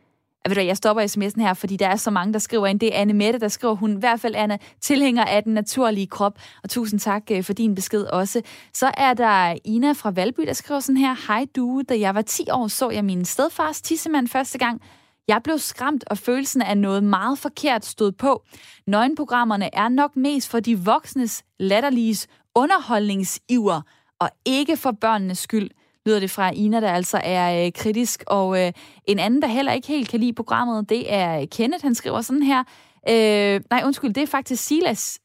at 0.44 0.50
ved 0.50 0.56
du, 0.56 0.60
jeg 0.60 0.76
stopper 0.76 1.02
sms'en 1.02 1.40
her, 1.40 1.54
fordi 1.54 1.76
der 1.76 1.88
er 1.88 1.96
så 1.96 2.10
mange, 2.10 2.32
der 2.32 2.38
skriver 2.38 2.66
ind. 2.66 2.80
Det 2.80 2.94
er 2.96 3.00
Anne 3.00 3.12
Mette, 3.12 3.38
der 3.38 3.48
skriver, 3.48 3.74
hun 3.74 3.96
i 3.96 3.98
hvert 3.98 4.20
fald 4.20 4.34
Anna, 4.34 4.58
tilhænger 4.80 5.24
af 5.24 5.42
den 5.42 5.54
naturlige 5.54 6.06
krop. 6.06 6.38
Og 6.62 6.70
tusind 6.70 7.00
tak 7.00 7.22
øh, 7.30 7.44
for 7.44 7.52
din 7.52 7.74
besked 7.74 8.04
også. 8.04 8.42
Så 8.72 8.90
er 8.96 9.14
der 9.14 9.56
Ina 9.64 9.92
fra 9.92 10.10
Valby, 10.10 10.42
der 10.46 10.52
skriver 10.52 10.80
sådan 10.80 10.96
her. 10.96 11.16
Hej 11.26 11.46
du, 11.56 11.82
da 11.88 11.98
jeg 11.98 12.14
var 12.14 12.22
10 12.22 12.44
år, 12.50 12.68
så 12.68 12.90
jeg 12.90 13.04
min 13.04 13.24
stedfars 13.24 13.80
tissemand 13.80 14.28
første 14.28 14.58
gang. 14.58 14.82
Jeg 15.28 15.40
blev 15.44 15.58
skræmt, 15.58 16.04
og 16.10 16.18
følelsen 16.18 16.62
af 16.62 16.78
noget 16.78 17.04
meget 17.04 17.38
forkert 17.38 17.84
stod 17.84 18.12
på. 18.12 18.44
Nøgenprogrammerne 18.86 19.74
er 19.74 19.88
nok 19.88 20.16
mest 20.16 20.48
for 20.48 20.60
de 20.60 20.78
voksnes 20.78 21.44
latterliges 21.58 22.26
underholdningsiver, 22.54 23.80
og 24.18 24.30
ikke 24.44 24.76
for 24.76 24.92
børnenes 24.92 25.38
skyld 25.38 25.70
lyder 26.06 26.20
det 26.20 26.30
fra 26.30 26.50
Ina, 26.50 26.80
der 26.80 26.92
altså 26.92 27.20
er 27.24 27.66
øh, 27.66 27.72
kritisk. 27.72 28.24
Og 28.26 28.66
øh, 28.66 28.72
en 29.04 29.18
anden, 29.18 29.42
der 29.42 29.48
heller 29.48 29.72
ikke 29.72 29.88
helt 29.88 30.08
kan 30.08 30.20
lide 30.20 30.32
programmet, 30.32 30.88
det 30.88 31.12
er 31.12 31.46
Kenneth. 31.46 31.84
Han 31.84 31.94
skriver 31.94 32.20
sådan 32.20 32.42
her. 32.42 32.64
Øh, 33.08 33.60
nej, 33.70 33.82
undskyld, 33.84 34.14
det 34.14 34.22
er 34.22 34.26
faktisk 34.26 34.64
Silas. 34.64 35.18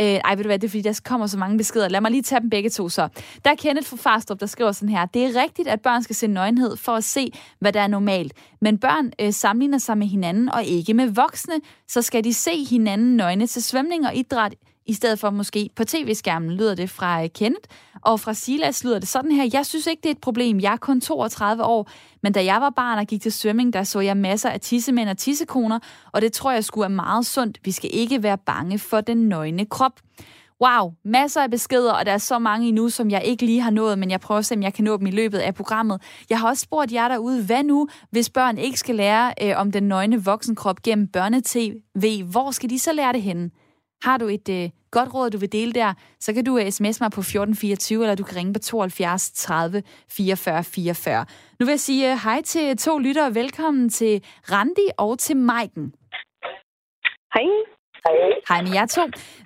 Øh, 0.00 0.04
ej, 0.04 0.34
ved 0.34 0.44
du 0.44 0.48
hvad, 0.48 0.58
det 0.58 0.66
er 0.66 0.70
fordi, 0.70 0.82
der 0.82 1.00
kommer 1.04 1.26
så 1.26 1.38
mange 1.38 1.58
beskeder. 1.58 1.88
Lad 1.88 2.00
mig 2.00 2.10
lige 2.10 2.22
tage 2.22 2.40
dem 2.40 2.50
begge 2.50 2.70
to 2.70 2.88
så. 2.88 3.08
Der 3.44 3.50
er 3.50 3.54
Kenneth 3.54 3.88
fra 3.88 3.96
Farstrup, 3.96 4.40
der 4.40 4.46
skriver 4.46 4.72
sådan 4.72 4.88
her. 4.88 5.06
Det 5.06 5.24
er 5.24 5.42
rigtigt, 5.42 5.68
at 5.68 5.80
børn 5.80 6.02
skal 6.02 6.16
se 6.16 6.26
nøgenhed 6.26 6.76
for 6.76 6.92
at 6.92 7.04
se, 7.04 7.32
hvad 7.58 7.72
der 7.72 7.80
er 7.80 7.86
normalt. 7.86 8.32
Men 8.60 8.78
børn 8.78 9.12
øh, 9.20 9.32
sammenligner 9.32 9.78
sig 9.78 9.98
med 9.98 10.06
hinanden 10.06 10.48
og 10.48 10.64
ikke 10.64 10.94
med 10.94 11.08
voksne. 11.08 11.54
Så 11.88 12.02
skal 12.02 12.24
de 12.24 12.34
se 12.34 12.64
hinanden 12.64 13.16
nøgne 13.16 13.46
til 13.46 13.62
svømning 13.62 14.06
og 14.06 14.14
idræt 14.14 14.54
i 14.86 14.92
stedet 14.92 15.18
for 15.18 15.30
måske 15.30 15.70
på 15.76 15.84
tv-skærmen, 15.84 16.50
lyder 16.50 16.74
det 16.74 16.90
fra 16.90 17.22
øh, 17.22 17.28
Kenneth. 17.34 17.68
Og 18.02 18.20
fra 18.20 18.34
Silas 18.34 18.84
lyder 18.84 18.98
det 18.98 19.08
sådan 19.08 19.32
her, 19.32 19.50
jeg 19.52 19.66
synes 19.66 19.86
ikke, 19.86 20.00
det 20.02 20.08
er 20.08 20.14
et 20.14 20.20
problem. 20.20 20.60
Jeg 20.60 20.72
er 20.72 20.76
kun 20.76 21.00
32 21.00 21.64
år, 21.64 21.90
men 22.22 22.32
da 22.32 22.44
jeg 22.44 22.60
var 22.60 22.70
barn 22.70 22.98
og 22.98 23.06
gik 23.06 23.22
til 23.22 23.32
svømning, 23.32 23.72
der 23.72 23.82
så 23.82 24.00
jeg 24.00 24.16
masser 24.16 24.50
af 24.50 24.60
tissemænd 24.60 25.08
og 25.08 25.18
tissekoner, 25.18 25.78
og 26.12 26.22
det 26.22 26.32
tror 26.32 26.52
jeg 26.52 26.64
skulle 26.64 26.84
er 26.84 26.88
meget 26.88 27.26
sundt. 27.26 27.58
Vi 27.64 27.70
skal 27.70 27.90
ikke 27.92 28.22
være 28.22 28.38
bange 28.38 28.78
for 28.78 29.00
den 29.00 29.28
nøgne 29.28 29.66
krop. 29.66 30.00
Wow, 30.64 30.92
masser 31.04 31.42
af 31.42 31.50
beskeder, 31.50 31.92
og 31.92 32.06
der 32.06 32.12
er 32.12 32.18
så 32.18 32.38
mange 32.38 32.68
endnu, 32.68 32.88
som 32.88 33.10
jeg 33.10 33.24
ikke 33.24 33.46
lige 33.46 33.60
har 33.60 33.70
nået, 33.70 33.98
men 33.98 34.10
jeg 34.10 34.20
prøver 34.20 34.38
at 34.38 34.46
se, 34.46 34.54
om 34.54 34.62
jeg 34.62 34.74
kan 34.74 34.84
nå 34.84 34.96
dem 34.96 35.06
i 35.06 35.10
løbet 35.10 35.38
af 35.38 35.54
programmet. 35.54 36.02
Jeg 36.30 36.38
har 36.38 36.48
også 36.48 36.62
spurgt 36.62 36.92
jer 36.92 37.08
derude, 37.08 37.44
hvad 37.44 37.62
nu, 37.62 37.88
hvis 38.10 38.30
børn 38.30 38.58
ikke 38.58 38.78
skal 38.78 38.94
lære 38.94 39.34
øh, 39.42 39.52
om 39.56 39.72
den 39.72 39.82
nøgne 39.82 40.24
voksenkrop 40.24 40.82
gennem 40.82 41.08
børnetv? 41.08 41.74
Hvor 42.30 42.50
skal 42.50 42.70
de 42.70 42.78
så 42.78 42.92
lære 42.92 43.12
det 43.12 43.22
henne? 43.22 43.50
Har 44.02 44.16
du 44.16 44.28
et 44.28 44.48
øh, 44.48 44.70
godt 44.90 45.14
råd, 45.14 45.30
du 45.30 45.38
vil 45.38 45.52
dele 45.52 45.72
der, 45.72 45.94
så 46.20 46.32
kan 46.32 46.44
du 46.44 46.54
uh, 46.54 46.68
sms 46.70 47.00
mig 47.00 47.10
på 47.10 47.20
1424, 47.20 48.02
eller 48.02 48.14
du 48.14 48.24
kan 48.24 48.36
ringe 48.36 48.52
på 48.52 48.58
72 48.58 49.30
30 49.30 49.82
44 50.08 50.64
44. 50.64 51.26
Nu 51.60 51.66
vil 51.66 51.72
jeg 51.72 51.80
sige 51.80 52.12
uh, 52.12 52.18
hej 52.24 52.42
til 52.42 52.76
to 52.76 52.98
lyttere. 52.98 53.34
Velkommen 53.34 53.90
til 53.90 54.24
Randi 54.52 54.86
og 54.98 55.18
til 55.18 55.36
Maiken. 55.36 55.94
Hej. 57.34 57.42
Hej. 58.06 58.14
Hej 58.48 58.62
med 58.62 58.72
jer 58.72 58.86
to. 58.86 59.02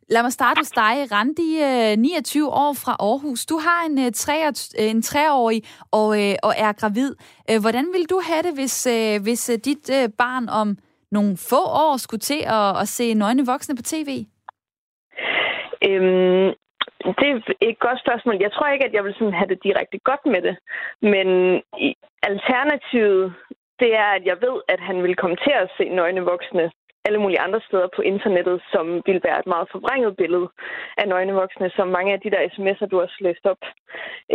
Lad 0.08 0.22
mig 0.22 0.32
starte 0.32 0.58
hos 0.58 0.70
dig. 0.70 1.12
Randi, 1.12 1.60
29 1.96 2.48
år 2.52 2.72
fra 2.72 2.96
Aarhus. 3.00 3.46
Du 3.46 3.58
har 3.58 3.86
en, 3.86 4.12
tre, 4.12 4.52
en 4.78 5.02
treårig 5.02 5.62
og, 5.90 6.08
og 6.42 6.54
er 6.56 6.72
gravid. 6.72 7.14
Hvordan 7.60 7.86
vil 7.92 8.06
du 8.10 8.20
have 8.24 8.42
det, 8.42 8.54
hvis, 8.54 8.86
hvis 9.22 9.50
dit 9.64 9.90
barn 10.18 10.48
om 10.48 10.78
nogle 11.10 11.36
få 11.36 11.64
år 11.64 11.96
skulle 11.96 12.20
til 12.20 12.42
at, 12.46 12.80
at 12.80 12.88
se 12.88 13.14
nøgne 13.14 13.46
voksne 13.46 13.76
på 13.76 13.82
tv? 13.82 14.26
Øhm, 15.88 16.48
det 17.18 17.28
er 17.30 17.40
et 17.60 17.78
godt 17.78 18.00
spørgsmål. 18.00 18.36
Jeg 18.40 18.52
tror 18.52 18.68
ikke, 18.68 18.84
at 18.84 18.94
jeg 18.94 19.04
vil 19.04 19.14
sådan 19.14 19.38
have 19.40 19.48
det 19.48 19.64
direkte 19.64 19.98
godt 19.98 20.26
med 20.26 20.42
det. 20.42 20.56
Men 21.02 21.28
alternativet, 22.22 23.34
det 23.80 23.90
er, 23.94 24.08
at 24.18 24.24
jeg 24.24 24.36
ved, 24.40 24.56
at 24.68 24.80
han 24.80 25.02
vil 25.02 25.16
komme 25.16 25.36
til 25.36 25.52
at 25.62 25.70
se 25.76 25.88
nøgne 25.88 26.20
voksne 26.20 26.70
alle 27.06 27.20
mulige 27.20 27.40
andre 27.40 27.60
steder 27.68 27.88
på 27.96 28.02
internettet, 28.02 28.62
som 28.72 28.86
vil 29.06 29.20
være 29.24 29.38
et 29.38 29.46
meget 29.46 29.68
forvrænget 29.72 30.16
billede 30.16 30.48
af 30.96 31.08
nøgne 31.08 31.32
voksne, 31.32 31.70
som 31.70 31.88
mange 31.88 32.12
af 32.12 32.20
de 32.20 32.30
der 32.30 32.42
sms'er, 32.54 32.86
du 32.86 32.98
har 32.98 33.10
læst 33.20 33.46
op, 33.52 33.62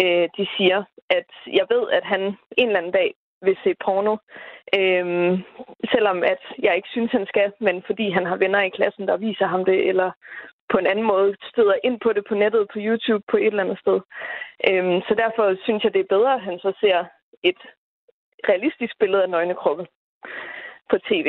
øh, 0.01 0.25
de 0.38 0.47
siger, 0.58 0.84
at 1.10 1.30
jeg 1.60 1.65
ved, 1.73 1.84
at 1.97 2.04
han 2.04 2.21
en 2.58 2.67
eller 2.67 2.80
anden 2.80 2.91
dag 2.91 3.13
vil 3.41 3.58
se 3.63 3.71
porno. 3.84 4.15
Øhm, 4.80 5.34
selvom 5.93 6.23
at 6.23 6.43
jeg 6.65 6.75
ikke 6.75 6.89
synes, 6.91 7.12
han 7.12 7.25
skal, 7.25 7.51
men 7.60 7.84
fordi 7.86 8.10
han 8.10 8.25
har 8.25 8.36
venner 8.36 8.62
i 8.62 8.75
klassen, 8.77 9.08
der 9.08 9.17
viser 9.17 9.47
ham 9.47 9.65
det, 9.65 9.88
eller 9.89 10.12
på 10.71 10.77
en 10.77 10.88
anden 10.91 11.07
måde 11.13 11.29
støder 11.51 11.75
ind 11.88 11.97
på 12.03 12.10
det 12.15 12.23
på 12.29 12.36
nettet, 12.43 12.67
på 12.73 12.79
YouTube, 12.88 13.23
på 13.31 13.38
et 13.38 13.51
eller 13.53 13.63
andet 13.65 13.79
sted. 13.84 13.97
Øhm, 14.67 14.97
så 15.07 15.13
derfor 15.21 15.45
synes 15.65 15.84
jeg, 15.84 15.93
det 15.93 16.01
er 16.01 16.15
bedre, 16.15 16.34
at 16.38 16.45
han 16.49 16.57
så 16.65 16.71
ser 16.81 16.97
et 17.43 17.62
realistisk 18.49 18.93
billede 18.99 19.23
af 19.23 19.29
nøgne 19.29 19.55
kroppe 19.62 19.86
på 20.91 20.97
tv. 21.10 21.27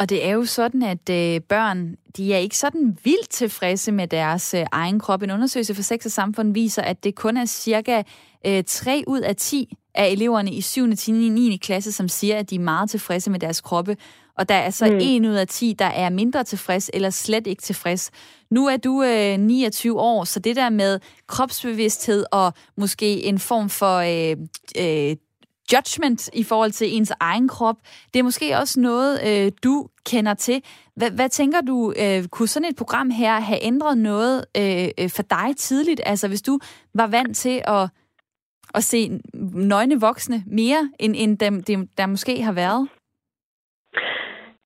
Og 0.00 0.10
det 0.10 0.26
er 0.28 0.32
jo 0.32 0.44
sådan, 0.44 0.82
at 0.82 1.10
øh, 1.10 1.40
børn, 1.48 1.96
de 2.16 2.34
er 2.34 2.38
ikke 2.38 2.56
sådan 2.56 2.98
vildt 3.04 3.30
tilfredse 3.30 3.92
med 3.92 4.06
deres 4.08 4.54
øh, 4.54 4.66
egen 4.72 5.00
krop. 5.00 5.22
En 5.22 5.30
undersøgelse 5.30 5.74
for 5.74 5.82
Sex 5.82 6.04
og 6.04 6.10
Samfund 6.10 6.54
viser, 6.54 6.82
at 6.82 7.04
det 7.04 7.14
kun 7.14 7.36
er 7.36 7.44
cirka 7.44 8.02
øh, 8.46 8.64
3 8.66 9.04
ud 9.06 9.20
af 9.20 9.36
10 9.36 9.74
af 9.94 10.08
eleverne 10.08 10.50
i 10.50 10.60
7. 10.60 10.92
til 10.96 11.14
9. 11.14 11.56
klasse, 11.56 11.92
som 11.92 12.08
siger, 12.08 12.38
at 12.38 12.50
de 12.50 12.54
er 12.54 12.60
meget 12.60 12.90
tilfredse 12.90 13.30
med 13.30 13.40
deres 13.40 13.60
kroppe. 13.60 13.96
Og 14.36 14.48
der 14.48 14.54
er 14.54 14.70
så 14.70 14.86
mm. 14.86 14.98
1 15.00 15.26
ud 15.26 15.34
af 15.34 15.48
10, 15.48 15.74
der 15.78 15.84
er 15.84 16.10
mindre 16.10 16.44
tilfreds 16.44 16.90
eller 16.94 17.10
slet 17.10 17.46
ikke 17.46 17.62
tilfreds. 17.62 18.10
Nu 18.50 18.66
er 18.66 18.76
du 18.76 19.02
øh, 19.02 19.38
29 19.38 20.00
år, 20.00 20.24
så 20.24 20.40
det 20.40 20.56
der 20.56 20.70
med 20.70 21.00
kropsbevidsthed 21.26 22.24
og 22.32 22.52
måske 22.76 23.22
en 23.22 23.38
form 23.38 23.68
for 23.68 23.96
øh, 23.96 24.36
øh, 24.78 25.16
judgment 25.72 26.30
i 26.32 26.42
forhold 26.42 26.72
til 26.72 26.96
ens 26.96 27.12
egen 27.20 27.48
krop. 27.48 27.76
Det 28.14 28.18
er 28.18 28.22
måske 28.22 28.58
også 28.58 28.80
noget, 28.80 29.20
øh, 29.26 29.52
du 29.64 29.88
kender 30.06 30.34
til. 30.34 30.62
Hvad, 30.96 31.10
hvad 31.10 31.28
tænker 31.28 31.60
du, 31.60 31.92
øh, 31.96 32.24
kunne 32.24 32.48
sådan 32.48 32.68
et 32.68 32.76
program 32.76 33.10
her 33.10 33.40
have 33.40 33.58
ændret 33.62 33.98
noget 33.98 34.44
øh, 34.56 34.88
øh, 34.98 35.10
for 35.10 35.22
dig 35.22 35.56
tidligt? 35.56 36.00
Altså 36.06 36.28
hvis 36.28 36.42
du 36.42 36.58
var 36.94 37.06
vant 37.06 37.36
til 37.36 37.62
at, 37.64 37.88
at 38.74 38.84
se 38.84 39.20
nøgne 39.54 40.00
voksne 40.00 40.44
mere, 40.46 40.90
end, 40.98 41.14
end 41.16 41.38
dem, 41.38 41.62
dem, 41.62 41.88
der 41.98 42.06
måske 42.06 42.42
har 42.42 42.52
været? 42.52 42.88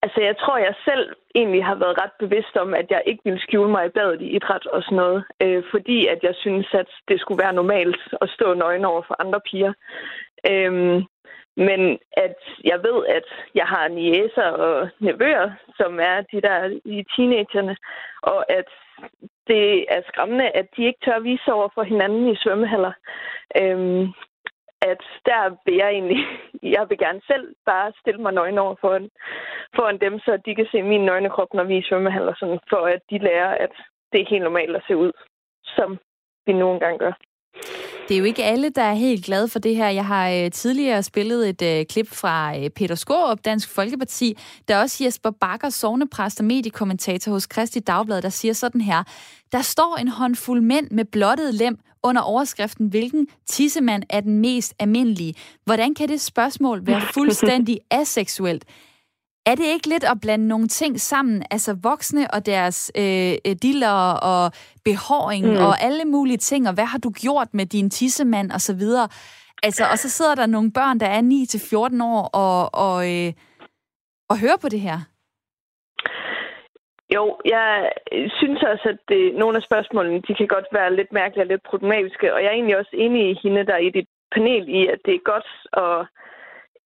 Altså, 0.03 0.21
jeg 0.21 0.37
tror, 0.37 0.57
jeg 0.59 0.75
selv 0.85 1.17
egentlig 1.35 1.65
har 1.65 1.75
været 1.75 2.01
ret 2.03 2.17
bevidst 2.19 2.57
om, 2.57 2.75
at 2.75 2.87
jeg 2.91 3.03
ikke 3.07 3.23
ville 3.25 3.41
skjule 3.41 3.71
mig 3.71 3.87
i 3.87 3.95
badet 3.97 4.21
i 4.21 4.29
idræt 4.37 4.67
og 4.67 4.83
sådan 4.83 4.97
noget, 4.97 5.25
øh, 5.43 5.63
fordi 5.71 6.07
at 6.07 6.19
jeg 6.23 6.35
synes, 6.35 6.69
at 6.75 6.91
det 7.09 7.21
skulle 7.21 7.43
være 7.45 7.53
normalt 7.53 8.01
at 8.23 8.29
stå 8.31 8.55
nøgen 8.55 8.85
over 8.85 9.03
for 9.07 9.17
andre 9.21 9.41
piger. 9.41 9.73
Øh, 10.51 11.03
men 11.57 11.99
at 12.13 12.37
jeg 12.65 12.79
ved, 12.83 13.07
at 13.07 13.29
jeg 13.55 13.67
har 13.67 13.89
niæser 13.89 14.49
og 14.67 14.89
nevøer, 14.99 15.51
som 15.77 16.01
er 16.01 16.21
de 16.33 16.41
der 16.41 16.79
i 16.85 17.05
teenagerne, 17.17 17.77
og 18.23 18.53
at 18.53 18.69
det 19.47 19.85
er 19.89 20.01
skræmmende, 20.09 20.49
at 20.49 20.67
de 20.77 20.87
ikke 20.87 21.05
tør 21.05 21.19
vise 21.19 21.53
over 21.53 21.69
for 21.75 21.83
hinanden 21.83 22.29
i 22.29 22.37
svømmehaller. 22.37 22.93
Øhm, 23.61 24.09
at 24.83 25.03
der 25.27 25.57
vil 25.65 25.75
jeg 25.75 25.91
egentlig, 25.91 26.25
jeg 26.77 26.87
vil 26.89 26.99
gerne 26.99 27.21
selv 27.27 27.55
bare 27.67 27.93
stille 28.01 28.23
mig 28.23 28.33
nøgen 28.33 28.59
over 28.59 28.75
foran, 28.81 29.11
foran 29.77 29.99
dem, 29.99 30.19
så 30.19 30.37
de 30.47 30.55
kan 30.55 30.67
se 30.71 30.83
min 30.83 31.05
nøgne 31.05 31.31
krop, 31.31 31.55
når 31.55 31.65
vi 31.65 31.75
er 31.75 31.79
i 31.79 31.89
svømmehaller, 31.89 32.35
sådan, 32.37 32.61
for 32.69 32.87
at 32.87 33.01
de 33.11 33.19
lærer, 33.19 33.51
at 33.65 33.73
det 34.13 34.21
er 34.21 34.31
helt 34.31 34.45
normalt 34.45 34.77
at 34.77 34.85
se 34.87 34.97
ud, 34.97 35.13
som 35.65 35.99
vi 36.47 36.53
nogle 36.53 36.81
gange 36.81 36.99
gør. 36.99 37.13
Det 38.11 38.17
er 38.17 38.19
jo 38.19 38.25
ikke 38.25 38.45
alle, 38.45 38.69
der 38.69 38.83
er 38.83 38.95
helt 38.95 39.25
glade 39.25 39.49
for 39.49 39.59
det 39.59 39.77
her. 39.77 39.89
Jeg 39.89 40.07
har 40.07 40.31
øh, 40.31 40.51
tidligere 40.51 41.03
spillet 41.03 41.49
et 41.49 41.63
øh, 41.63 41.87
klip 41.87 42.09
fra 42.15 42.59
øh, 42.59 42.71
Peter 42.71 42.95
Skårup, 42.95 43.39
Dansk 43.45 43.69
Folkeparti. 43.69 44.39
Der 44.69 44.75
er 44.75 44.81
også 44.81 45.05
Jesper 45.05 45.31
Bakker, 45.31 45.69
sovnepræst 45.69 46.41
og 46.41 46.45
mediekommentator 46.45 47.33
hos 47.33 47.47
Kristi 47.47 47.81
Dagblad, 47.81 48.23
der 48.23 48.29
siger 48.29 48.55
sådan 48.55 48.81
her. 48.81 49.05
Der 49.53 49.63
står 49.63 49.97
en 50.01 50.09
håndfuld 50.09 50.61
mænd 50.61 50.91
med 50.91 51.05
blottet 51.05 51.55
lem 51.55 51.79
under 52.03 52.23
overskriften, 52.23 52.87
hvilken 52.87 53.27
tissemand 53.47 54.03
er 54.09 54.21
den 54.21 54.39
mest 54.39 54.75
almindelige. 54.79 55.35
Hvordan 55.65 55.95
kan 55.95 56.09
det 56.09 56.21
spørgsmål 56.21 56.87
være 56.87 57.03
fuldstændig 57.15 57.79
aseksuelt? 57.91 58.65
Er 59.47 59.55
det 59.55 59.65
ikke 59.65 59.89
lidt 59.89 60.05
at 60.05 60.21
blande 60.23 60.49
nogle 60.49 60.69
ting 60.69 61.01
sammen, 61.01 61.43
altså 61.51 61.77
voksne 61.83 62.27
og 62.35 62.47
deres 62.47 62.93
øh, 62.99 63.55
diller 63.63 63.97
og 64.31 64.53
behåring 64.85 65.47
mm. 65.47 65.57
og 65.57 65.83
alle 65.83 66.05
mulige 66.05 66.37
ting, 66.37 66.69
og 66.69 66.75
hvad 66.75 66.85
har 66.85 66.99
du 66.99 67.11
gjort 67.11 67.49
med 67.53 67.67
din 67.67 67.91
tissemand 67.91 68.51
og 68.51 68.61
så 68.61 68.75
videre? 68.75 69.09
Altså, 69.63 69.85
og 69.93 69.99
så 69.99 70.09
sidder 70.11 70.35
der 70.35 70.47
nogle 70.47 70.73
børn, 70.73 71.01
der 71.01 71.07
er 71.07 71.23
9-14 72.01 72.05
år 72.05 72.23
og, 72.43 72.75
og, 72.87 72.99
øh, 73.15 73.33
og 74.31 74.39
hører 74.43 74.61
på 74.63 74.69
det 74.69 74.81
her. 74.81 74.99
Jo, 77.15 77.25
jeg 77.45 77.93
synes 78.39 78.63
også, 78.73 78.87
at 78.93 78.99
det, 79.09 79.35
nogle 79.43 79.57
af 79.57 79.63
spørgsmålene, 79.63 80.23
de 80.29 80.35
kan 80.35 80.47
godt 80.47 80.69
være 80.73 80.97
lidt 80.97 81.13
mærkelige 81.13 81.45
og 81.45 81.51
lidt 81.53 81.63
problematiske, 81.71 82.35
og 82.35 82.41
jeg 82.41 82.49
er 82.49 82.59
egentlig 82.59 82.79
også 82.79 82.95
enig 82.95 83.31
i 83.31 83.39
hende, 83.43 83.67
der 83.67 83.75
er 83.75 83.85
i 83.89 83.91
dit 83.91 84.09
panel 84.35 84.65
i, 84.69 84.87
at 84.87 84.99
det 85.05 85.15
er 85.15 85.31
godt 85.33 85.49
at 85.85 85.97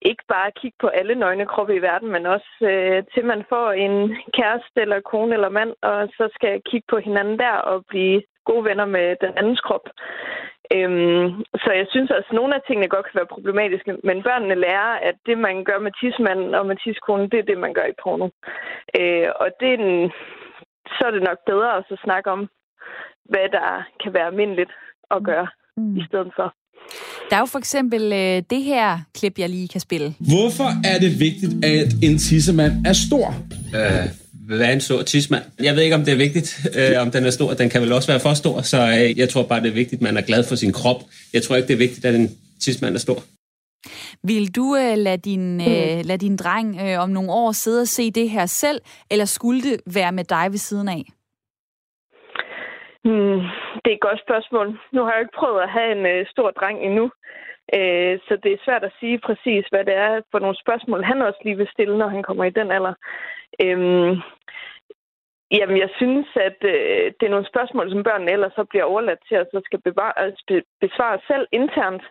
ikke 0.05 0.25
bare 0.29 0.51
kigge 0.61 0.77
på 0.81 0.89
alle 0.89 1.15
nøgne 1.15 1.47
kroppe 1.47 1.75
i 1.75 1.83
verden, 1.83 2.09
men 2.13 2.27
også 2.27 2.53
øh, 2.63 3.03
til 3.15 3.25
man 3.25 3.45
får 3.49 3.73
en 3.73 4.17
kæreste 4.37 4.81
eller 4.85 5.01
kone 5.01 5.35
eller 5.35 5.49
mand, 5.49 5.73
og 5.83 6.09
så 6.09 6.29
skal 6.35 6.63
kigge 6.71 6.87
på 6.91 6.99
hinanden 6.99 7.39
der 7.39 7.57
og 7.71 7.85
blive 7.89 8.23
gode 8.45 8.65
venner 8.65 8.87
med 8.87 9.17
den 9.21 9.33
andens 9.39 9.61
krop. 9.61 9.87
Øhm, 10.77 11.45
så 11.63 11.71
jeg 11.81 11.87
synes 11.91 12.11
også, 12.11 12.31
at 12.31 12.37
nogle 12.37 12.55
af 12.55 12.61
tingene 12.67 12.89
godt 12.89 13.07
kan 13.07 13.19
være 13.19 13.35
problematiske, 13.37 13.97
men 14.05 14.23
børnene 14.23 14.55
lærer, 14.55 14.93
at 15.09 15.17
det, 15.27 15.39
man 15.39 15.65
gør 15.65 15.79
med 15.79 15.93
tidsmanden 16.01 16.55
og 16.55 16.67
med 16.67 16.77
tidskonen, 16.77 17.31
det 17.31 17.39
er 17.39 17.49
det, 17.51 17.59
man 17.59 17.75
gør 17.75 17.87
i 17.87 17.99
porno. 18.03 18.29
Øh, 19.01 19.29
og 19.43 19.49
det 19.61 19.73
er 19.73 19.77
den, 19.77 20.13
så 20.97 21.03
er 21.07 21.11
det 21.11 21.23
nok 21.23 21.39
bedre 21.47 21.77
at 21.77 21.85
så 21.89 21.97
snakke 22.05 22.31
om, 22.31 22.49
hvad 23.25 23.49
der 23.49 23.83
kan 24.03 24.15
være 24.15 24.27
almindeligt 24.27 24.73
at 25.11 25.23
gøre 25.23 25.49
mm. 25.77 25.97
i 25.97 26.05
stedet 26.07 26.33
for. 26.37 26.55
Der 27.31 27.37
er 27.37 27.41
jo 27.41 27.47
for 27.47 27.59
eksempel 27.59 28.13
øh, 28.13 28.43
det 28.51 28.63
her 28.63 28.99
klip, 29.15 29.39
jeg 29.39 29.49
lige 29.49 29.69
kan 29.69 29.81
spille. 29.81 30.15
Hvorfor 30.19 30.87
er 30.87 30.99
det 30.99 31.21
vigtigt, 31.21 31.65
at 31.65 31.93
en 32.03 32.19
tissemand 32.19 32.87
er 32.87 32.93
stor? 32.93 33.35
Øh, 33.75 34.09
hvad 34.47 34.61
er 34.61 34.73
en 34.73 34.81
stor 34.81 35.03
tissemand? 35.03 35.43
Jeg 35.61 35.77
ved 35.77 35.83
ikke, 35.83 35.95
om 35.95 36.05
det 36.05 36.13
er 36.13 36.17
vigtigt, 36.17 36.67
øh, 36.75 37.01
om 37.03 37.11
den 37.11 37.25
er 37.25 37.31
stor. 37.31 37.55
Den 37.55 37.71
kan 37.71 37.83
vel 37.83 37.93
også 37.93 38.09
være 38.09 38.21
for 38.21 38.35
stor, 38.35 38.63
så 38.63 38.89
øh, 38.89 39.19
jeg 39.19 39.29
tror 39.29 39.43
bare, 39.43 39.61
det 39.61 39.69
er 39.69 39.75
vigtigt, 39.75 39.99
at 39.99 40.03
man 40.03 40.17
er 40.17 40.21
glad 40.21 40.45
for 40.45 40.55
sin 40.55 40.73
krop. 40.73 41.05
Jeg 41.33 41.43
tror 41.43 41.57
ikke, 41.57 41.69
det 41.69 41.75
er 41.75 41.79
vigtigt, 41.79 42.05
at 42.05 42.15
en 42.15 42.31
tissemand 42.61 42.95
er 42.95 42.99
stor. 42.99 43.23
Vil 44.23 44.57
du 44.57 44.77
øh, 44.77 44.99
lade, 44.99 45.17
din, 45.17 45.61
øh, 45.61 46.05
lade 46.05 46.19
din 46.19 46.37
dreng 46.37 46.81
øh, 46.81 46.99
om 46.99 47.11
nogle 47.11 47.31
år 47.31 47.53
sidde 47.53 47.81
og 47.81 47.89
se 47.89 48.11
det 48.11 48.31
her 48.31 48.47
selv, 48.47 48.81
eller 49.11 49.25
skulle 49.25 49.63
det 49.63 49.81
være 49.87 50.13
med 50.13 50.25
dig 50.25 50.47
ved 50.51 50.59
siden 50.59 50.89
af? 50.89 51.05
Hmm, 53.05 53.41
det 53.83 53.89
er 53.91 53.97
et 53.97 54.07
godt 54.09 54.21
spørgsmål. 54.21 54.67
Nu 54.93 55.03
har 55.03 55.13
jeg 55.13 55.21
ikke 55.21 55.39
prøvet 55.41 55.61
at 55.63 55.71
have 55.71 55.93
en 55.93 56.07
øh, 56.07 56.27
stor 56.27 56.51
dreng 56.51 56.79
endnu, 56.83 57.11
øh, 57.75 58.19
så 58.27 58.37
det 58.43 58.53
er 58.53 58.65
svært 58.65 58.85
at 58.85 58.97
sige 59.01 59.19
præcis, 59.19 59.65
hvad 59.71 59.85
det 59.85 59.95
er 59.95 60.21
for 60.31 60.39
nogle 60.39 60.57
spørgsmål, 60.65 61.05
han 61.05 61.23
også 61.23 61.41
lige 61.45 61.57
vil 61.57 61.69
stille, 61.73 61.99
når 61.99 62.09
han 62.09 62.23
kommer 62.23 62.45
i 62.45 62.57
den 62.59 62.71
alder. 62.71 62.95
Øh, 63.65 64.19
jamen, 65.51 65.79
jeg 65.85 65.91
synes, 65.97 66.27
at 66.37 66.59
øh, 66.63 67.13
det 67.19 67.27
er 67.27 67.35
nogle 67.35 67.53
spørgsmål, 67.53 67.91
som 67.91 68.03
børnene 68.03 68.33
ellers 68.33 68.53
så 68.53 68.65
bliver 68.65 68.85
overladt 68.85 69.23
til, 69.29 69.39
og 69.39 69.47
så 69.51 69.61
skal 69.65 69.81
bevare, 69.81 70.27
øh, 70.27 70.33
be, 70.49 70.63
besvare 70.81 71.19
selv 71.27 71.47
internt. 71.53 72.05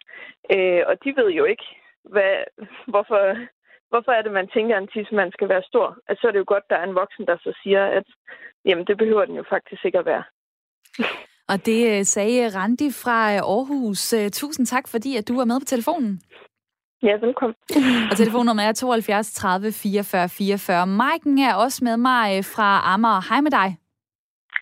Øh, 0.55 0.83
og 0.87 0.95
de 1.03 1.13
ved 1.15 1.29
jo 1.31 1.43
ikke, 1.43 1.65
hvad, 2.03 2.33
hvorfor, 2.87 3.21
hvorfor 3.89 4.11
er 4.11 4.21
det, 4.21 4.31
man 4.31 4.47
tænker, 4.47 4.75
at 4.75 4.81
en 4.81 4.93
tidsmand 4.93 5.31
skal 5.31 5.49
være 5.49 5.63
stor. 5.71 5.97
Altså, 6.07 6.21
så 6.21 6.27
er 6.27 6.31
det 6.31 6.39
jo 6.39 6.51
godt, 6.53 6.63
at 6.63 6.69
der 6.69 6.77
er 6.77 6.87
en 6.87 6.99
voksen, 7.01 7.25
der 7.25 7.37
så 7.37 7.51
siger, 7.63 7.85
at 7.85 8.07
jamen, 8.65 8.85
det 8.85 8.97
behøver 8.97 9.25
den 9.25 9.35
jo 9.35 9.43
faktisk 9.49 9.85
ikke 9.85 9.99
at 9.99 10.05
være. 10.05 10.23
Og 11.47 11.65
det 11.65 11.99
øh, 11.99 12.05
sagde 12.05 12.49
Randi 12.49 12.91
fra 12.91 13.31
øh, 13.31 13.37
Aarhus. 13.37 14.13
Øh, 14.13 14.31
tusind 14.31 14.65
tak, 14.67 14.87
fordi 14.87 15.15
at 15.17 15.27
du 15.27 15.35
var 15.35 15.45
med 15.45 15.59
på 15.59 15.65
telefonen. 15.65 16.21
Ja, 17.03 17.15
velkommen. 17.25 17.55
Og 18.11 18.17
telefonnummeret 18.17 18.67
er 18.67 18.73
72 18.73 19.33
30 19.33 19.71
44 19.71 20.29
44. 20.29 20.87
Maiken 20.87 21.39
er 21.39 21.55
også 21.55 21.83
med 21.83 21.97
mig 21.97 22.45
fra 22.45 22.93
Amager. 22.93 23.29
Hej 23.29 23.41
med 23.41 23.51
dig. 23.51 23.77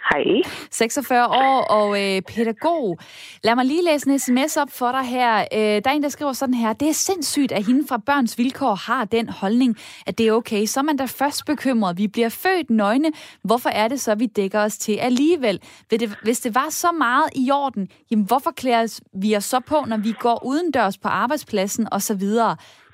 Hej. 0.10 0.42
46 0.72 1.28
år 1.28 1.62
og 1.62 2.02
øh, 2.02 2.22
pædagog. 2.22 2.98
Lad 3.44 3.56
mig 3.56 3.66
lige 3.66 3.84
læse 3.84 4.10
en 4.10 4.20
sms 4.20 4.58
op 4.58 4.72
for 4.72 4.92
dig 4.92 5.04
her. 5.04 5.40
Øh, 5.54 5.60
der 5.60 5.82
er 5.86 5.92
en, 5.92 6.04
der 6.04 6.10
skriver 6.10 6.34
sådan 6.34 6.54
her. 6.54 6.74
Det 6.74 6.90
er 6.90 6.94
sindssygt, 6.94 7.52
at 7.52 7.66
hende 7.66 7.88
fra 7.88 7.98
Børns 7.98 8.38
Vilkår 8.38 8.76
har 8.76 9.06
den 9.06 9.30
holdning, 9.30 9.78
at 10.08 10.18
det 10.18 10.28
er 10.28 10.32
okay. 10.32 10.66
Så 10.66 10.80
er 10.80 10.84
man 10.84 10.98
da 10.98 11.06
først 11.06 11.46
bekymret. 11.46 11.98
Vi 11.98 12.08
bliver 12.08 12.30
født 12.30 12.70
nøgne. 12.70 13.12
Hvorfor 13.44 13.70
er 13.70 13.88
det 13.88 14.02
så, 14.02 14.16
vi 14.16 14.26
dækker 14.26 14.60
os 14.60 14.78
til 14.78 14.98
alligevel? 14.98 15.60
Hvis 16.24 16.40
det 16.40 16.56
var 16.56 16.68
så 16.70 16.92
meget 16.92 17.30
i 17.36 17.52
orden, 17.52 17.88
jamen 18.12 18.26
hvorfor 18.26 18.52
klæder 18.52 19.00
vi 19.14 19.36
os 19.36 19.46
så 19.46 19.60
på, 19.60 19.84
når 19.88 19.98
vi 19.98 20.12
går 20.12 20.46
udendørs 20.46 20.98
på 20.98 21.08
arbejdspladsen 21.08 21.88
osv.? 21.92 22.24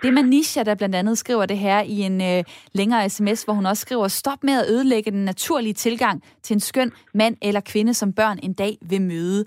Det 0.02 0.08
er 0.08 0.12
Manisha, 0.12 0.64
der 0.64 0.76
blandt 0.76 0.96
andet 0.96 1.18
skriver 1.18 1.46
det 1.46 1.58
her 1.58 1.80
i 1.82 2.02
en 2.02 2.22
øh, 2.22 2.44
længere 2.74 3.10
sms, 3.10 3.44
hvor 3.44 3.54
hun 3.54 3.66
også 3.66 3.82
skriver, 3.82 4.08
stop 4.08 4.44
med 4.44 4.54
at 4.62 4.70
ødelægge 4.70 5.12
den 5.12 5.26
naturlige 5.26 5.74
tilgang 5.74 6.24
til 6.44 6.54
en 6.54 6.60
skøn 6.60 6.92
mand 7.14 7.36
eller 7.42 7.62
kvinde, 7.72 7.94
som 7.94 8.14
børn 8.14 8.40
en 8.44 8.54
dag 8.54 8.74
vil 8.90 9.02
møde. 9.02 9.46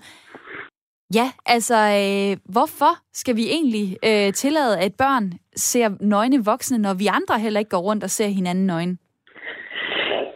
Ja, 1.15 1.27
altså, 1.45 1.75
øh, 1.75 2.37
hvorfor 2.53 2.93
skal 3.13 3.35
vi 3.35 3.45
egentlig 3.57 3.97
øh, 4.09 4.33
tillade, 4.33 4.79
at 4.79 4.93
børn 4.97 5.31
ser 5.55 5.89
nøgne 6.01 6.45
voksne, 6.45 6.77
når 6.77 6.93
vi 6.93 7.07
andre 7.07 7.39
heller 7.39 7.59
ikke 7.59 7.75
går 7.75 7.85
rundt 7.89 8.03
og 8.03 8.09
ser 8.09 8.27
hinanden 8.27 8.65
nøgne? 8.65 8.97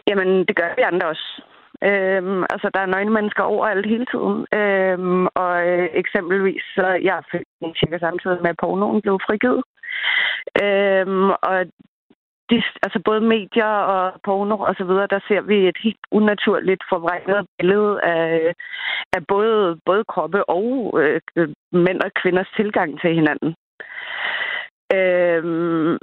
Jamen, 0.08 0.28
det 0.48 0.56
gør 0.56 0.70
vi 0.76 0.82
andre 0.82 1.06
også. 1.08 1.42
Øhm, 1.88 2.42
altså, 2.52 2.70
der 2.74 2.80
er 2.80 2.92
nøgne 2.94 3.12
mennesker 3.18 3.42
overalt 3.42 3.86
hele 3.86 4.06
tiden. 4.12 4.38
Øhm, 4.60 5.26
og 5.42 5.54
øh, 5.68 5.88
eksempelvis, 6.02 6.62
så 6.76 6.86
jeg 7.08 7.18
fik 7.32 7.46
cirka 7.80 7.98
samtidig 7.98 8.38
med, 8.42 8.50
at 8.50 8.60
pornoen 8.62 9.02
blev 9.02 9.18
frigivet. 9.26 9.62
Øhm, 10.62 11.30
og 11.30 11.66
de, 12.50 12.62
altså 12.82 13.00
både 13.04 13.20
medier 13.20 13.74
og 13.94 14.20
porno 14.24 14.58
og 14.58 14.74
så 14.78 14.84
videre, 14.84 15.06
der 15.06 15.20
ser 15.28 15.40
vi 15.40 15.68
et 15.68 15.78
helt 15.82 16.04
unaturligt 16.10 16.82
forvrænget 16.88 17.46
billede 17.58 18.02
af, 18.02 18.54
af 19.12 19.26
både, 19.26 19.78
både 19.86 20.04
kroppe 20.04 20.50
og 20.50 20.66
øh, 21.02 21.20
mænd 21.72 22.00
og 22.00 22.10
kvinders 22.22 22.50
tilgang 22.56 23.00
til 23.00 23.14
hinanden. 23.14 23.54
Øhm, 24.94 25.98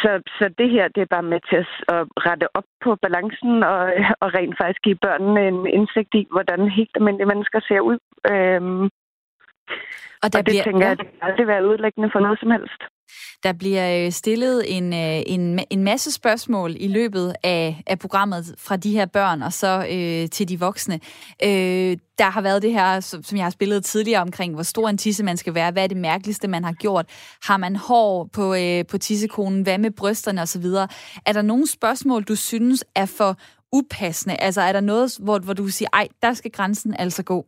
så, 0.00 0.10
så 0.38 0.54
det 0.58 0.70
her, 0.70 0.88
det 0.88 1.00
er 1.02 1.14
bare 1.16 1.30
med 1.32 1.40
til 1.50 1.66
at 1.96 2.02
rette 2.26 2.56
op 2.56 2.68
på 2.84 2.96
balancen 3.02 3.62
og, 3.62 3.80
og 4.22 4.34
rent 4.34 4.56
faktisk 4.60 4.82
give 4.82 5.02
børnene 5.06 5.48
en 5.48 5.66
indsigt 5.66 6.14
i, 6.14 6.26
hvordan 6.30 6.70
helt 6.70 6.90
almindelige 6.94 7.32
mennesker 7.32 7.60
ser 7.68 7.80
ud. 7.80 7.98
Øhm, 8.32 8.84
og, 10.22 10.28
der 10.32 10.38
og 10.38 10.46
det 10.46 10.52
bliver, 10.52 10.64
tænker 10.64 10.86
ja. 10.86 10.88
jeg, 10.88 10.98
det 10.98 11.06
kan 11.06 11.28
aldrig 11.28 11.46
være 11.46 11.68
udlæggende 11.68 12.10
for 12.12 12.20
noget 12.20 12.38
som 12.40 12.50
helst. 12.50 12.82
Der 13.42 13.52
bliver 13.52 14.04
øh, 14.04 14.10
stillet 14.10 14.76
en, 14.76 14.92
øh, 14.92 15.22
en, 15.26 15.60
en 15.70 15.84
masse 15.84 16.12
spørgsmål 16.12 16.70
i 16.76 16.88
løbet 16.88 17.34
af, 17.44 17.82
af 17.86 17.98
programmet 17.98 18.54
fra 18.58 18.76
de 18.76 18.92
her 18.92 19.06
børn 19.06 19.42
og 19.42 19.52
så 19.52 19.86
øh, 19.94 20.28
til 20.28 20.48
de 20.48 20.60
voksne. 20.60 20.94
Øh, 21.44 21.96
der 22.18 22.30
har 22.30 22.42
været 22.42 22.62
det 22.62 22.72
her, 22.72 23.00
som 23.00 23.36
jeg 23.36 23.44
har 23.44 23.50
spillet 23.50 23.84
tidligere 23.84 24.22
omkring, 24.22 24.54
hvor 24.54 24.62
stor 24.62 24.88
en 24.88 24.98
tisse 24.98 25.24
man 25.24 25.36
skal 25.36 25.54
være, 25.54 25.72
hvad 25.72 25.84
er 25.84 25.86
det 25.86 25.96
mærkeligste, 25.96 26.48
man 26.48 26.64
har 26.64 26.72
gjort, 26.72 27.06
har 27.48 27.56
man 27.56 27.76
hår 27.76 28.28
på, 28.36 28.54
øh, 28.54 28.84
på 28.90 28.98
tissekonen, 28.98 29.62
hvad 29.62 29.78
med 29.78 29.90
brysterne 29.90 30.42
osv. 30.42 30.66
Er 31.26 31.32
der 31.32 31.42
nogle 31.42 31.66
spørgsmål, 31.66 32.22
du 32.22 32.36
synes 32.36 32.84
er 32.94 33.06
for 33.18 33.36
upassende? 33.72 34.36
Altså 34.36 34.60
er 34.60 34.72
der 34.72 34.80
noget, 34.80 35.18
hvor, 35.24 35.38
hvor 35.38 35.54
du 35.54 35.66
siger, 35.68 35.88
ej, 35.92 36.08
der 36.22 36.32
skal 36.32 36.50
grænsen 36.50 36.94
altså 36.98 37.22
gå? 37.24 37.46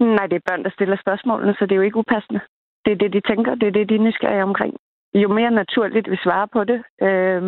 Nej, 0.00 0.26
det 0.26 0.36
er 0.36 0.48
børn, 0.50 0.64
der 0.64 0.70
stiller 0.70 0.96
spørgsmålene, 1.04 1.54
så 1.54 1.66
det 1.66 1.72
er 1.72 1.76
jo 1.76 1.82
ikke 1.82 1.96
upassende 1.96 2.40
det 2.88 2.94
er 2.94 3.08
det, 3.08 3.12
de 3.12 3.28
tænker, 3.30 3.54
det 3.54 3.66
er 3.68 3.76
det, 3.78 3.88
de 3.88 3.94
er 3.94 4.06
nysgerrige 4.06 4.42
omkring. 4.42 4.74
Jo 5.14 5.28
mere 5.38 5.50
naturligt 5.50 6.10
vi 6.10 6.16
svarer 6.24 6.46
på 6.46 6.64
det, 6.70 6.80
øh, 7.08 7.42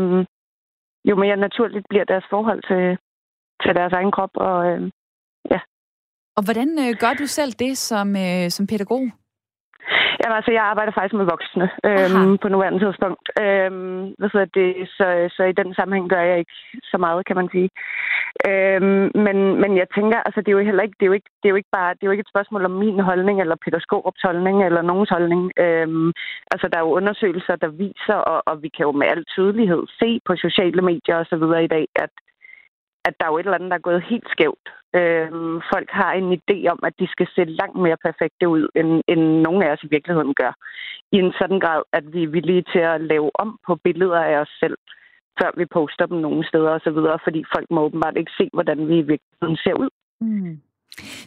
jo 1.10 1.14
mere 1.16 1.36
naturligt 1.36 1.86
bliver 1.88 2.04
deres 2.04 2.24
forhold 2.30 2.62
til, 2.70 2.98
til 3.62 3.74
deres 3.78 3.92
egen 3.92 4.12
krop. 4.12 4.30
Og, 4.34 4.66
øh, 4.70 4.90
ja. 5.50 5.60
og 6.36 6.42
hvordan 6.44 6.68
øh, 6.84 6.92
gør 7.02 7.12
du 7.20 7.26
selv 7.26 7.52
det 7.52 7.78
som, 7.78 8.16
øh, 8.16 8.50
som 8.50 8.66
pædagog? 8.66 9.04
Jamen, 10.20 10.36
altså, 10.36 10.52
jeg 10.52 10.64
arbejder 10.70 10.92
faktisk 10.92 11.14
med 11.14 11.30
voksne 11.34 11.66
øhm, 11.88 12.38
på 12.42 12.48
nuværende 12.48 12.80
tidspunkt. 12.84 13.24
Øhm, 13.44 14.14
hvad 14.18 14.46
det, 14.58 14.70
så, 14.96 15.06
så 15.36 15.42
i 15.44 15.58
den 15.60 15.74
sammenhæng 15.74 16.08
gør 16.10 16.22
jeg 16.30 16.38
ikke 16.38 16.56
så 16.92 16.98
meget, 16.98 17.26
kan 17.26 17.36
man 17.36 17.48
sige. 17.54 17.70
Øhm, 18.48 19.10
men, 19.26 19.36
men 19.62 19.70
jeg 19.80 19.86
tænker, 19.96 20.18
altså, 20.26 20.40
det 20.40 20.48
er 20.48 20.58
jo 20.58 20.68
heller 20.68 20.82
ikke, 20.82 20.96
det 21.00 21.04
er 21.06 21.12
jo 21.12 21.18
ikke, 21.18 21.30
det 21.40 21.46
er 21.46 21.54
jo 21.54 21.60
ikke 21.60 21.74
bare, 21.78 21.94
det 21.94 22.02
er 22.02 22.08
jo 22.08 22.14
ikke 22.14 22.26
et 22.26 22.34
spørgsmål 22.34 22.64
om 22.64 22.78
min 22.84 23.00
holdning, 23.00 23.40
eller 23.40 23.56
Peter 23.64 23.80
Skorups 23.80 24.22
holdning, 24.22 24.56
eller 24.66 24.82
nogens 24.82 25.10
holdning. 25.16 25.42
Øhm, 25.64 26.12
altså, 26.52 26.68
der 26.68 26.76
er 26.78 26.84
jo 26.86 26.96
undersøgelser, 27.00 27.56
der 27.56 27.68
viser, 27.68 28.18
og, 28.32 28.42
og 28.46 28.62
vi 28.62 28.68
kan 28.68 28.86
jo 28.86 28.92
med 28.92 29.06
al 29.06 29.24
tydelighed 29.24 29.82
se 30.00 30.20
på 30.26 30.32
sociale 30.36 30.82
medier 30.82 31.16
og 31.16 31.26
så 31.26 31.36
videre 31.36 31.64
i 31.64 31.72
dag, 31.76 31.86
at 31.96 32.10
at 33.04 33.14
der 33.18 33.26
er 33.26 33.30
jo 33.32 33.38
et 33.38 33.46
eller 33.46 33.58
andet, 33.58 33.70
der 33.70 33.76
er 33.76 33.88
gået 33.88 34.08
helt 34.10 34.28
skævt. 34.34 34.66
Øhm, 34.98 35.60
folk 35.72 35.88
har 36.00 36.12
en 36.12 36.28
idé 36.38 36.56
om, 36.72 36.78
at 36.88 36.94
de 37.00 37.06
skal 37.14 37.28
se 37.34 37.44
langt 37.44 37.78
mere 37.84 37.96
perfekte 38.06 38.48
ud, 38.48 38.68
end, 38.78 38.90
end 39.12 39.22
nogen 39.46 39.62
af 39.62 39.70
os 39.72 39.82
i 39.82 39.88
virkeligheden 39.90 40.34
gør. 40.34 40.52
I 41.12 41.16
en 41.16 41.32
sådan 41.38 41.60
grad, 41.60 41.82
at 41.92 42.04
vi 42.12 42.22
er 42.22 42.28
villige 42.36 42.64
til 42.72 42.78
at 42.78 43.00
lave 43.00 43.30
om 43.34 43.58
på 43.66 43.74
billeder 43.84 44.20
af 44.30 44.36
os 44.42 44.52
selv, 44.60 44.76
før 45.38 45.50
vi 45.56 45.66
poster 45.66 46.06
dem 46.06 46.18
nogle 46.18 46.48
steder 46.48 46.70
osv., 46.70 46.98
fordi 47.26 47.44
folk 47.54 47.66
må 47.70 47.80
åbenbart 47.80 48.16
ikke 48.16 48.32
se, 48.38 48.50
hvordan 48.52 48.88
vi 48.88 48.94
i 48.98 49.08
virkeligheden 49.12 49.56
ser 49.64 49.74
ud. 49.74 49.90
Mm. 50.20 50.60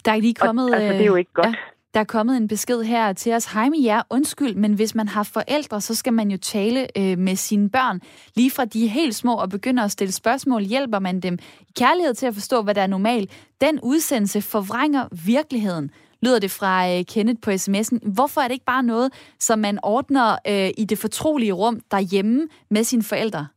Der 0.06 0.12
er 0.12 0.22
lige 0.22 0.42
kommet... 0.46 0.70
Og, 0.70 0.76
altså, 0.76 0.94
det 0.94 1.02
er 1.02 1.14
jo 1.14 1.16
ikke 1.16 1.34
godt. 1.34 1.56
Ja. 1.56 1.73
Der 1.94 2.00
er 2.00 2.04
kommet 2.04 2.38
en 2.38 2.48
besked 2.48 2.84
her 2.84 3.14
til 3.14 3.34
os. 3.34 3.46
Hej 3.46 3.70
med 3.70 3.80
jer, 3.80 4.02
undskyld, 4.10 4.56
men 4.56 4.74
hvis 4.74 4.96
man 4.96 5.08
har 5.08 5.24
forældre, 5.24 5.82
så 5.82 5.96
skal 5.96 6.14
man 6.14 6.32
jo 6.32 6.38
tale 6.38 6.88
øh, 6.98 7.18
med 7.18 7.36
sine 7.36 7.70
børn. 7.70 8.02
Lige 8.36 8.52
fra 8.52 8.66
de 8.66 8.86
er 8.86 8.90
helt 8.90 9.16
små 9.16 9.36
og 9.36 9.50
begynder 9.50 9.84
at 9.84 9.92
stille 9.92 10.12
spørgsmål, 10.12 10.62
hjælper 10.62 11.00
man 11.00 11.20
dem 11.20 11.40
i 11.62 11.72
kærlighed 11.76 12.14
til 12.14 12.26
at 12.26 12.34
forstå, 12.34 12.62
hvad 12.62 12.76
der 12.76 12.82
er 12.82 12.88
normalt. 12.88 13.32
Den 13.62 13.80
udsendelse 13.80 14.42
forvrænger 14.42 15.08
virkeligheden 15.26 15.92
lyder 16.22 16.40
det 16.40 16.52
fra 16.52 16.90
øh, 16.92 17.06
Kenneth 17.06 17.40
på 17.42 17.52
sms'en. 17.52 18.14
Hvorfor 18.14 18.42
er 18.42 18.48
det 18.48 18.54
ikke 18.54 18.66
bare 18.66 18.84
noget, 18.84 19.14
som 19.40 19.60
man 19.60 19.80
ordner 19.84 20.38
øh, 20.48 20.70
i 20.78 20.86
det 20.86 20.98
fortrolige 20.98 21.52
rum 21.52 21.80
derhjemme 21.92 22.48
med 22.70 22.84
sine 22.84 23.04
forældre? 23.04 23.48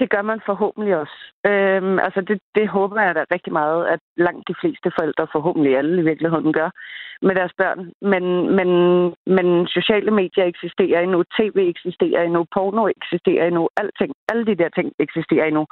Det 0.00 0.10
gør 0.10 0.22
man 0.22 0.40
forhåbentlig 0.46 0.96
også. 0.96 1.18
Øhm, 1.46 1.98
altså 1.98 2.20
det, 2.20 2.40
det 2.54 2.68
håber 2.68 3.02
jeg 3.02 3.14
da 3.14 3.24
rigtig 3.34 3.52
meget, 3.52 3.86
at 3.86 4.00
langt 4.16 4.48
de 4.48 4.54
fleste 4.60 4.90
forældre, 4.96 5.26
forhåbentlig 5.32 5.76
alle 5.76 6.00
i 6.00 6.04
virkeligheden, 6.04 6.52
gør 6.52 6.70
med 7.22 7.34
deres 7.34 7.52
børn. 7.58 7.80
Men, 8.12 8.24
men, 8.58 8.70
men 9.36 9.66
sociale 9.66 10.10
medier 10.10 10.44
eksisterer 10.44 11.00
endnu, 11.00 11.22
tv 11.38 11.56
eksisterer 11.74 12.22
endnu, 12.22 12.46
porno 12.54 12.88
eksisterer 12.88 13.46
endnu, 13.46 13.68
alting, 13.76 14.12
alle 14.30 14.46
de 14.46 14.54
der 14.54 14.68
ting 14.68 14.92
eksisterer 14.98 15.44
endnu. 15.44 15.66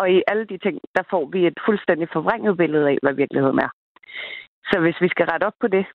Og 0.00 0.10
i 0.10 0.22
alle 0.26 0.44
de 0.44 0.58
ting, 0.58 0.80
der 0.96 1.02
får 1.10 1.24
vi 1.32 1.46
et 1.46 1.58
fuldstændig 1.66 2.08
forvrænget 2.12 2.56
billede 2.56 2.88
af, 2.88 2.98
hvad 3.02 3.14
virkeligheden 3.14 3.58
er. 3.58 3.70
Så 4.70 4.80
hvis 4.80 5.00
vi 5.00 5.08
skal 5.08 5.26
rette 5.26 5.44
op 5.44 5.58
på 5.60 5.68
det, 5.68 5.86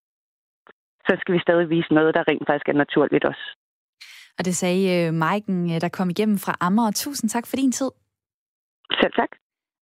så 1.07 1.17
skal 1.19 1.33
vi 1.35 1.39
stadig 1.39 1.69
vise 1.69 1.93
noget, 1.93 2.15
der 2.15 2.27
rent 2.27 2.47
faktisk 2.47 2.69
er 2.69 2.73
naturligt 2.73 3.25
også. 3.25 3.45
Og 4.39 4.45
det 4.45 4.55
sagde 4.55 5.09
uh, 5.09 5.15
Maiken, 5.15 5.81
der 5.81 5.89
kom 5.89 6.09
igennem 6.09 6.37
fra 6.37 6.55
Amager. 6.59 6.91
Tusind 6.91 7.29
tak 7.29 7.47
for 7.47 7.55
din 7.55 7.71
tid. 7.71 7.91
Selv 9.01 9.13
tak. 9.15 9.29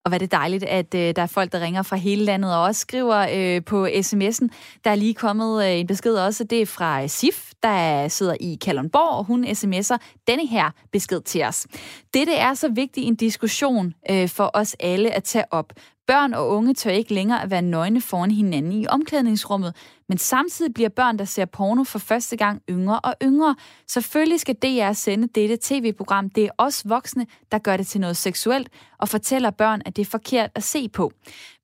Og 0.06 0.10
hvad 0.10 0.20
det 0.20 0.32
dejligt, 0.32 0.64
at 0.64 0.96
øh, 0.96 1.16
der 1.16 1.22
er 1.22 1.28
folk, 1.28 1.52
der 1.52 1.60
ringer 1.60 1.82
fra 1.84 1.96
hele 1.96 2.24
landet 2.24 2.56
og 2.56 2.64
også 2.64 2.82
skriver 2.82 3.28
øh, 3.36 3.64
på 3.66 3.86
sms'en. 3.86 4.48
Der 4.84 4.92
er 4.92 4.96
lige 4.96 5.14
kommet 5.14 5.66
øh, 5.66 5.80
en 5.80 5.88
besked 5.88 6.16
også, 6.16 6.44
det 6.44 6.62
er 6.62 6.66
fra 6.66 7.08
Sif, 7.08 7.52
der 7.64 8.08
sidder 8.08 8.36
i 8.40 8.58
Kalundborg, 8.62 9.18
og 9.18 9.24
hun 9.24 9.46
sms'er 9.46 9.98
denne 10.28 10.48
her 10.48 10.72
besked 10.92 11.22
til 11.22 11.44
os. 11.44 11.68
Dette 12.14 12.34
er 12.34 12.54
så 12.54 12.70
vigtig 12.70 13.04
en 13.04 13.16
diskussion 13.16 13.94
øh, 14.12 14.30
for 14.30 14.52
os 14.54 14.76
alle 14.80 15.12
at 15.12 15.24
tage 15.24 15.46
op. 15.52 15.74
Børn 16.08 16.34
og 16.34 16.50
unge 16.50 16.74
tør 16.74 16.92
ikke 16.92 17.14
længere 17.14 17.44
at 17.44 17.52
være 17.52 17.62
nøgne 17.62 18.02
foran 18.02 18.32
hinanden 18.32 18.72
i 18.72 18.88
omklædningsrummet, 18.88 19.76
men 20.12 20.18
samtidig 20.18 20.74
bliver 20.74 20.90
børn, 20.90 21.20
der 21.20 21.26
ser 21.26 21.46
porno 21.46 21.84
for 21.84 22.00
første 22.00 22.38
gang 22.38 22.62
yngre 22.70 23.00
og 23.00 23.16
yngre. 23.24 23.56
Selvfølgelig 23.88 24.40
skal 24.40 24.56
DR 24.56 24.92
sende 24.94 25.28
dette 25.28 25.58
tv-program. 25.62 26.30
Det 26.30 26.44
er 26.46 26.50
os 26.58 26.90
voksne, 26.90 27.28
der 27.52 27.58
gør 27.58 27.78
det 27.78 27.88
til 27.88 28.02
noget 28.02 28.18
seksuelt 28.18 28.70
og 29.02 29.10
fortæller 29.10 29.50
børn, 29.50 29.82
at 29.86 29.96
det 29.96 30.02
er 30.02 30.10
forkert 30.10 30.50
at 30.56 30.64
se 30.64 30.90
på. 30.90 31.12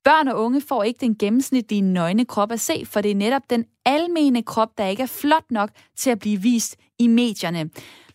Børn 0.04 0.28
og 0.28 0.44
unge 0.44 0.60
får 0.60 0.82
ikke 0.82 1.00
den 1.00 1.16
gennemsnitlige 1.18 1.80
nøgne 1.80 2.24
krop 2.24 2.52
at 2.52 2.60
se, 2.60 2.86
for 2.86 3.00
det 3.00 3.10
er 3.10 3.14
netop 3.14 3.42
den 3.50 3.64
almene 3.84 4.42
krop, 4.42 4.78
der 4.78 4.86
ikke 4.86 5.02
er 5.02 5.06
flot 5.06 5.50
nok 5.50 5.70
til 5.96 6.10
at 6.10 6.18
blive 6.18 6.42
vist 6.42 6.76
i 6.98 7.06
medierne 7.06 7.70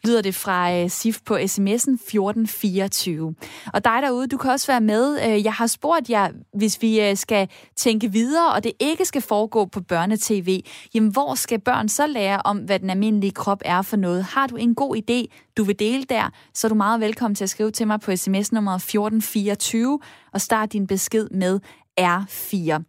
lyder 0.06 0.22
det 0.22 0.36
fra 0.36 0.74
øh, 0.74 0.90
SIF 0.90 1.20
på 1.26 1.36
sms'en 1.36 1.94
1424. 1.94 3.36
Og 3.74 3.86
dig 3.86 4.00
derude, 4.02 4.28
du 4.28 4.38
kan 4.38 4.52
også 4.52 4.68
være 4.68 4.82
med. 4.82 5.20
Øh, 5.26 5.44
jeg 5.44 5.54
har 5.54 5.68
spurgt 5.68 6.10
jer, 6.10 6.30
hvis 6.54 6.82
vi 6.82 7.02
øh, 7.02 7.18
skal 7.18 7.50
tænke 7.76 8.12
videre, 8.12 8.54
og 8.54 8.64
det 8.64 8.72
ikke 8.80 9.06
skal 9.06 9.22
foregå 9.22 9.66
på 9.66 9.82
børnetv, 9.82 10.62
jamen 10.94 11.12
hvor 11.12 11.36
skal 11.36 11.60
børn 11.60 11.90
så 11.90 12.08
lære 12.08 12.42
om, 12.46 12.58
hvad 12.58 12.80
den 12.80 12.90
almindelige 12.90 13.32
krop 13.32 13.62
er 13.66 13.82
for 13.82 13.98
noget? 13.98 14.24
Har 14.24 14.48
du 14.48 14.56
en 14.56 14.76
god 14.76 14.96
idé, 14.96 15.52
du 15.58 15.64
vil 15.64 15.80
dele 15.80 16.04
der, 16.04 16.30
så 16.54 16.68
er 16.68 16.70
du 16.70 16.76
meget 16.76 17.02
velkommen 17.02 17.36
til 17.36 17.44
at 17.44 17.50
skrive 17.50 17.72
til 17.72 17.88
mig 17.88 18.00
på 18.00 18.16
sms 18.16 18.52
nummer 18.52 18.76
1424 18.76 20.00
og 20.34 20.42
start 20.42 20.74
din 20.74 20.88
besked 20.88 21.30
med 21.30 21.60
R4. 22.00 22.84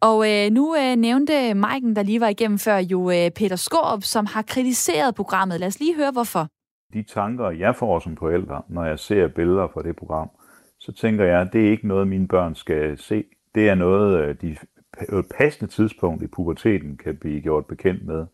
Og 0.00 0.30
øh, 0.30 0.50
nu 0.50 0.76
øh, 0.76 0.96
nævnte 0.96 1.54
Maiken, 1.54 1.96
der 1.96 2.02
lige 2.02 2.20
var 2.20 2.28
igennem 2.28 2.58
før, 2.58 2.76
jo 2.76 3.10
øh, 3.10 3.30
Peter 3.30 3.56
Skorup, 3.56 4.02
som 4.02 4.26
har 4.26 4.42
kritiseret 4.42 5.14
programmet. 5.14 5.60
Lad 5.60 5.68
os 5.68 5.78
lige 5.78 5.96
høre, 5.96 6.10
hvorfor. 6.10 6.48
De 6.92 7.02
tanker, 7.02 7.50
jeg 7.50 7.76
får 7.76 7.98
som 7.98 8.16
forældre, 8.16 8.62
når 8.68 8.84
jeg 8.84 8.98
ser 8.98 9.28
billeder 9.28 9.68
fra 9.74 9.82
det 9.82 9.96
program, 9.96 10.30
så 10.80 10.92
tænker 10.92 11.24
jeg, 11.24 11.40
at 11.40 11.52
det 11.52 11.66
er 11.66 11.70
ikke 11.70 11.88
noget, 11.88 12.08
mine 12.08 12.28
børn 12.28 12.54
skal 12.54 12.98
se. 12.98 13.24
Det 13.54 13.68
er 13.68 13.74
noget, 13.74 14.20
øh, 14.20 14.36
de 14.40 14.56
på 15.10 15.18
et 15.18 15.26
passende 15.38 15.72
tidspunkt 15.72 16.22
i 16.22 16.26
puberteten 16.26 16.96
kan 16.96 17.16
blive 17.16 17.40
gjort 17.40 17.66
bekendt 17.66 18.06
med. 18.06 18.26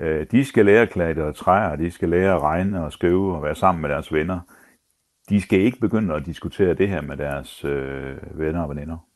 Øh, 0.00 0.26
de 0.30 0.44
skal 0.44 0.66
lære 0.66 0.82
at 0.82 0.90
klatre 0.90 1.22
og 1.22 1.34
træer, 1.34 1.76
de 1.76 1.90
skal 1.90 2.08
lære 2.08 2.34
at 2.34 2.42
regne 2.42 2.84
og 2.84 2.92
skrive 2.92 3.36
og 3.36 3.42
være 3.42 3.54
sammen 3.54 3.82
med 3.82 3.90
deres 3.90 4.12
venner. 4.12 4.40
De 5.28 5.40
skal 5.40 5.60
ikke 5.60 5.80
begynde 5.80 6.14
at 6.14 6.26
diskutere 6.26 6.74
det 6.74 6.88
her 6.88 7.00
med 7.02 7.16
deres 7.16 7.64
øh, 7.64 8.38
venner 8.38 8.62
og 8.62 8.68
veninder. 8.68 9.09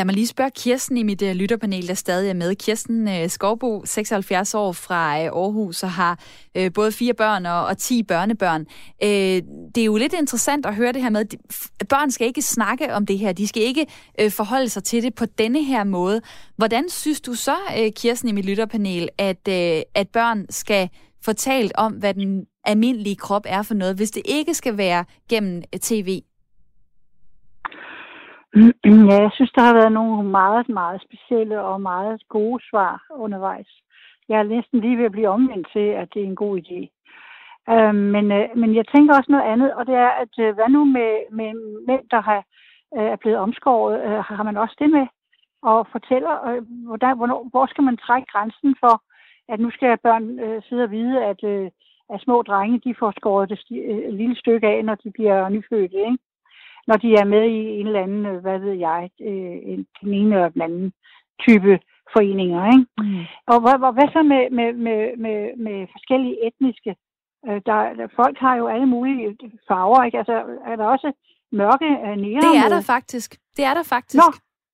Lad 0.00 0.04
mig 0.04 0.14
lige 0.14 0.26
spørge 0.26 0.50
Kirsten 0.50 0.96
i 0.96 1.02
mit 1.02 1.22
øh, 1.22 1.34
lytterpanel, 1.34 1.88
der 1.88 1.94
stadig 1.94 2.30
er 2.30 2.34
med. 2.34 2.54
Kirsten 2.54 3.08
øh, 3.08 3.28
Skovbo, 3.28 3.82
76 3.84 4.54
år 4.54 4.72
fra 4.72 5.18
øh, 5.18 5.24
Aarhus, 5.24 5.82
og 5.82 5.90
har 5.90 6.18
både 6.74 6.92
fire 6.92 7.14
børn 7.14 7.46
og, 7.46 7.78
10 7.78 8.02
børnebørn. 8.02 8.64
Det 9.74 9.78
er 9.78 9.84
jo 9.84 9.96
lidt 9.96 10.12
interessant 10.12 10.66
at 10.66 10.74
høre 10.74 10.92
det 10.92 11.02
her 11.02 11.10
med, 11.10 11.20
at 11.80 11.88
børn 11.88 12.10
skal 12.10 12.26
ikke 12.26 12.42
snakke 12.42 12.94
om 12.94 13.06
det 13.06 13.18
her. 13.18 13.32
De 13.32 13.48
skal 13.48 13.62
ikke 13.62 13.86
forholde 14.30 14.68
sig 14.68 14.84
til 14.84 15.02
det 15.02 15.14
på 15.14 15.26
denne 15.26 15.62
her 15.62 15.84
måde. 15.84 16.20
Hvordan 16.56 16.88
synes 16.88 17.20
du 17.20 17.34
så, 17.34 17.56
Kirsten 17.96 18.28
i 18.28 18.32
mit 18.32 18.44
lytterpanel, 18.44 19.08
at, 19.18 19.48
at 19.94 20.08
børn 20.12 20.46
skal 20.50 20.88
fortalt 21.24 21.72
om, 21.74 21.92
hvad 21.92 22.14
den 22.14 22.44
almindelige 22.64 23.16
krop 23.16 23.42
er 23.46 23.62
for 23.62 23.74
noget, 23.74 23.96
hvis 23.96 24.10
det 24.10 24.22
ikke 24.24 24.54
skal 24.54 24.76
være 24.76 25.04
gennem 25.28 25.62
tv? 25.82 26.20
Mm-hmm. 28.54 29.08
Ja, 29.08 29.16
jeg 29.22 29.30
synes, 29.34 29.52
der 29.52 29.62
har 29.62 29.74
været 29.74 29.92
nogle 29.92 30.30
meget, 30.30 30.68
meget 30.68 31.02
specielle 31.02 31.60
og 31.60 31.80
meget 31.80 32.22
gode 32.28 32.62
svar 32.70 33.06
undervejs. 33.10 33.70
Jeg 34.28 34.38
er 34.38 34.42
næsten 34.42 34.80
lige 34.80 34.98
ved 34.98 35.04
at 35.04 35.12
blive 35.12 35.28
omvendt 35.28 35.68
til, 35.72 35.86
at 36.00 36.08
det 36.14 36.22
er 36.22 36.26
en 36.26 36.42
god 36.44 36.58
idé. 36.58 36.80
Øh, 37.72 37.94
men, 37.94 38.32
øh, 38.32 38.48
men 38.56 38.74
jeg 38.74 38.84
tænker 38.94 39.16
også 39.16 39.32
noget 39.32 39.50
andet, 39.52 39.74
og 39.74 39.86
det 39.86 39.94
er, 39.94 40.10
at 40.24 40.34
øh, 40.38 40.54
hvad 40.54 40.68
nu 40.68 40.84
med, 40.84 41.12
med 41.30 41.50
mænd, 41.86 42.04
der 42.10 42.20
har, 42.20 42.44
øh, 42.96 43.04
er 43.04 43.16
blevet 43.16 43.38
omskåret, 43.38 43.94
øh, 44.06 44.18
har 44.24 44.42
man 44.42 44.56
også 44.56 44.76
det 44.78 44.90
med? 44.90 45.06
Og 45.62 45.86
fortæller, 45.92 46.34
øh, 46.48 46.62
hvordan, 46.86 47.16
hvornår, 47.16 47.48
hvor 47.50 47.66
skal 47.66 47.84
man 47.84 47.96
trække 47.96 48.26
grænsen 48.32 48.76
for, 48.80 49.02
at 49.52 49.60
nu 49.60 49.70
skal 49.70 49.98
børn 49.98 50.40
øh, 50.40 50.62
sidde 50.62 50.82
og 50.84 50.90
vide, 50.90 51.24
at, 51.24 51.44
øh, 51.44 51.70
at 52.12 52.20
små 52.20 52.42
drenge, 52.42 52.82
de 52.84 52.94
får 52.98 53.12
skåret 53.18 53.50
det 53.50 53.58
sti- 53.58 53.86
øh, 53.92 54.14
lille 54.14 54.36
stykke 54.36 54.66
af, 54.66 54.84
når 54.84 54.94
de 54.94 55.10
bliver 55.10 55.48
nyfødte, 55.48 55.96
ikke? 55.96 56.18
Når 56.88 56.96
de 56.96 57.08
er 57.14 57.24
med 57.24 57.44
i 57.44 57.60
en 57.80 57.86
eller 57.86 58.02
anden, 58.02 58.26
øh, 58.26 58.38
hvad 58.44 58.58
ved 58.58 58.72
jeg, 58.72 59.10
øh, 59.20 59.56
en, 59.70 59.86
den 60.00 60.14
ene 60.14 60.34
eller 60.34 60.48
den 60.48 60.62
anden 60.62 60.92
type 61.46 61.72
foreninger, 62.14 62.60
ikke? 62.74 62.86
Mm. 62.98 63.24
Og 63.52 63.56
hvad, 63.62 63.76
hvad, 63.80 63.92
hvad 63.96 64.08
så 64.16 64.22
med, 64.32 64.42
med, 64.58 64.68
med, 64.86 65.00
med, 65.24 65.38
med 65.66 65.86
forskellige 65.94 66.36
etniske? 66.46 66.92
Øh, 67.46 67.60
der, 67.68 67.78
der, 67.98 68.06
folk 68.20 68.36
har 68.38 68.54
jo 68.56 68.66
alle 68.66 68.86
mulige 68.86 69.36
farver, 69.68 70.04
ikke? 70.04 70.18
Altså, 70.18 70.36
er 70.70 70.76
der 70.76 70.84
også 70.84 71.12
mørke 71.52 71.88
øh, 72.06 72.16
nære 72.24 72.40
Det 72.46 72.56
er 72.64 72.68
der 72.76 72.82
faktisk. 72.94 73.30
Det 73.56 73.64
er 73.64 73.74
der 73.74 73.82
faktisk. 73.82 74.22
Nå, 74.22 74.28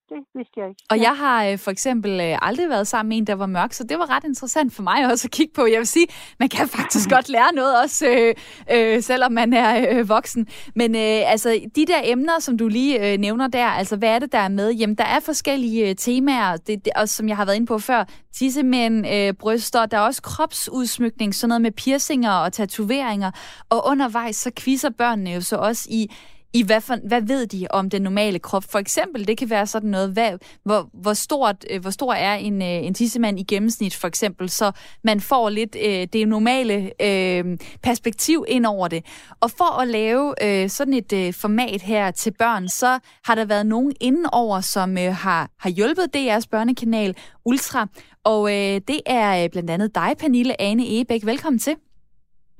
det 0.09 0.25
vidste 0.35 0.53
jeg 0.57 0.69
ikke. 0.69 0.83
Og 0.91 0.99
jeg 0.99 1.17
har 1.17 1.45
øh, 1.47 1.59
for 1.59 1.71
eksempel 1.71 2.21
øh, 2.21 2.39
aldrig 2.43 2.69
været 2.69 2.87
sammen 2.87 3.09
med 3.09 3.17
en, 3.17 3.27
der 3.27 3.35
var 3.35 3.47
mørk, 3.47 3.73
så 3.73 3.85
det 3.85 3.99
var 3.99 4.11
ret 4.11 4.25
interessant 4.25 4.75
for 4.75 4.83
mig 4.83 5.07
også 5.11 5.27
at 5.27 5.31
kigge 5.31 5.53
på. 5.55 5.67
Jeg 5.67 5.79
vil 5.79 5.87
sige, 5.87 6.07
man 6.39 6.49
kan 6.49 6.69
faktisk 6.69 7.11
godt 7.15 7.29
lære 7.29 7.53
noget 7.55 7.83
også, 7.83 8.07
øh, 8.09 8.35
øh, 8.73 9.03
selvom 9.03 9.33
man 9.33 9.53
er 9.53 9.87
øh, 9.91 10.09
voksen. 10.09 10.47
Men 10.75 10.95
øh, 10.95 11.33
altså, 11.33 11.61
de 11.77 11.87
der 11.87 12.01
emner, 12.05 12.39
som 12.39 12.59
du 12.59 12.69
lige 12.69 13.13
øh, 13.13 13.19
nævner 13.19 13.49
der, 13.49 13.67
altså 13.67 13.97
hvad 13.97 14.09
er 14.09 14.19
det, 14.19 14.33
der 14.33 14.39
er 14.39 14.49
med? 14.49 14.73
Jamen, 14.73 14.97
der 14.97 15.05
er 15.05 15.21
forskellige 15.21 15.89
øh, 15.89 15.97
temaer, 15.97 16.57
det, 16.57 16.85
det, 16.85 16.93
og 16.97 17.09
som 17.09 17.29
jeg 17.29 17.37
har 17.37 17.45
været 17.45 17.57
inde 17.57 17.67
på 17.67 17.79
før, 17.79 18.05
tissemænd, 18.35 19.07
øh, 19.07 19.35
bryster, 19.35 19.87
der 19.87 19.97
er 19.97 20.03
også 20.03 20.23
kropsudsmykning, 20.23 21.35
sådan 21.35 21.49
noget 21.49 21.63
med 21.63 21.73
piercinger 21.73 22.33
og 22.33 22.53
tatoveringer. 22.53 23.31
Og 23.71 23.87
undervejs, 23.87 24.37
så 24.37 24.51
quizzer 24.57 24.91
børnene 24.91 25.31
jo 25.31 25.41
så 25.41 25.57
også 25.57 25.87
i, 25.91 26.11
i 26.57 26.63
hvad, 26.63 26.81
for, 26.81 26.97
hvad 27.09 27.23
ved 27.23 27.47
de 27.47 27.67
om 27.71 27.91
den 27.91 28.03
normale 28.03 28.39
krop? 28.39 28.65
For 28.71 28.79
eksempel, 28.79 29.29
det 29.29 29.39
kan 29.39 29.51
være 29.51 29.67
sådan 29.67 29.91
noget, 29.91 30.11
hvad, 30.11 30.39
hvor, 30.65 30.89
hvor, 30.93 31.13
stort, 31.13 31.65
øh, 31.71 31.81
hvor 31.81 31.91
stor 31.91 32.13
er 32.13 32.35
en, 32.35 32.63
øh, 32.63 32.69
en 32.69 32.95
tissemand 32.95 33.41
i 33.41 33.43
gennemsnit, 33.43 33.95
for 33.95 34.09
eksempel, 34.09 34.51
så 34.51 34.73
man 35.05 35.21
får 35.21 35.49
lidt 35.49 35.77
øh, 35.85 36.07
det 36.13 36.29
normale 36.29 37.03
øh, 37.03 37.59
perspektiv 37.83 38.45
ind 38.49 38.67
over 38.67 38.89
det. 38.89 39.05
Og 39.41 39.51
for 39.51 39.81
at 39.81 39.89
lave 39.89 40.35
øh, 40.43 40.71
sådan 40.71 40.95
et 40.95 41.13
øh, 41.13 41.35
format 41.35 41.83
her 41.83 42.11
til 42.11 42.33
børn, 42.39 42.69
så 42.69 42.99
har 43.25 43.35
der 43.35 43.45
været 43.45 43.67
nogen 43.67 43.93
indenover, 44.01 44.61
som 44.61 44.99
øh, 44.99 45.15
har, 45.15 45.51
har 45.59 45.71
hjulpet 45.71 46.17
DR's 46.17 46.47
børnekanal 46.51 47.17
Ultra, 47.45 47.87
og 48.25 48.51
øh, 48.51 48.81
det 48.89 49.01
er 49.07 49.45
øh, 49.45 49.51
blandt 49.51 49.71
andet 49.71 49.95
dig, 49.95 50.15
Pernille 50.19 50.61
Ane 50.61 50.87
Egebæk. 50.87 51.27
Velkommen 51.27 51.59
til. 51.59 51.77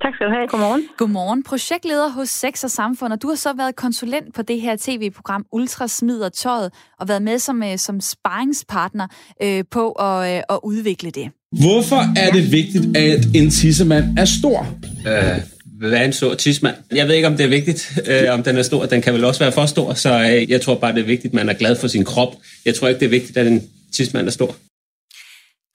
Tak 0.03 0.13
skal 0.15 0.25
du 0.27 0.31
have. 0.31 0.47
Godmorgen. 0.47 0.83
Godmorgen. 0.97 1.43
Projektleder 1.43 2.09
hos 2.09 2.29
Sex 2.29 2.63
og 2.63 2.71
Samfund, 2.71 3.13
og 3.13 3.21
du 3.21 3.27
har 3.27 3.35
så 3.35 3.53
været 3.57 3.75
konsulent 3.75 4.35
på 4.35 4.41
det 4.41 4.61
her 4.61 4.75
tv-program 4.79 5.45
Ultra 5.51 5.87
Smider 5.87 6.29
Tøjet, 6.29 6.71
og 6.99 7.07
været 7.07 7.21
med 7.21 7.39
som, 7.39 7.63
øh, 7.63 7.77
som 7.77 8.01
sparringspartner 8.01 9.07
øh, 9.43 9.63
på 9.71 9.91
at, 9.91 10.35
øh, 10.35 10.41
at 10.49 10.59
udvikle 10.63 11.11
det. 11.11 11.29
Hvorfor 11.51 12.19
er 12.19 12.31
det 12.31 12.51
vigtigt, 12.51 12.97
at 12.97 13.25
en 13.35 13.49
tissemand 13.49 14.17
er 14.17 14.25
stor? 14.25 14.67
Øh, 15.07 15.37
hvad 15.79 15.91
er 15.91 16.05
en 16.05 16.13
stor 16.13 16.33
tidsmand? 16.33 16.75
Jeg 16.91 17.07
ved 17.07 17.15
ikke, 17.15 17.27
om 17.27 17.37
det 17.37 17.43
er 17.43 17.49
vigtigt, 17.49 17.99
øh, 18.07 18.33
om 18.33 18.43
den 18.43 18.57
er 18.57 18.61
stor. 18.61 18.85
Den 18.85 19.01
kan 19.01 19.13
vel 19.13 19.25
også 19.25 19.39
være 19.39 19.51
for 19.51 19.65
stor, 19.65 19.93
så 19.93 20.09
øh, 20.09 20.51
jeg 20.51 20.61
tror 20.61 20.75
bare, 20.75 20.93
det 20.93 21.01
er 21.01 21.05
vigtigt, 21.05 21.31
at 21.31 21.33
man 21.33 21.49
er 21.49 21.53
glad 21.53 21.75
for 21.75 21.87
sin 21.87 22.05
krop. 22.05 22.35
Jeg 22.65 22.75
tror 22.75 22.87
ikke, 22.87 22.99
det 22.99 23.05
er 23.05 23.09
vigtigt, 23.09 23.37
at 23.37 23.47
en 23.47 23.69
tidsmand 23.93 24.27
er 24.27 24.31
stor. 24.31 24.55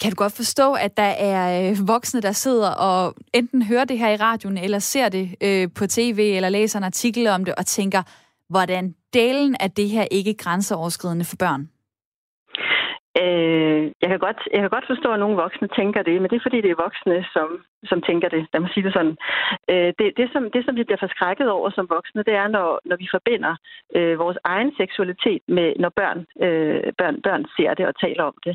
Kan 0.03 0.11
du 0.11 0.17
godt 0.25 0.37
forstå, 0.37 0.75
at 0.87 0.97
der 0.97 1.13
er 1.31 1.71
øh, 1.71 1.77
voksne, 1.89 2.21
der 2.21 2.33
sidder 2.33 2.71
og 2.89 3.15
enten 3.35 3.63
hører 3.63 3.85
det 3.85 3.99
her 3.99 4.11
i 4.11 4.17
radioen, 4.17 4.59
eller 4.59 4.79
ser 4.79 5.09
det 5.09 5.27
øh, 5.47 5.69
på 5.79 5.85
tv, 5.87 6.19
eller 6.37 6.49
læser 6.49 6.79
en 6.79 6.85
artikel 6.85 7.27
om 7.27 7.45
det, 7.45 7.55
og 7.55 7.67
tænker, 7.67 8.03
hvordan 8.51 8.95
delen 9.15 9.57
af 9.61 9.71
det 9.71 9.89
her 9.89 10.05
ikke 10.11 10.35
grænseoverskridende 10.35 11.25
for 11.31 11.37
børn? 11.45 11.63
Øh, 13.23 13.83
jeg, 14.03 14.09
kan 14.11 14.19
godt, 14.27 14.41
jeg 14.53 14.61
kan 14.61 14.71
godt 14.77 14.91
forstå, 14.93 15.09
at 15.13 15.21
nogle 15.21 15.37
voksne 15.45 15.69
tænker 15.79 16.03
det, 16.03 16.17
men 16.21 16.31
det 16.31 16.37
er 16.37 16.47
fordi, 16.47 16.61
det 16.61 16.71
er 16.71 16.85
voksne, 16.87 17.17
som, 17.35 17.49
som 17.91 18.03
tænker 18.09 18.29
det. 18.29 18.43
Lad 18.53 18.61
mig 18.61 18.71
sige 18.73 18.85
det 18.87 18.93
sådan. 18.93 19.17
Øh, 19.73 19.91
det, 19.99 20.07
det, 20.19 20.27
som, 20.33 20.43
det, 20.55 20.63
som 20.65 20.77
vi 20.77 20.85
bliver 20.85 21.03
forskrækket 21.05 21.49
over 21.51 21.71
som 21.71 21.87
voksne, 21.97 22.23
det 22.29 22.35
er, 22.43 22.49
når, 22.57 22.69
når 22.85 22.97
vi 23.03 23.07
forbinder 23.17 23.55
øh, 23.97 24.19
vores 24.19 24.39
egen 24.45 24.71
seksualitet 24.81 25.43
med, 25.57 25.69
når 25.83 25.93
børn, 26.01 26.19
øh, 26.45 26.93
børn, 27.01 27.17
børn 27.27 27.43
ser 27.57 27.75
det 27.79 27.85
og 27.91 27.95
taler 28.05 28.25
om 28.31 28.37
det. 28.47 28.55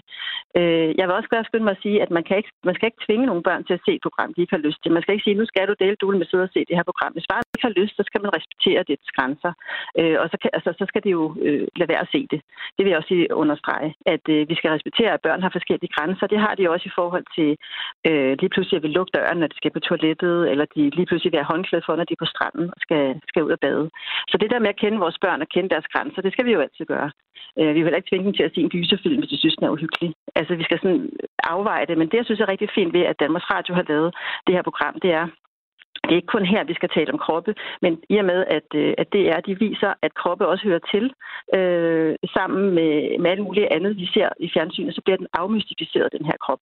Øh, 0.60 0.90
jeg 0.98 1.06
vil 1.06 1.18
også 1.18 1.30
gerne 1.30 1.50
skynde 1.50 1.68
mig 1.68 1.76
at 1.78 1.84
sige, 1.86 2.02
at 2.06 2.12
man, 2.18 2.24
kan 2.28 2.38
ikke, 2.38 2.52
man 2.68 2.76
skal 2.76 2.88
ikke 2.88 3.06
tvinge 3.06 3.26
nogle 3.26 3.44
børn 3.50 3.64
til 3.64 3.74
at 3.78 3.86
se 3.86 3.92
et 3.96 4.06
program, 4.08 4.34
de 4.34 4.42
ikke 4.42 4.56
har 4.58 4.66
lyst 4.68 4.80
til. 4.82 4.92
Man 4.92 5.02
skal 5.02 5.14
ikke 5.14 5.28
sige, 5.28 5.40
nu 5.42 5.46
skal 5.46 5.68
du 5.68 5.76
dele 5.80 5.96
dule 6.02 6.18
med 6.18 6.28
sidde 6.28 6.48
og 6.48 6.54
se 6.54 6.62
det 6.70 6.78
her 6.80 6.88
program. 6.92 7.14
Hvis 7.14 7.30
barnet 7.32 7.54
ikke 7.56 7.68
har 7.70 7.80
lyst, 7.82 7.96
så 7.98 8.04
skal 8.06 8.22
man 8.22 8.36
respektere 8.38 8.88
dets 8.90 9.12
grænser. 9.18 9.52
Øh, 10.00 10.18
og 10.22 10.28
så, 10.32 10.38
kan, 10.42 10.50
altså, 10.58 10.70
så 10.80 10.86
skal 10.88 11.04
det 11.06 11.12
jo 11.18 11.24
øh, 11.46 11.68
lade 11.80 11.90
være 11.94 12.06
at 12.06 12.12
se 12.16 12.22
det. 12.32 12.40
Det 12.76 12.82
vil 12.84 12.92
jeg 12.92 13.02
også 13.02 13.28
understrege, 13.42 13.90
at 14.14 14.24
øh, 14.36 14.50
vi 14.50 14.56
skal 14.56 14.72
respektere, 14.72 15.12
at 15.14 15.22
børn 15.28 15.42
har 15.46 15.52
forskellige 15.58 15.94
grænser. 15.96 16.28
Det 16.28 16.40
har 16.46 16.54
de 16.56 16.70
også 16.74 16.86
i 16.92 16.96
forhold 17.00 17.26
til 17.38 17.50
øh, 18.08 18.32
lige 18.42 18.54
pludselig 18.54 18.78
at 18.78 18.84
vi 18.84 18.88
lukke 18.88 19.17
døren, 19.18 19.38
når 19.40 19.48
de 19.48 19.58
skal 19.60 19.72
på 19.76 19.80
toilettet, 19.90 20.38
eller 20.52 20.66
de 20.76 20.82
lige 20.98 21.10
pludselig 21.10 21.32
vil 21.32 21.42
have 21.42 21.54
håndklæde 21.54 21.86
for, 21.86 21.96
når 21.96 22.08
de 22.08 22.16
er 22.16 22.24
på 22.24 22.32
stranden 22.34 22.66
og 22.76 22.80
skal, 22.86 23.04
skal 23.30 23.44
ud 23.48 23.56
og 23.58 23.62
bade. 23.66 23.86
Så 24.32 24.36
det 24.42 24.52
der 24.52 24.64
med 24.64 24.74
at 24.74 24.82
kende 24.82 25.04
vores 25.06 25.18
børn 25.24 25.42
og 25.42 25.50
kende 25.54 25.70
deres 25.74 25.88
grænser, 25.94 26.22
det 26.22 26.34
skal 26.34 26.46
vi 26.46 26.54
jo 26.56 26.64
altid 26.66 26.86
gøre. 26.94 27.10
Øh, 27.60 27.70
vi 27.76 27.80
vil 27.80 27.88
heller 27.88 28.02
ikke 28.02 28.12
tvinge 28.12 28.28
dem 28.28 28.36
til 28.38 28.48
at 28.48 28.54
se 28.54 28.62
en 28.62 28.74
gyserfilm, 28.74 29.20
hvis 29.20 29.30
de 29.34 29.40
synes, 29.40 29.56
den 29.58 29.66
er 29.66 29.76
uhyggelig. 29.76 30.10
Altså, 30.40 30.54
vi 30.56 30.64
skal 30.64 30.80
sådan 30.80 31.10
afveje 31.54 31.86
det. 31.90 31.98
Men 31.98 32.08
det, 32.10 32.18
jeg 32.18 32.26
synes 32.26 32.42
er 32.42 32.54
rigtig 32.54 32.70
fint 32.76 32.94
ved, 32.94 33.04
at 33.12 33.20
Danmarks 33.24 33.50
Radio 33.56 33.74
har 33.76 33.86
lavet 33.92 34.10
det 34.48 34.56
her 34.56 34.62
program, 34.70 34.96
det 35.04 35.12
er, 35.20 35.26
det 36.08 36.14
er 36.14 36.22
ikke 36.22 36.36
kun 36.36 36.46
her, 36.46 36.64
vi 36.64 36.74
skal 36.74 36.90
tale 36.90 37.14
om 37.14 37.20
kroppe, 37.20 37.56
men 37.82 37.94
i 38.10 38.16
og 38.18 38.26
med, 38.26 38.40
at, 38.58 38.68
øh, 38.76 38.94
at 38.98 39.08
det 39.14 39.24
er, 39.34 39.40
de 39.48 39.60
viser, 39.60 39.94
at 40.02 40.14
kroppe 40.14 40.48
også 40.48 40.64
hører 40.70 40.84
til 40.94 41.06
øh, 41.58 42.16
sammen 42.36 42.64
med, 42.78 43.20
med 43.20 43.32
alt 43.32 43.44
muligt 43.44 43.68
andet, 43.76 43.98
vi 43.98 44.08
ser 44.16 44.30
i 44.40 44.50
fjernsynet, 44.54 44.96
så 44.96 45.02
bliver 45.02 45.18
den 45.18 45.28
afmystificeret, 45.34 46.16
den 46.18 46.26
her 46.26 46.38
krop. 46.46 46.60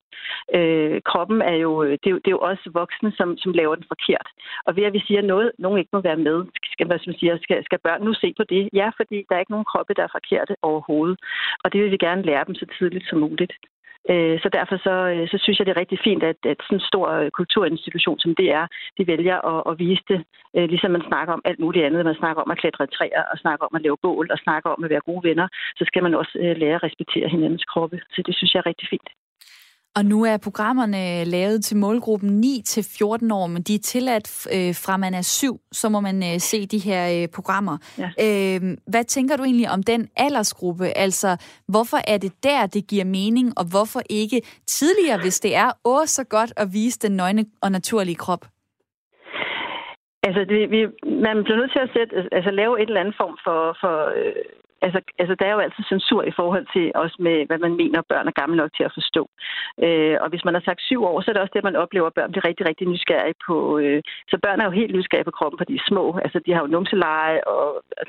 Øh, 0.58 1.02
kroppen 1.10 1.42
er 1.42 1.58
jo, 1.66 1.84
øh, 1.84 1.92
det 1.92 2.08
er 2.08 2.16
jo, 2.16 2.18
det 2.24 2.30
er 2.30 2.38
jo 2.40 2.48
også 2.52 2.70
voksne, 2.74 3.12
som, 3.18 3.38
som 3.38 3.52
laver 3.52 3.76
den 3.76 3.86
forkert. 3.94 4.28
Og 4.66 4.76
ved 4.76 4.84
at 4.84 4.94
vi 4.94 5.04
siger 5.08 5.22
noget, 5.22 5.52
nogen 5.60 5.80
ikke 5.80 5.94
må 5.94 6.02
være 6.02 6.22
med, 6.28 6.38
skal, 6.74 6.88
hvad 6.88 7.00
som 7.00 7.14
siger, 7.14 7.38
skal, 7.42 7.66
skal 7.66 7.80
børn 7.80 8.02
nu 8.02 8.14
se 8.14 8.34
på 8.38 8.44
det? 8.44 8.70
Ja, 8.74 8.88
fordi 8.98 9.18
der 9.28 9.36
er 9.36 9.40
ikke 9.40 9.56
nogen 9.56 9.72
kroppe, 9.72 9.94
der 9.94 10.04
er 10.04 10.16
forkerte 10.18 10.56
overhovedet. 10.62 11.18
Og 11.64 11.74
det 11.74 11.84
vil 11.84 11.92
vi 11.92 11.98
gerne 11.98 12.22
lære 12.22 12.46
dem 12.48 12.56
så 12.56 12.66
tidligt 12.78 13.10
som 13.10 13.20
muligt. 13.20 13.54
Øh, 14.12 14.40
Så 14.44 14.50
derfor 14.58 14.78
så, 14.88 14.96
øh, 15.14 15.28
så 15.32 15.38
synes 15.44 15.58
jeg, 15.58 15.66
det 15.66 15.74
er 15.74 15.82
rigtig 15.84 16.00
fint, 16.08 16.24
at, 16.24 16.40
at 16.52 16.58
sådan 16.64 16.78
en 16.78 16.90
stor 16.92 17.08
øh, 17.20 17.32
kulturinstitution 17.40 18.20
som 18.20 18.36
det 18.36 18.48
er, 18.60 18.66
de 18.98 19.08
vælger 19.08 19.38
at, 19.52 19.60
at 19.70 19.80
vise 19.80 20.04
det, 20.12 20.20
øh, 20.56 20.68
ligesom 20.70 20.92
man 20.92 21.08
snakker 21.10 21.34
om 21.34 21.42
alt 21.46 21.60
muligt 21.60 21.86
andet. 21.86 22.06
Man 22.06 22.22
snakker 22.22 22.42
om 22.42 22.52
at 22.52 22.58
klatre 22.58 22.84
i 22.84 22.96
træer, 22.98 23.24
og 23.32 23.38
snakker 23.38 23.66
om 23.66 23.76
at 23.76 23.82
lave 23.82 23.98
bål, 24.06 24.28
og 24.34 24.38
snakker 24.38 24.70
om 24.70 24.84
at 24.84 24.90
være 24.90 25.08
gode 25.10 25.24
venner. 25.30 25.48
Så 25.78 25.84
skal 25.88 26.04
man 26.04 26.14
også 26.16 26.36
lære 26.62 26.76
at 26.76 26.84
respektere 26.84 27.30
hinandens 27.30 27.66
kroppe. 27.72 27.98
Så 28.14 28.20
det 28.26 28.36
synes 28.36 28.54
jeg 28.54 28.60
er 28.60 28.70
rigtig 28.72 28.88
fint. 28.90 29.10
Og 29.98 30.06
nu 30.06 30.24
er 30.26 30.38
programmerne 30.44 31.24
lavet 31.26 31.64
til 31.64 31.78
målgruppen 31.78 32.44
9-14 32.44 33.34
år, 33.34 33.48
men 33.48 33.62
de 33.62 33.76
er 33.76 33.80
tilladt 33.80 34.28
øh, 34.56 34.74
fra 34.86 34.98
man 34.98 35.14
er 35.14 35.22
syv, 35.22 35.54
så 35.72 35.90
må 35.90 36.00
man 36.00 36.18
øh, 36.24 36.40
se 36.40 36.66
de 36.66 36.80
her 36.90 37.02
øh, 37.16 37.28
programmer. 37.36 37.78
Ja. 38.04 38.10
Øh, 38.26 38.62
hvad 38.92 39.04
tænker 39.04 39.38
du 39.38 39.44
egentlig 39.44 39.70
om 39.70 39.84
den 39.84 40.02
aldersgruppe? 40.18 40.86
Altså, 41.06 41.32
hvorfor 41.68 41.98
er 42.14 42.18
det 42.18 42.34
der, 42.44 42.66
det 42.66 42.88
giver 42.88 43.06
mening, 43.06 43.48
og 43.60 43.66
hvorfor 43.74 44.02
ikke 44.10 44.42
tidligere, 44.68 45.18
hvis 45.24 45.40
det 45.40 45.56
er 45.56 45.70
åh 45.86 46.06
så 46.06 46.24
godt 46.30 46.54
at 46.58 46.68
vise 46.74 47.00
den 47.00 47.16
nøgne 47.16 47.46
og 47.62 47.72
naturlige 47.72 48.16
krop? 48.16 48.44
Altså, 50.28 50.42
det, 50.52 50.60
vi, 50.74 50.80
man 51.28 51.36
bliver 51.44 51.60
nødt 51.62 51.72
til 51.76 51.86
at 51.88 51.94
sætte, 51.96 52.12
altså, 52.38 52.52
lave 52.52 52.74
et 52.82 52.88
eller 52.90 53.02
andet 53.02 53.16
form 53.22 53.36
for, 53.46 53.60
for 53.82 53.96
øh, 54.20 54.44
altså, 54.86 55.00
altså, 55.22 55.36
der 55.40 55.46
er 55.48 55.54
jo 55.56 55.64
altid 55.66 55.84
censur 55.94 56.22
i 56.32 56.34
forhold 56.40 56.66
til 56.74 56.86
også 57.04 57.18
med, 57.28 57.38
hvad 57.48 57.60
man 57.66 57.74
mener, 57.82 58.10
børn 58.12 58.28
er 58.28 58.40
gamle 58.42 58.58
nok 58.62 58.72
til 58.78 58.84
at 58.90 58.96
forstå. 58.98 59.24
Øh, 59.86 60.16
og 60.24 60.28
hvis 60.30 60.46
man 60.46 60.54
har 60.58 60.64
sagt 60.66 60.82
syv 60.82 61.02
år, 61.10 61.22
så 61.22 61.28
er 61.30 61.34
det 61.34 61.42
også 61.44 61.56
det, 61.56 61.70
man 61.70 61.82
oplever, 61.84 62.08
at 62.08 62.18
børn 62.20 62.32
bliver 62.32 62.48
rigtig, 62.50 62.66
rigtig 62.70 62.86
nysgerrige 62.88 63.40
på. 63.48 63.56
Øh, 63.82 64.02
så 64.32 64.36
børn 64.46 64.60
er 64.60 64.66
jo 64.66 64.80
helt 64.80 64.96
nysgerrige 64.96 65.30
på 65.30 65.38
kroppen, 65.38 65.58
fordi 65.60 65.74
de 65.74 65.82
er 65.82 65.90
små. 65.92 66.06
Altså, 66.26 66.40
de 66.46 66.54
har 66.54 66.62
jo 66.62 66.74
numseleje, 66.76 67.40
og, 67.54 67.66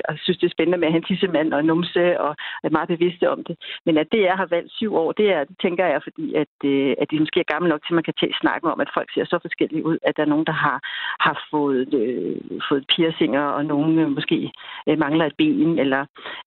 og 0.08 0.14
synes, 0.24 0.38
det 0.38 0.46
er 0.46 0.56
spændende 0.56 0.78
med 0.78 0.88
at 0.88 0.92
have 0.92 1.02
en 1.02 1.08
tissemand 1.10 1.52
og 1.54 1.60
en 1.60 1.66
numse, 1.66 2.20
og 2.24 2.32
er 2.66 2.76
meget 2.76 2.88
bevidste 2.94 3.30
om 3.34 3.40
det. 3.48 3.56
Men 3.86 3.94
at 4.02 4.08
det 4.12 4.22
er 4.30 4.36
har 4.36 4.46
valgt 4.56 4.72
syv 4.72 4.90
år, 5.02 5.12
det, 5.12 5.28
er, 5.36 5.44
det 5.44 5.56
tænker 5.64 5.86
jeg, 5.86 6.00
fordi 6.02 6.34
at, 6.42 6.54
øh, 6.64 6.94
at 7.00 7.10
de 7.10 7.20
måske 7.20 7.40
er 7.40 7.52
gamle 7.54 7.68
nok 7.68 7.82
til, 7.82 7.92
at 7.92 7.98
man 8.00 8.08
kan 8.08 8.18
tage 8.20 8.40
snakken 8.40 8.68
om, 8.72 8.80
at 8.80 8.90
folk 8.94 9.08
ser 9.14 9.24
så 9.24 9.38
forskellige 9.46 9.86
ud, 9.90 9.98
at 10.02 10.16
der 10.16 10.22
er 10.22 10.32
nogen, 10.34 10.46
der 10.50 10.56
har, 10.66 10.78
har 11.26 11.36
fået, 11.50 11.94
øh, 11.94 12.36
fået 12.68 12.84
piercinger, 12.92 13.44
og 13.56 13.64
nogen 13.64 13.98
øh, 13.98 14.10
måske 14.18 14.52
øh, 14.88 14.98
mangler 14.98 15.26
et 15.26 15.36
ben, 15.38 15.78
eller 15.78 16.02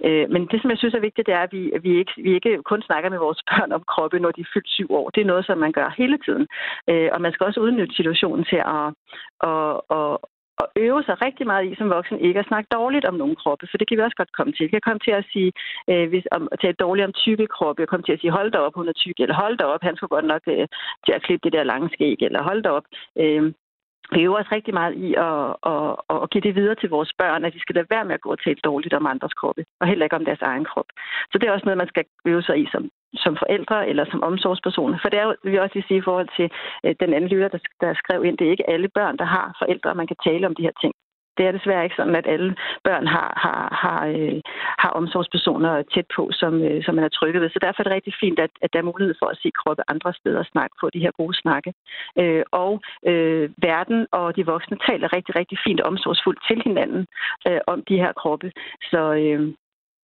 Øh, 0.05 0.18
Øh, 0.19 0.29
men 0.33 0.47
det, 0.51 0.61
som 0.61 0.69
jeg 0.69 0.77
synes 0.77 0.93
er 0.93 1.07
vigtigt, 1.07 1.27
det 1.27 1.35
er, 1.35 1.43
at 1.47 1.53
vi, 1.53 1.71
at 1.71 1.83
vi, 1.83 1.91
ikke, 1.97 2.13
vi 2.17 2.33
ikke 2.33 2.63
kun 2.63 2.81
snakker 2.81 3.09
med 3.09 3.17
vores 3.17 3.41
børn 3.49 3.71
om 3.71 3.83
kroppe, 3.93 4.19
når 4.19 4.31
de 4.31 4.41
er 4.41 4.51
fyldt 4.53 4.69
syv 4.69 4.87
år. 4.99 5.09
Det 5.09 5.21
er 5.21 5.31
noget, 5.31 5.45
som 5.45 5.57
man 5.57 5.71
gør 5.71 5.95
hele 5.97 6.17
tiden. 6.25 6.47
Øh, 6.89 7.09
og 7.13 7.21
man 7.21 7.33
skal 7.33 7.45
også 7.45 7.59
udnytte 7.59 7.95
situationen 7.95 8.45
til 8.51 8.61
at, 8.77 8.87
at, 9.49 9.73
at, 9.97 10.17
at 10.61 10.67
øve 10.85 11.03
sig 11.03 11.21
rigtig 11.21 11.45
meget 11.47 11.65
i 11.65 11.75
som 11.75 11.89
voksen 11.89 12.19
ikke 12.19 12.39
at 12.39 12.49
snakke 12.49 12.67
dårligt 12.77 13.05
om 13.05 13.13
nogen 13.13 13.35
kroppe, 13.35 13.67
for 13.71 13.77
det 13.77 13.87
kan 13.87 13.97
vi 13.97 14.03
også 14.03 14.19
godt 14.21 14.35
komme 14.37 14.53
til. 14.53 14.63
Vi 14.65 14.75
kan 14.75 14.87
komme 14.87 14.99
til 14.99 15.11
at 15.11 15.25
sige, 15.33 15.51
øh, 15.89 16.09
hvis, 16.09 16.25
om, 16.31 16.47
at 16.51 16.59
tale 16.59 16.81
dårligt 16.85 17.07
om 17.07 17.13
tykke 17.13 17.47
kroppe, 17.47 17.85
komme 17.85 18.03
til 18.03 18.13
at 18.13 18.19
sige, 18.19 18.37
hold 18.39 18.51
da 18.51 18.57
op, 18.57 18.75
hun 18.75 18.89
er 18.89 18.93
tyk, 18.93 19.17
eller 19.19 19.35
hold 19.43 19.57
da 19.57 19.63
op, 19.63 19.83
han 19.83 19.95
skulle 19.95 20.15
godt 20.15 20.25
nok 20.33 20.41
øh, 20.47 20.67
til 21.05 21.13
at 21.17 21.23
klippe 21.25 21.43
det 21.45 21.53
der 21.53 21.63
lange 21.71 21.89
skæg, 21.93 22.17
eller 22.21 22.41
hold 22.43 22.61
da 22.63 22.69
op. 22.69 22.85
Øh, 23.23 23.53
vi 24.11 24.21
øver 24.21 24.39
os 24.39 24.51
rigtig 24.51 24.73
meget 24.73 24.93
i 25.05 25.09
at, 25.27 25.45
at, 25.73 26.21
at 26.23 26.29
give 26.31 26.45
det 26.47 26.55
videre 26.55 26.75
til 26.75 26.89
vores 26.89 27.11
børn, 27.17 27.45
at 27.45 27.53
de 27.53 27.59
skal 27.59 27.75
lade 27.75 27.89
være 27.89 28.05
med 28.05 28.13
at 28.13 28.21
gå 28.21 28.29
og 28.31 28.43
tale 28.43 28.59
dårligt 28.63 28.93
om 28.93 29.05
andres 29.05 29.33
kroppe, 29.33 29.65
og 29.79 29.87
heller 29.87 30.05
ikke 30.05 30.15
om 30.15 30.25
deres 30.25 30.41
egen 30.41 30.65
krop. 30.65 30.89
Så 31.31 31.37
det 31.37 31.47
er 31.47 31.51
også 31.51 31.65
noget, 31.65 31.77
man 31.83 31.93
skal 31.93 32.05
øve 32.25 32.43
sig 32.43 32.59
i 32.63 32.67
som, 32.71 32.89
som 33.23 33.37
forældre 33.37 33.87
eller 33.89 34.05
som 34.11 34.23
omsorgspersoner. 34.23 34.97
For 35.01 35.09
det 35.09 35.19
er 35.19 35.23
jo, 35.23 35.35
vil 35.43 35.53
jeg 35.53 35.61
også 35.61 35.75
lige 35.75 35.87
sige 35.87 35.97
i 35.97 36.07
forhold 36.09 36.29
til 36.37 36.47
øh, 36.85 36.95
den 36.99 37.13
anden 37.13 37.29
lytter, 37.29 37.47
der, 37.47 37.59
der 37.81 37.93
skrev 37.93 38.25
ind, 38.25 38.37
det 38.37 38.47
er 38.47 38.51
ikke 38.51 38.69
alle 38.69 38.89
børn, 38.97 39.17
der 39.17 39.25
har 39.25 39.55
forældre, 39.61 39.95
man 39.95 40.07
kan 40.07 40.19
tale 40.27 40.47
om 40.47 40.55
de 40.55 40.63
her 40.67 40.75
ting 40.81 40.93
det 41.39 41.47
er 41.47 41.57
desværre 41.57 41.83
ikke 41.83 41.99
sådan, 41.99 42.15
at 42.15 42.27
alle 42.33 42.55
børn 42.83 43.07
har, 43.15 43.29
har, 43.43 43.61
har, 43.83 44.01
øh, 44.15 44.39
har 44.83 44.91
omsorgspersoner 44.99 45.83
tæt 45.93 46.07
på, 46.15 46.23
som, 46.31 46.53
øh, 46.67 46.83
som 46.85 46.95
man 46.95 47.03
er 47.03 47.15
trygget 47.17 47.41
ved. 47.41 47.49
Så 47.49 47.59
derfor 47.61 47.79
er 47.79 47.87
det 47.87 47.97
rigtig 47.97 48.13
fint, 48.23 48.39
at, 48.39 48.53
at 48.61 48.69
der 48.73 48.79
er 48.79 48.89
mulighed 48.91 49.15
for 49.19 49.27
at 49.31 49.39
se 49.41 49.49
kroppe 49.59 49.83
andre 49.93 50.13
steder 50.13 50.39
og 50.39 50.51
snakke 50.53 50.75
på 50.81 50.89
de 50.93 51.03
her 51.05 51.11
gode 51.11 51.35
snakke. 51.43 51.73
Øh, 52.21 52.43
og 52.51 52.71
øh, 53.11 53.49
verden 53.69 54.07
og 54.11 54.35
de 54.35 54.45
voksne 54.45 54.77
taler 54.87 55.13
rigtig, 55.15 55.35
rigtig 55.35 55.57
fint 55.65 55.81
omsorgsfuldt 55.81 56.41
til 56.47 56.61
hinanden 56.67 57.05
øh, 57.47 57.61
om 57.67 57.83
de 57.89 57.95
her 58.03 58.13
kroppe. 58.21 58.51
Så, 58.91 59.01
øh, 59.23 59.41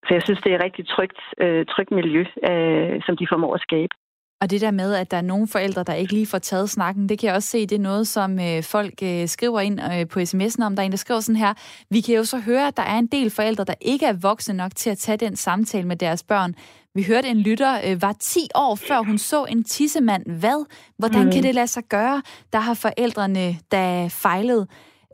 så 0.07 0.11
jeg 0.13 0.23
synes, 0.23 0.41
det 0.41 0.51
er 0.51 0.57
et 0.57 0.63
rigtig 0.63 0.88
trygt, 0.88 1.19
øh, 1.43 1.65
trygt 1.65 1.91
miljø, 1.91 2.23
øh, 2.49 3.01
som 3.05 3.17
de 3.17 3.27
formår 3.31 3.53
at 3.55 3.65
skabe. 3.67 3.93
Og 4.41 4.49
det 4.49 4.61
der 4.61 4.71
med, 4.71 4.93
at 4.93 5.11
der 5.11 5.17
er 5.17 5.21
nogle 5.21 5.47
forældre, 5.47 5.83
der 5.83 5.93
ikke 5.93 6.13
lige 6.13 6.25
får 6.25 6.38
taget 6.38 6.69
snakken, 6.69 7.09
det 7.09 7.19
kan 7.19 7.27
jeg 7.27 7.36
også 7.36 7.49
se, 7.49 7.65
det 7.65 7.75
er 7.75 7.79
noget, 7.79 8.07
som 8.07 8.39
øh, 8.39 8.63
folk 8.63 8.93
øh, 9.03 9.27
skriver 9.27 9.59
ind 9.59 9.79
øh, 9.93 10.07
på 10.07 10.19
sms'en 10.19 10.63
om. 10.63 10.75
Der 10.75 10.83
er 10.83 10.86
en, 10.86 10.91
der 10.91 10.97
skriver 10.97 11.19
sådan 11.19 11.36
her, 11.36 11.53
vi 11.89 12.01
kan 12.01 12.15
jo 12.15 12.23
så 12.23 12.38
høre, 12.39 12.67
at 12.67 12.77
der 12.77 12.83
er 12.83 12.97
en 12.97 13.07
del 13.07 13.29
forældre, 13.29 13.63
der 13.63 13.73
ikke 13.81 14.05
er 14.05 14.13
voksne 14.13 14.53
nok 14.53 14.75
til 14.75 14.89
at 14.89 14.97
tage 14.97 15.17
den 15.17 15.36
samtale 15.36 15.88
med 15.88 15.95
deres 15.95 16.23
børn. 16.23 16.55
Vi 16.95 17.03
hørte 17.03 17.27
en 17.27 17.38
lytter, 17.38 17.79
øh, 17.86 18.01
var 18.01 18.15
10 18.19 18.47
år 18.55 18.75
før 18.75 18.99
hun 18.99 19.17
så 19.17 19.45
en 19.45 19.63
tissemand. 19.63 20.25
Hvad? 20.25 20.65
Hvordan 20.97 21.25
mm. 21.25 21.31
kan 21.31 21.43
det 21.43 21.55
lade 21.55 21.67
sig 21.67 21.83
gøre? 21.83 22.21
Der 22.53 22.59
har 22.59 22.73
forældrene, 22.73 23.57
der 23.71 24.09
fejlet. 24.09 24.67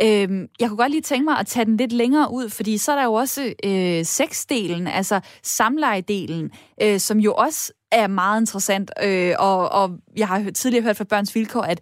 Øhm, 0.04 0.48
jeg 0.60 0.70
kunne 0.70 0.78
godt 0.78 0.92
lige 0.92 1.02
tænke 1.02 1.26
mig 1.26 1.38
at 1.38 1.48
tage 1.48 1.66
den 1.66 1.78
lidt 1.78 1.92
længere 1.92 2.32
ud, 2.32 2.50
fordi 2.50 2.78
så 2.78 2.92
er 2.92 2.96
der 2.96 3.04
jo 3.04 3.14
også 3.14 3.54
øh, 3.66 4.06
sexdelen, 4.06 4.88
altså 4.88 5.20
samlejedelen, 5.44 6.52
øh, 6.82 7.00
som 7.00 7.20
jo 7.20 7.34
også 7.34 7.74
er 7.92 8.08
meget 8.08 8.42
interessant. 8.42 8.92
Øh, 9.04 9.34
og, 9.40 9.70
og 9.72 9.90
jeg 10.18 10.28
har 10.28 10.52
tidligere 10.52 10.84
hørt 10.84 10.98
fra 10.98 11.04
Børns 11.04 11.36
Vilkår, 11.36 11.62
at 11.62 11.80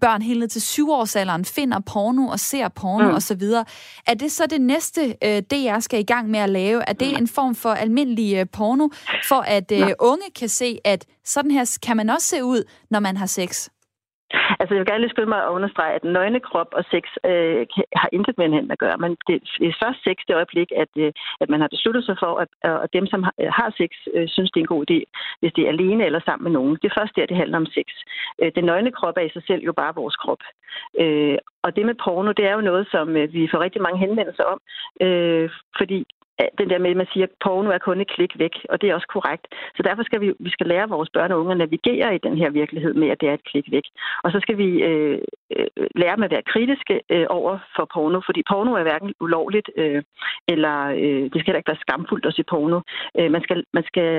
børn 0.00 0.22
helt 0.22 0.40
ned 0.40 0.48
til 0.48 0.62
syvårsalderen 0.62 1.44
finder 1.44 1.80
porno 1.80 2.28
og 2.28 2.40
ser 2.40 2.68
porno 2.68 3.08
mm. 3.08 3.14
osv. 3.14 3.42
Er 4.06 4.14
det 4.14 4.32
så 4.32 4.46
det 4.46 4.60
næste, 4.60 5.16
øh, 5.24 5.42
det 5.50 5.64
jeg 5.64 5.82
skal 5.82 6.00
i 6.00 6.02
gang 6.02 6.30
med 6.30 6.40
at 6.40 6.50
lave? 6.50 6.88
Er 6.88 6.92
det 6.92 7.18
en 7.18 7.28
form 7.28 7.54
for 7.54 7.70
almindelig 7.70 8.36
øh, 8.36 8.46
porno, 8.52 8.88
for 9.28 9.40
at 9.40 9.72
øh, 9.72 9.90
unge 10.00 10.24
kan 10.36 10.48
se, 10.48 10.78
at 10.84 11.06
sådan 11.24 11.50
her 11.50 11.78
kan 11.82 11.96
man 11.96 12.10
også 12.10 12.26
se 12.26 12.44
ud, 12.44 12.64
når 12.90 13.00
man 13.00 13.16
har 13.16 13.26
sex? 13.26 13.68
Altså, 14.60 14.72
jeg 14.72 14.80
vil 14.80 14.90
gerne 14.90 15.04
lige 15.04 15.14
skynde 15.14 15.34
mig 15.34 15.42
at 15.44 15.54
understrege, 15.56 15.94
at 15.94 16.04
nøgne 16.04 16.40
krop 16.40 16.70
og 16.78 16.84
sex 16.92 17.04
øh, 17.30 17.66
har 18.02 18.08
intet 18.12 18.38
med 18.38 18.46
hinanden 18.46 18.70
at 18.70 18.82
gøre. 18.84 18.98
Men 19.04 19.16
det 19.26 19.34
er 19.70 19.80
først 19.84 20.00
sex 20.06 20.16
det 20.28 20.34
øjeblik, 20.40 20.70
at, 20.82 20.92
øh, 20.96 21.12
at 21.42 21.48
man 21.52 21.60
har 21.60 21.68
besluttet 21.74 22.04
sig 22.04 22.16
for, 22.22 22.32
at, 22.44 22.50
at 22.84 22.92
dem, 22.92 23.06
som 23.06 23.22
har, 23.22 23.34
øh, 23.40 23.50
har 23.58 23.70
sex, 23.80 23.90
øh, 24.14 24.28
synes, 24.28 24.50
det 24.50 24.60
er 24.60 24.66
en 24.66 24.74
god 24.76 24.84
idé, 24.90 24.98
hvis 25.40 25.52
det 25.56 25.62
er 25.64 25.72
alene 25.74 26.04
eller 26.04 26.20
sammen 26.24 26.44
med 26.44 26.52
nogen. 26.58 26.78
Det 26.80 26.86
er 26.88 26.98
først 27.00 27.16
der, 27.16 27.26
det 27.26 27.36
handler 27.36 27.58
om 27.58 27.66
sex. 27.66 27.86
Øh, 28.42 28.50
den 28.56 28.64
nøgne 28.64 28.92
krop 28.98 29.16
er 29.16 29.26
i 29.26 29.34
sig 29.36 29.42
selv 29.46 29.62
jo 29.68 29.72
bare 29.72 29.98
vores 30.00 30.16
krop. 30.16 30.42
Øh, 31.02 31.38
og 31.64 31.76
det 31.76 31.86
med 31.86 31.94
porno, 32.04 32.32
det 32.32 32.44
er 32.46 32.54
jo 32.54 32.60
noget, 32.70 32.88
som 32.90 33.16
øh, 33.16 33.32
vi 33.32 33.48
får 33.50 33.60
rigtig 33.60 33.82
mange 33.82 33.98
henvendelser 33.98 34.44
om, 34.44 34.58
øh, 35.06 35.50
fordi 35.78 36.06
den 36.58 36.70
der 36.70 36.78
med, 36.78 36.90
at 36.90 36.96
man 36.96 37.12
siger, 37.12 37.26
at 37.26 37.34
porno 37.44 37.70
er 37.70 37.78
kun 37.78 38.00
et 38.00 38.10
klik 38.16 38.32
væk, 38.38 38.54
og 38.70 38.80
det 38.80 38.86
er 38.90 38.94
også 38.94 39.10
korrekt. 39.16 39.46
Så 39.76 39.82
derfor 39.82 40.02
skal 40.02 40.20
vi, 40.20 40.28
vi 40.40 40.50
skal 40.50 40.66
lære 40.66 40.88
vores 40.88 41.10
børn 41.10 41.32
og 41.32 41.40
unge 41.40 41.52
at 41.52 41.58
navigere 41.58 42.14
i 42.14 42.24
den 42.26 42.36
her 42.38 42.50
virkelighed 42.50 42.94
med, 42.94 43.08
at 43.08 43.20
det 43.20 43.28
er 43.28 43.34
et 43.34 43.48
klik 43.50 43.66
væk. 43.70 43.86
Og 44.24 44.32
så 44.32 44.38
skal 44.42 44.58
vi 44.58 44.68
øh, 44.88 45.18
øh 45.56 45.66
lære 46.00 46.16
dem 46.16 46.22
at 46.22 46.30
være 46.30 46.50
kritiske 46.52 47.00
øh, 47.14 47.26
over 47.28 47.58
for 47.76 47.84
porno, 47.94 48.20
fordi 48.26 48.40
porno 48.50 48.72
er 48.74 48.82
hverken 48.82 49.14
ulovligt, 49.20 49.70
øh, 49.76 50.02
eller 50.48 50.76
øh, 51.02 51.22
det 51.30 51.38
skal 51.38 51.46
heller 51.46 51.62
ikke 51.62 51.72
være 51.72 51.84
skamfuldt 51.86 52.26
at 52.26 52.34
se 52.34 52.42
porno. 52.52 52.80
Øh, 53.18 53.30
man, 53.30 53.42
skal, 53.42 53.64
man 53.72 53.84
skal 53.90 54.10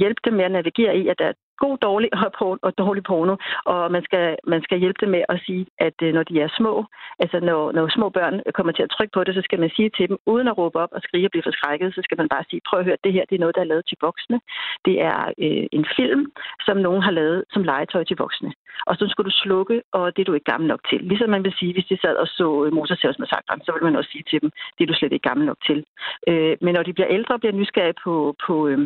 hjælpe 0.00 0.20
dem 0.24 0.34
med 0.34 0.44
at 0.44 0.52
navigere 0.52 0.96
i, 0.96 1.08
at 1.08 1.18
der, 1.18 1.32
god, 1.64 1.76
dårlig 1.88 2.10
og, 2.26 2.32
porno, 2.38 2.58
og 2.66 2.72
dårlig 2.78 3.02
porno, 3.10 3.34
og 3.72 3.92
man 3.94 4.02
skal, 4.08 4.26
man 4.52 4.62
skal 4.66 4.78
hjælpe 4.82 5.00
dem 5.02 5.10
med 5.16 5.22
at 5.28 5.38
sige, 5.46 5.66
at 5.86 5.96
øh, 6.02 6.10
når 6.16 6.22
de 6.22 6.34
er 6.44 6.48
små, 6.58 6.74
altså 7.22 7.38
når, 7.48 7.72
når 7.72 7.94
små 7.96 8.08
børn 8.18 8.34
kommer 8.54 8.72
til 8.72 8.82
at 8.86 8.92
trykke 8.94 9.12
på 9.14 9.24
det, 9.24 9.34
så 9.34 9.42
skal 9.44 9.60
man 9.60 9.70
sige 9.76 9.90
til 9.96 10.08
dem, 10.08 10.18
uden 10.32 10.48
at 10.48 10.58
råbe 10.58 10.78
op 10.84 10.92
og 10.96 11.00
skrige 11.06 11.26
og 11.26 11.30
blive 11.30 11.46
forskrækket, 11.48 11.94
så 11.94 12.00
skal 12.04 12.18
man 12.20 12.28
bare 12.34 12.44
sige, 12.50 12.60
prøv 12.68 12.80
at 12.80 12.86
høre, 12.88 13.04
det 13.04 13.12
her 13.12 13.24
det 13.28 13.34
er 13.36 13.44
noget, 13.44 13.54
der 13.56 13.62
er 13.62 13.72
lavet 13.72 13.84
til 13.86 13.98
voksne. 14.00 14.40
Det 14.84 14.96
er 15.10 15.20
øh, 15.44 15.66
en 15.78 15.86
film, 15.96 16.22
som 16.66 16.76
nogen 16.76 17.02
har 17.02 17.10
lavet 17.10 17.44
som 17.52 17.62
legetøj 17.62 18.04
til 18.04 18.16
voksne. 18.16 18.52
Og 18.86 18.94
så 18.96 19.04
skal 19.08 19.24
du 19.24 19.30
slukke, 19.30 19.82
og 19.92 20.16
det 20.16 20.20
er 20.22 20.28
du 20.28 20.34
ikke 20.34 20.50
gammel 20.52 20.68
nok 20.68 20.82
til. 20.90 21.00
Ligesom 21.10 21.30
man 21.30 21.44
vil 21.44 21.54
sige, 21.58 21.72
hvis 21.72 21.90
de 21.90 21.98
sad 22.02 22.16
og 22.16 22.28
så 22.38 22.64
øh, 22.64 22.72
Motorsavsmassakren, 22.72 23.60
så 23.64 23.70
vil 23.72 23.84
man 23.84 23.96
også 23.96 24.10
sige 24.12 24.24
til 24.30 24.40
dem, 24.42 24.50
det 24.74 24.82
er 24.82 24.88
du 24.90 24.94
slet 24.98 25.12
ikke 25.12 25.28
gammel 25.28 25.46
nok 25.46 25.60
til. 25.66 25.84
Øh, 26.28 26.56
men 26.60 26.74
når 26.74 26.82
de 26.82 26.92
bliver 26.92 27.10
ældre 27.16 27.34
og 27.34 27.40
bliver 27.40 27.52
nysgerrige 27.52 28.00
på, 28.04 28.34
på, 28.46 28.54
øh, 28.68 28.78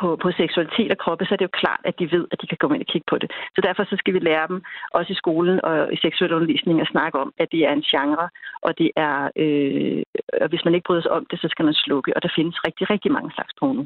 på, 0.00 0.08
på 0.22 0.28
seksualitet 0.40 0.90
og 0.94 0.98
kroppe, 0.98 1.24
så 1.24 1.32
er 1.34 1.40
det 1.40 1.48
jo 1.50 1.58
klart, 1.62 1.82
at 1.84 1.94
de 2.00 2.12
ved, 2.14 2.24
at 2.32 2.38
de 2.40 2.46
kan 2.46 2.58
gå 2.60 2.66
ind 2.74 2.84
og 2.86 2.90
kigge 2.92 3.08
på 3.10 3.16
det. 3.22 3.28
Så 3.54 3.60
derfor 3.66 3.82
så 3.84 3.96
skal 3.98 4.14
vi 4.14 4.18
lære 4.18 4.46
dem, 4.48 4.58
også 4.98 5.12
i 5.12 5.20
skolen 5.22 5.56
og 5.64 5.92
i 5.94 5.96
seksuel 6.04 6.32
undervisning, 6.36 6.80
at 6.80 6.92
snakke 6.94 7.16
om, 7.18 7.32
at 7.42 7.48
det 7.52 7.60
er 7.68 7.72
en 7.72 7.86
genre, 7.92 8.28
og 8.66 8.78
det 8.78 8.90
er, 8.96 9.16
øh, 9.42 10.02
og 10.42 10.48
hvis 10.48 10.64
man 10.64 10.74
ikke 10.74 10.86
bryder 10.88 11.02
sig 11.02 11.10
om 11.18 11.26
det, 11.30 11.38
så 11.40 11.48
skal 11.50 11.64
man 11.64 11.74
slukke, 11.74 12.16
og 12.16 12.22
der 12.22 12.30
findes 12.36 12.56
rigtig, 12.66 12.90
rigtig 12.90 13.12
mange 13.12 13.30
slags 13.36 13.52
porno. 13.60 13.84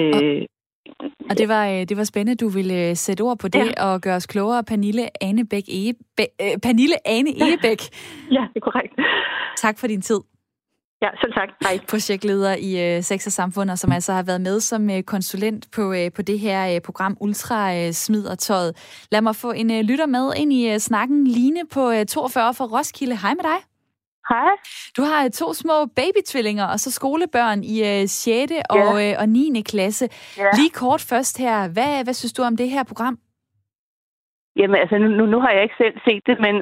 Øh, 0.00 0.42
og 1.30 1.38
det 1.38 1.48
var, 1.48 1.68
øh, 1.68 1.80
det 1.88 1.96
var 1.96 2.04
spændende, 2.04 2.44
du 2.44 2.48
ville 2.48 2.88
øh, 2.88 2.96
sætte 2.96 3.22
ord 3.22 3.38
på 3.38 3.48
det 3.48 3.66
ja. 3.76 3.86
og 3.86 4.00
gøre 4.00 4.16
os 4.16 4.26
klogere. 4.26 4.64
Pernille 4.64 5.22
Anebæk 5.22 5.62
Ebe, 5.68 6.24
øh, 6.42 6.58
Pernille 6.62 6.96
Ane 7.08 7.30
Ebæk. 7.46 7.80
Ja, 8.30 8.44
det 8.54 8.56
er 8.56 8.66
korrekt. 8.70 8.94
Tak 9.56 9.78
for 9.78 9.86
din 9.86 10.02
tid. 10.02 10.20
Ja, 11.04 11.10
selv 11.20 11.32
tak. 11.32 11.48
Hej. 11.62 11.78
Projektleder 11.90 12.54
i 12.68 12.96
øh, 12.96 13.02
Sex 13.02 13.26
og 13.26 13.32
Samfund, 13.32 13.70
og 13.70 13.78
som 13.78 13.92
altså 13.92 14.12
har 14.12 14.22
været 14.22 14.40
med 14.40 14.60
som 14.60 14.90
øh, 14.90 15.02
konsulent 15.02 15.64
på, 15.76 15.92
øh, 15.92 16.12
på 16.16 16.22
det 16.22 16.38
her 16.38 16.74
øh, 16.74 16.80
program 16.80 17.16
Ultra 17.20 17.60
øh, 17.76 17.92
Smid 17.92 18.26
og 18.26 18.38
Tøjet. 18.38 18.72
Lad 19.12 19.20
mig 19.20 19.36
få 19.36 19.50
en 19.52 19.70
øh, 19.70 19.80
lytter 19.80 20.06
med 20.06 20.32
ind 20.36 20.52
i 20.52 20.72
øh, 20.72 20.78
snakken. 20.78 21.26
Line 21.26 21.60
på 21.74 21.90
øh, 21.90 22.06
42 22.06 22.54
fra 22.54 22.64
Roskilde. 22.64 23.16
Hej 23.16 23.34
med 23.34 23.44
dig. 23.52 23.60
Hej. 24.28 24.52
Du 24.96 25.02
har 25.02 25.24
øh, 25.24 25.30
to 25.30 25.54
små 25.54 25.86
babytvillinger, 25.98 26.66
og 26.72 26.78
så 26.80 26.90
skolebørn 26.90 27.64
i 27.64 27.76
øh, 27.90 28.08
6. 28.08 28.52
Ja. 28.52 28.62
Og, 28.70 28.90
øh, 29.04 29.14
og 29.18 29.28
9. 29.28 29.62
klasse. 29.66 30.08
Ja. 30.38 30.50
Lige 30.58 30.70
kort 30.70 31.02
først 31.10 31.38
her. 31.38 31.56
Hvad, 31.74 32.04
hvad 32.04 32.14
synes 32.14 32.32
du 32.32 32.42
om 32.42 32.56
det 32.56 32.70
her 32.70 32.84
program? 32.84 33.18
Jamen, 34.56 34.76
altså, 34.82 34.98
nu, 34.98 35.26
nu 35.26 35.40
har 35.40 35.50
jeg 35.50 35.62
ikke 35.62 35.78
selv 35.78 35.96
set 36.06 36.22
det, 36.26 36.36
men 36.46 36.54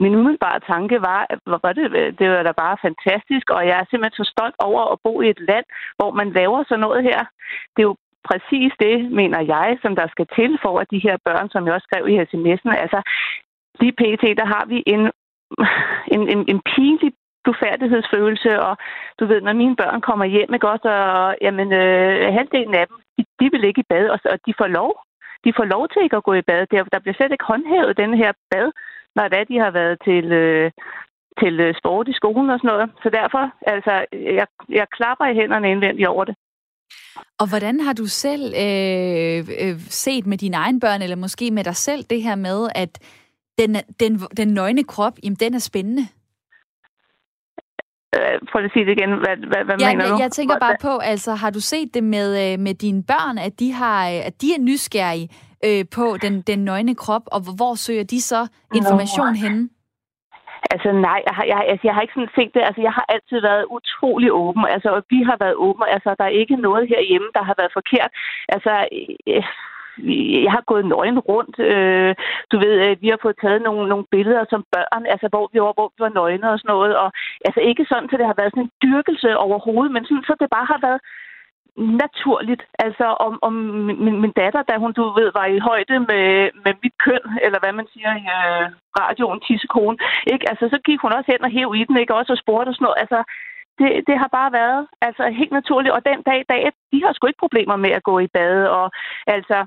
min 0.00 0.14
umiddelbare 0.14 0.60
tanke 0.60 0.96
var, 1.10 1.26
at 1.30 1.38
var 1.46 1.72
det, 1.72 2.18
det 2.18 2.26
var 2.30 2.42
da 2.42 2.52
bare 2.52 2.76
fantastisk, 2.86 3.50
og 3.50 3.66
jeg 3.68 3.76
er 3.78 3.86
simpelthen 3.90 4.24
så 4.24 4.30
stolt 4.34 4.58
over 4.68 4.82
at 4.92 4.98
bo 5.04 5.20
i 5.20 5.30
et 5.30 5.40
land, 5.50 5.66
hvor 5.98 6.10
man 6.10 6.28
laver 6.38 6.64
sådan 6.64 6.80
noget 6.86 7.02
her. 7.02 7.20
Det 7.74 7.80
er 7.82 7.90
jo 7.90 7.96
præcis 8.28 8.72
det, 8.84 8.96
mener 9.20 9.40
jeg, 9.54 9.78
som 9.82 9.96
der 9.96 10.06
skal 10.14 10.26
til 10.36 10.58
for, 10.62 10.74
at 10.80 10.90
de 10.90 11.04
her 11.06 11.16
børn, 11.24 11.48
som 11.50 11.66
jeg 11.66 11.74
også 11.74 11.88
skrev 11.90 12.04
i 12.08 12.18
sms'en, 12.30 12.72
altså 12.84 13.00
lige 13.80 13.98
pt, 14.00 14.24
der 14.40 14.46
har 14.54 14.64
vi 14.72 14.78
en, 14.86 15.02
en, 16.14 16.22
en, 16.32 16.40
en 16.52 16.60
pinlig 16.72 17.12
blufærdighedsfølelse, 17.44 18.50
og 18.68 18.74
du 19.18 19.24
ved, 19.26 19.40
når 19.40 19.52
mine 19.52 19.76
børn 19.76 20.00
kommer 20.00 20.24
hjem, 20.24 20.54
ikke 20.54 20.68
også, 20.74 20.88
og 20.88 21.36
jamen, 21.40 21.68
øh, 21.72 22.32
halvdelen 22.36 22.74
af 22.74 22.86
dem, 22.88 22.96
de, 23.16 23.22
de 23.40 23.46
vil 23.52 23.64
ikke 23.64 23.80
i 23.80 23.90
bad, 23.92 24.08
og, 24.14 24.18
og 24.32 24.38
de 24.46 24.52
får 24.58 24.66
lov. 24.66 24.92
De 25.44 25.52
får 25.56 25.64
lov 25.74 25.88
til 25.88 26.02
ikke 26.02 26.16
at 26.16 26.28
gå 26.28 26.34
i 26.34 26.42
bad. 26.50 26.66
Der, 26.70 26.84
der 26.94 26.98
bliver 27.00 27.14
slet 27.14 27.32
ikke 27.32 27.50
håndhævet 27.52 28.00
den 28.02 28.12
her 28.22 28.32
bad 28.50 28.66
når 29.16 29.28
hvad 29.28 29.46
de 29.50 29.58
har 29.64 29.70
været 29.70 29.96
til, 30.08 30.24
øh, 30.32 30.70
til 31.40 31.60
øh, 31.60 31.74
sport 31.80 32.08
i 32.08 32.18
skolen 32.20 32.50
og 32.50 32.58
sådan 32.58 32.68
noget. 32.72 32.90
Så 33.02 33.08
derfor, 33.20 33.44
altså, 33.74 33.94
jeg, 34.12 34.46
jeg 34.68 34.86
klapper 34.96 35.26
i 35.26 35.34
hænderne 35.40 35.70
indvendigt 35.70 36.08
over 36.08 36.24
det. 36.24 36.34
Og 37.40 37.46
hvordan 37.48 37.80
har 37.80 37.92
du 37.92 38.06
selv 38.06 38.44
øh, 38.64 39.38
øh, 39.62 39.76
set 40.04 40.26
med 40.26 40.38
dine 40.38 40.56
egne 40.56 40.80
børn, 40.80 41.02
eller 41.02 41.16
måske 41.16 41.50
med 41.50 41.64
dig 41.64 41.76
selv, 41.76 42.02
det 42.10 42.22
her 42.22 42.34
med, 42.34 42.68
at 42.74 42.92
den, 43.58 43.76
den, 44.00 44.12
den 44.36 44.48
nøgne 44.48 44.84
krop, 44.84 45.12
jamen, 45.24 45.36
den 45.36 45.54
er 45.54 45.58
spændende? 45.58 46.02
Øh, 48.16 48.38
prøv 48.52 48.64
at 48.64 48.70
sige 48.72 48.86
det 48.86 48.92
igen. 48.98 49.10
Hvad, 49.10 49.36
hvad, 49.50 49.64
hvad 49.64 49.76
ja, 49.80 49.92
mener 49.92 50.08
du? 50.08 50.16
Jeg 50.20 50.30
tænker 50.30 50.58
bare 50.58 50.76
på, 50.82 50.98
altså, 50.98 51.34
har 51.34 51.50
du 51.50 51.60
set 51.60 51.94
det 51.94 52.04
med, 52.04 52.28
øh, 52.44 52.58
med 52.58 52.74
dine 52.74 53.02
børn, 53.02 53.38
at 53.38 53.60
de, 53.60 53.72
har, 53.72 54.06
at 54.28 54.42
de 54.42 54.54
er 54.54 54.60
nysgerrige 54.60 55.28
øh, 55.66 55.84
på 55.96 56.04
den, 56.22 56.42
den 56.42 56.58
nøgne 56.64 56.94
krop, 56.94 57.22
og 57.26 57.40
hvor 57.56 57.74
søger 57.74 58.04
de 58.04 58.20
så 58.22 58.48
information 58.74 59.32
Nå. 59.32 59.40
henne? 59.42 59.68
Altså 60.70 60.92
nej, 60.92 61.20
jeg 61.28 61.34
har, 61.38 61.44
jeg, 61.44 61.58
altså, 61.72 61.84
jeg 61.86 61.94
har 61.94 62.02
ikke 62.02 62.16
sådan 62.18 62.36
set 62.38 62.54
det. 62.54 62.62
Altså, 62.68 62.82
jeg 62.88 62.92
har 62.98 63.06
altid 63.14 63.38
været 63.40 63.64
utrolig 63.76 64.30
åben. 64.32 64.64
Altså, 64.74 64.88
og 64.96 65.02
vi 65.10 65.22
har 65.28 65.36
været 65.44 65.54
åbne. 65.54 65.92
Altså, 65.96 66.14
der 66.18 66.24
er 66.24 66.40
ikke 66.42 66.56
noget 66.56 66.88
herhjemme, 66.88 67.28
der 67.34 67.42
har 67.48 67.54
været 67.58 67.72
forkert. 67.78 68.10
Altså, 68.54 68.72
øh, 69.32 69.44
jeg 70.44 70.52
har 70.56 70.64
gået 70.70 70.84
nøgen 70.86 71.18
rundt. 71.18 71.56
Øh, 71.58 72.14
du 72.52 72.56
ved, 72.64 72.74
øh, 72.84 72.96
vi 73.02 73.08
har 73.08 73.18
fået 73.22 73.40
taget 73.42 73.62
nogle, 73.62 73.88
nogle 73.88 74.06
billeder 74.14 74.44
som 74.50 74.64
børn, 74.74 75.06
altså 75.12 75.26
hvor 75.32 75.44
vi 75.52 75.58
var, 75.60 75.72
hvor 75.78 75.88
vi 75.94 76.00
var 76.06 76.12
nøgne 76.20 76.50
og 76.50 76.58
sådan 76.58 76.72
noget. 76.74 76.96
Og 77.02 77.08
altså 77.46 77.60
ikke 77.60 77.84
sådan, 77.88 78.08
så 78.08 78.16
det 78.16 78.26
har 78.30 78.38
været 78.40 78.52
sådan 78.52 78.66
en 78.66 78.76
dyrkelse 78.84 79.30
overhovedet, 79.46 79.92
men 79.92 80.04
sådan, 80.04 80.28
så 80.28 80.34
det 80.40 80.48
bare 80.56 80.70
har 80.72 80.80
været 80.86 81.00
naturligt. 81.76 82.62
Altså 82.78 83.04
om, 83.04 83.38
om 83.42 83.52
min, 84.04 84.20
min 84.20 84.32
datter, 84.40 84.62
da 84.62 84.74
hun, 84.78 84.92
du 84.92 85.02
ved, 85.18 85.30
var 85.34 85.46
i 85.46 85.58
højde 85.58 85.98
med, 86.10 86.26
med 86.64 86.74
mit 86.82 86.96
køn, 87.04 87.24
eller 87.44 87.58
hvad 87.60 87.72
man 87.72 87.86
siger 87.92 88.10
i 88.22 88.24
øh, 88.38 88.64
radioen, 89.00 89.40
tissekone, 89.40 89.98
ikke? 90.32 90.50
Altså, 90.50 90.64
så 90.72 90.78
gik 90.84 91.00
hun 91.00 91.12
også 91.12 91.28
hen 91.32 91.44
og 91.44 91.50
hæv 91.50 91.74
i 91.76 91.84
den, 91.84 91.96
ikke? 91.98 92.14
Også 92.14 92.32
og 92.32 92.38
spurgte 92.38 92.68
og 92.70 92.74
sådan 92.74 92.84
noget. 92.84 93.02
Altså, 93.04 93.20
det, 93.78 93.90
det 94.08 94.16
har 94.22 94.30
bare 94.38 94.52
været 94.52 94.80
altså, 95.00 95.22
helt 95.40 95.52
naturligt. 95.52 95.94
Og 95.96 96.02
den 96.10 96.22
dag 96.22 96.40
i 96.40 96.50
dag, 96.52 96.62
de 96.92 97.02
har 97.04 97.12
sgu 97.12 97.26
ikke 97.26 97.44
problemer 97.44 97.76
med 97.76 97.90
at 97.90 98.02
gå 98.02 98.18
i 98.18 98.28
bad. 98.36 98.66
Og, 98.78 98.90
altså, 99.26 99.66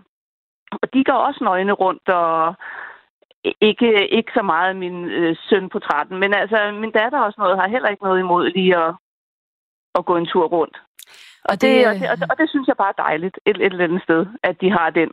og 0.82 0.94
de 0.94 1.04
går 1.04 1.20
også 1.28 1.44
nøgne 1.44 1.74
rundt 1.84 2.10
og 2.10 2.56
ikke, 3.62 4.08
ikke 4.18 4.32
så 4.34 4.42
meget 4.42 4.76
min 4.76 5.06
øh, 5.06 5.36
søn 5.50 5.70
på 5.70 5.80
13. 5.80 6.20
Men 6.20 6.34
altså, 6.34 6.72
min 6.72 6.92
datter 6.92 7.20
og 7.20 7.32
sådan 7.32 7.44
noget 7.44 7.60
har 7.60 7.68
heller 7.68 7.90
ikke 7.90 8.04
noget 8.04 8.20
imod 8.20 8.50
lige 8.50 8.78
at, 8.78 8.96
at 9.96 10.06
gå 10.06 10.16
en 10.18 10.26
tur 10.26 10.48
rundt. 10.48 10.78
Og, 11.44 11.52
og, 11.52 11.62
det, 11.62 11.72
det, 11.76 11.88
og, 11.88 11.96
det, 11.96 12.10
og, 12.10 12.18
det, 12.18 12.32
og 12.32 12.38
det 12.38 12.50
synes 12.50 12.68
jeg 12.68 12.78
bare 12.78 12.94
er 12.98 13.02
dejligt 13.08 13.36
et, 13.46 13.56
et 13.56 13.72
eller 13.74 13.84
andet 13.84 14.02
sted, 14.04 14.26
at 14.44 14.56
de 14.62 14.72
har 14.72 14.90
den. 14.90 15.10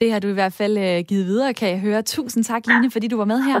Det 0.00 0.12
har 0.12 0.20
du 0.20 0.28
i 0.28 0.32
hvert 0.32 0.52
fald 0.52 0.78
øh, 0.78 1.04
givet 1.08 1.26
videre, 1.26 1.54
kan 1.54 1.68
jeg 1.68 1.80
høre. 1.80 2.02
Tusind 2.02 2.44
tak, 2.44 2.62
Line, 2.66 2.90
fordi 2.90 3.08
du 3.08 3.16
var 3.16 3.24
med 3.24 3.40
her. 3.42 3.60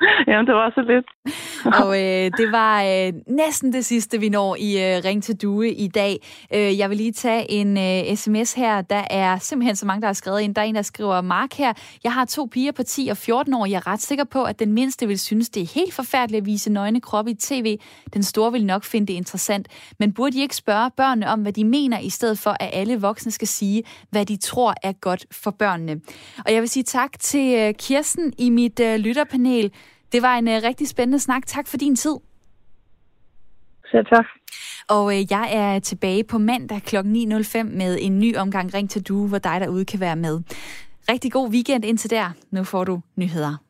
Jamen, 0.28 0.46
det 0.46 0.54
var 0.54 0.70
så 0.74 0.82
lidt. 0.82 1.06
og 1.84 1.88
øh, 1.96 2.30
det 2.38 2.52
var 2.52 2.82
øh, 2.82 3.12
næsten 3.26 3.72
det 3.72 3.84
sidste, 3.84 4.20
vi 4.20 4.28
når 4.28 4.56
i 4.58 4.96
øh, 4.96 5.04
Ring 5.04 5.22
til 5.22 5.36
Due 5.42 5.70
i 5.70 5.88
dag. 5.88 6.16
Øh, 6.54 6.78
jeg 6.78 6.90
vil 6.90 6.96
lige 6.96 7.12
tage 7.12 7.50
en 7.50 7.78
øh, 7.78 8.16
sms 8.16 8.52
her. 8.52 8.82
Der 8.82 9.04
er 9.10 9.38
simpelthen 9.38 9.76
så 9.76 9.86
mange, 9.86 10.00
der 10.00 10.06
har 10.06 10.12
skrevet 10.12 10.40
ind. 10.40 10.54
Der 10.54 10.62
er 10.62 10.66
en, 10.66 10.74
der 10.74 10.82
skriver, 10.82 11.20
Mark 11.20 11.54
her, 11.54 11.72
jeg 12.04 12.12
har 12.12 12.24
to 12.24 12.48
piger 12.52 12.72
på 12.72 12.82
10 12.82 13.08
og 13.10 13.16
14 13.16 13.54
år. 13.54 13.66
Jeg 13.66 13.76
er 13.76 13.86
ret 13.86 14.00
sikker 14.00 14.24
på, 14.24 14.44
at 14.44 14.58
den 14.58 14.72
mindste 14.72 15.06
vil 15.06 15.18
synes, 15.18 15.50
det 15.50 15.62
er 15.62 15.74
helt 15.74 15.94
forfærdeligt 15.94 16.40
at 16.40 16.46
vise 16.46 16.72
nøgne 16.72 17.00
kroppe 17.00 17.30
i 17.30 17.34
tv. 17.34 17.78
Den 18.14 18.22
store 18.22 18.52
vil 18.52 18.66
nok 18.66 18.84
finde 18.84 19.06
det 19.06 19.12
interessant. 19.12 19.68
Men 19.98 20.12
burde 20.12 20.32
de 20.32 20.42
ikke 20.42 20.56
spørge 20.56 20.90
børnene 20.96 21.28
om, 21.28 21.42
hvad 21.42 21.52
de 21.52 21.64
mener, 21.64 21.98
i 21.98 22.10
stedet 22.10 22.38
for, 22.38 22.56
at 22.60 22.70
alle 22.72 23.00
voksne 23.00 23.32
skal 23.32 23.48
sige, 23.48 23.82
hvad 24.10 24.26
de 24.26 24.36
tror 24.36 24.74
er 24.82 24.92
godt 24.92 25.26
for 25.32 25.50
børnene? 25.50 26.00
Og 26.46 26.52
jeg 26.52 26.60
vil 26.60 26.68
sige 26.68 26.82
tak 26.82 27.18
til 27.18 27.54
øh, 27.54 27.74
Kirsten 27.74 28.32
i 28.38 28.50
mit 28.50 28.80
øh, 28.80 28.96
lytterpanel. 28.96 29.72
Det 30.12 30.22
var 30.22 30.38
en 30.38 30.48
uh, 30.48 30.54
rigtig 30.54 30.88
spændende 30.88 31.18
snak. 31.18 31.46
Tak 31.46 31.66
for 31.66 31.76
din 31.76 31.96
tid. 31.96 32.16
Selv 33.90 34.06
tak. 34.06 34.24
Og 34.88 35.04
uh, 35.04 35.32
jeg 35.32 35.48
er 35.52 35.78
tilbage 35.78 36.24
på 36.24 36.38
mandag 36.38 36.82
kl. 36.82 36.96
9.05 36.96 37.02
med 37.62 37.98
en 38.00 38.18
ny 38.18 38.36
omgang 38.36 38.74
Ring 38.74 38.90
til 38.90 39.02
Du, 39.02 39.26
hvor 39.26 39.38
dig 39.38 39.60
derude 39.60 39.84
kan 39.84 40.00
være 40.00 40.16
med. 40.16 40.40
Rigtig 41.10 41.32
god 41.32 41.50
weekend 41.50 41.84
indtil 41.84 42.10
der. 42.10 42.30
Nu 42.50 42.64
får 42.64 42.84
du 42.84 43.00
nyheder. 43.16 43.69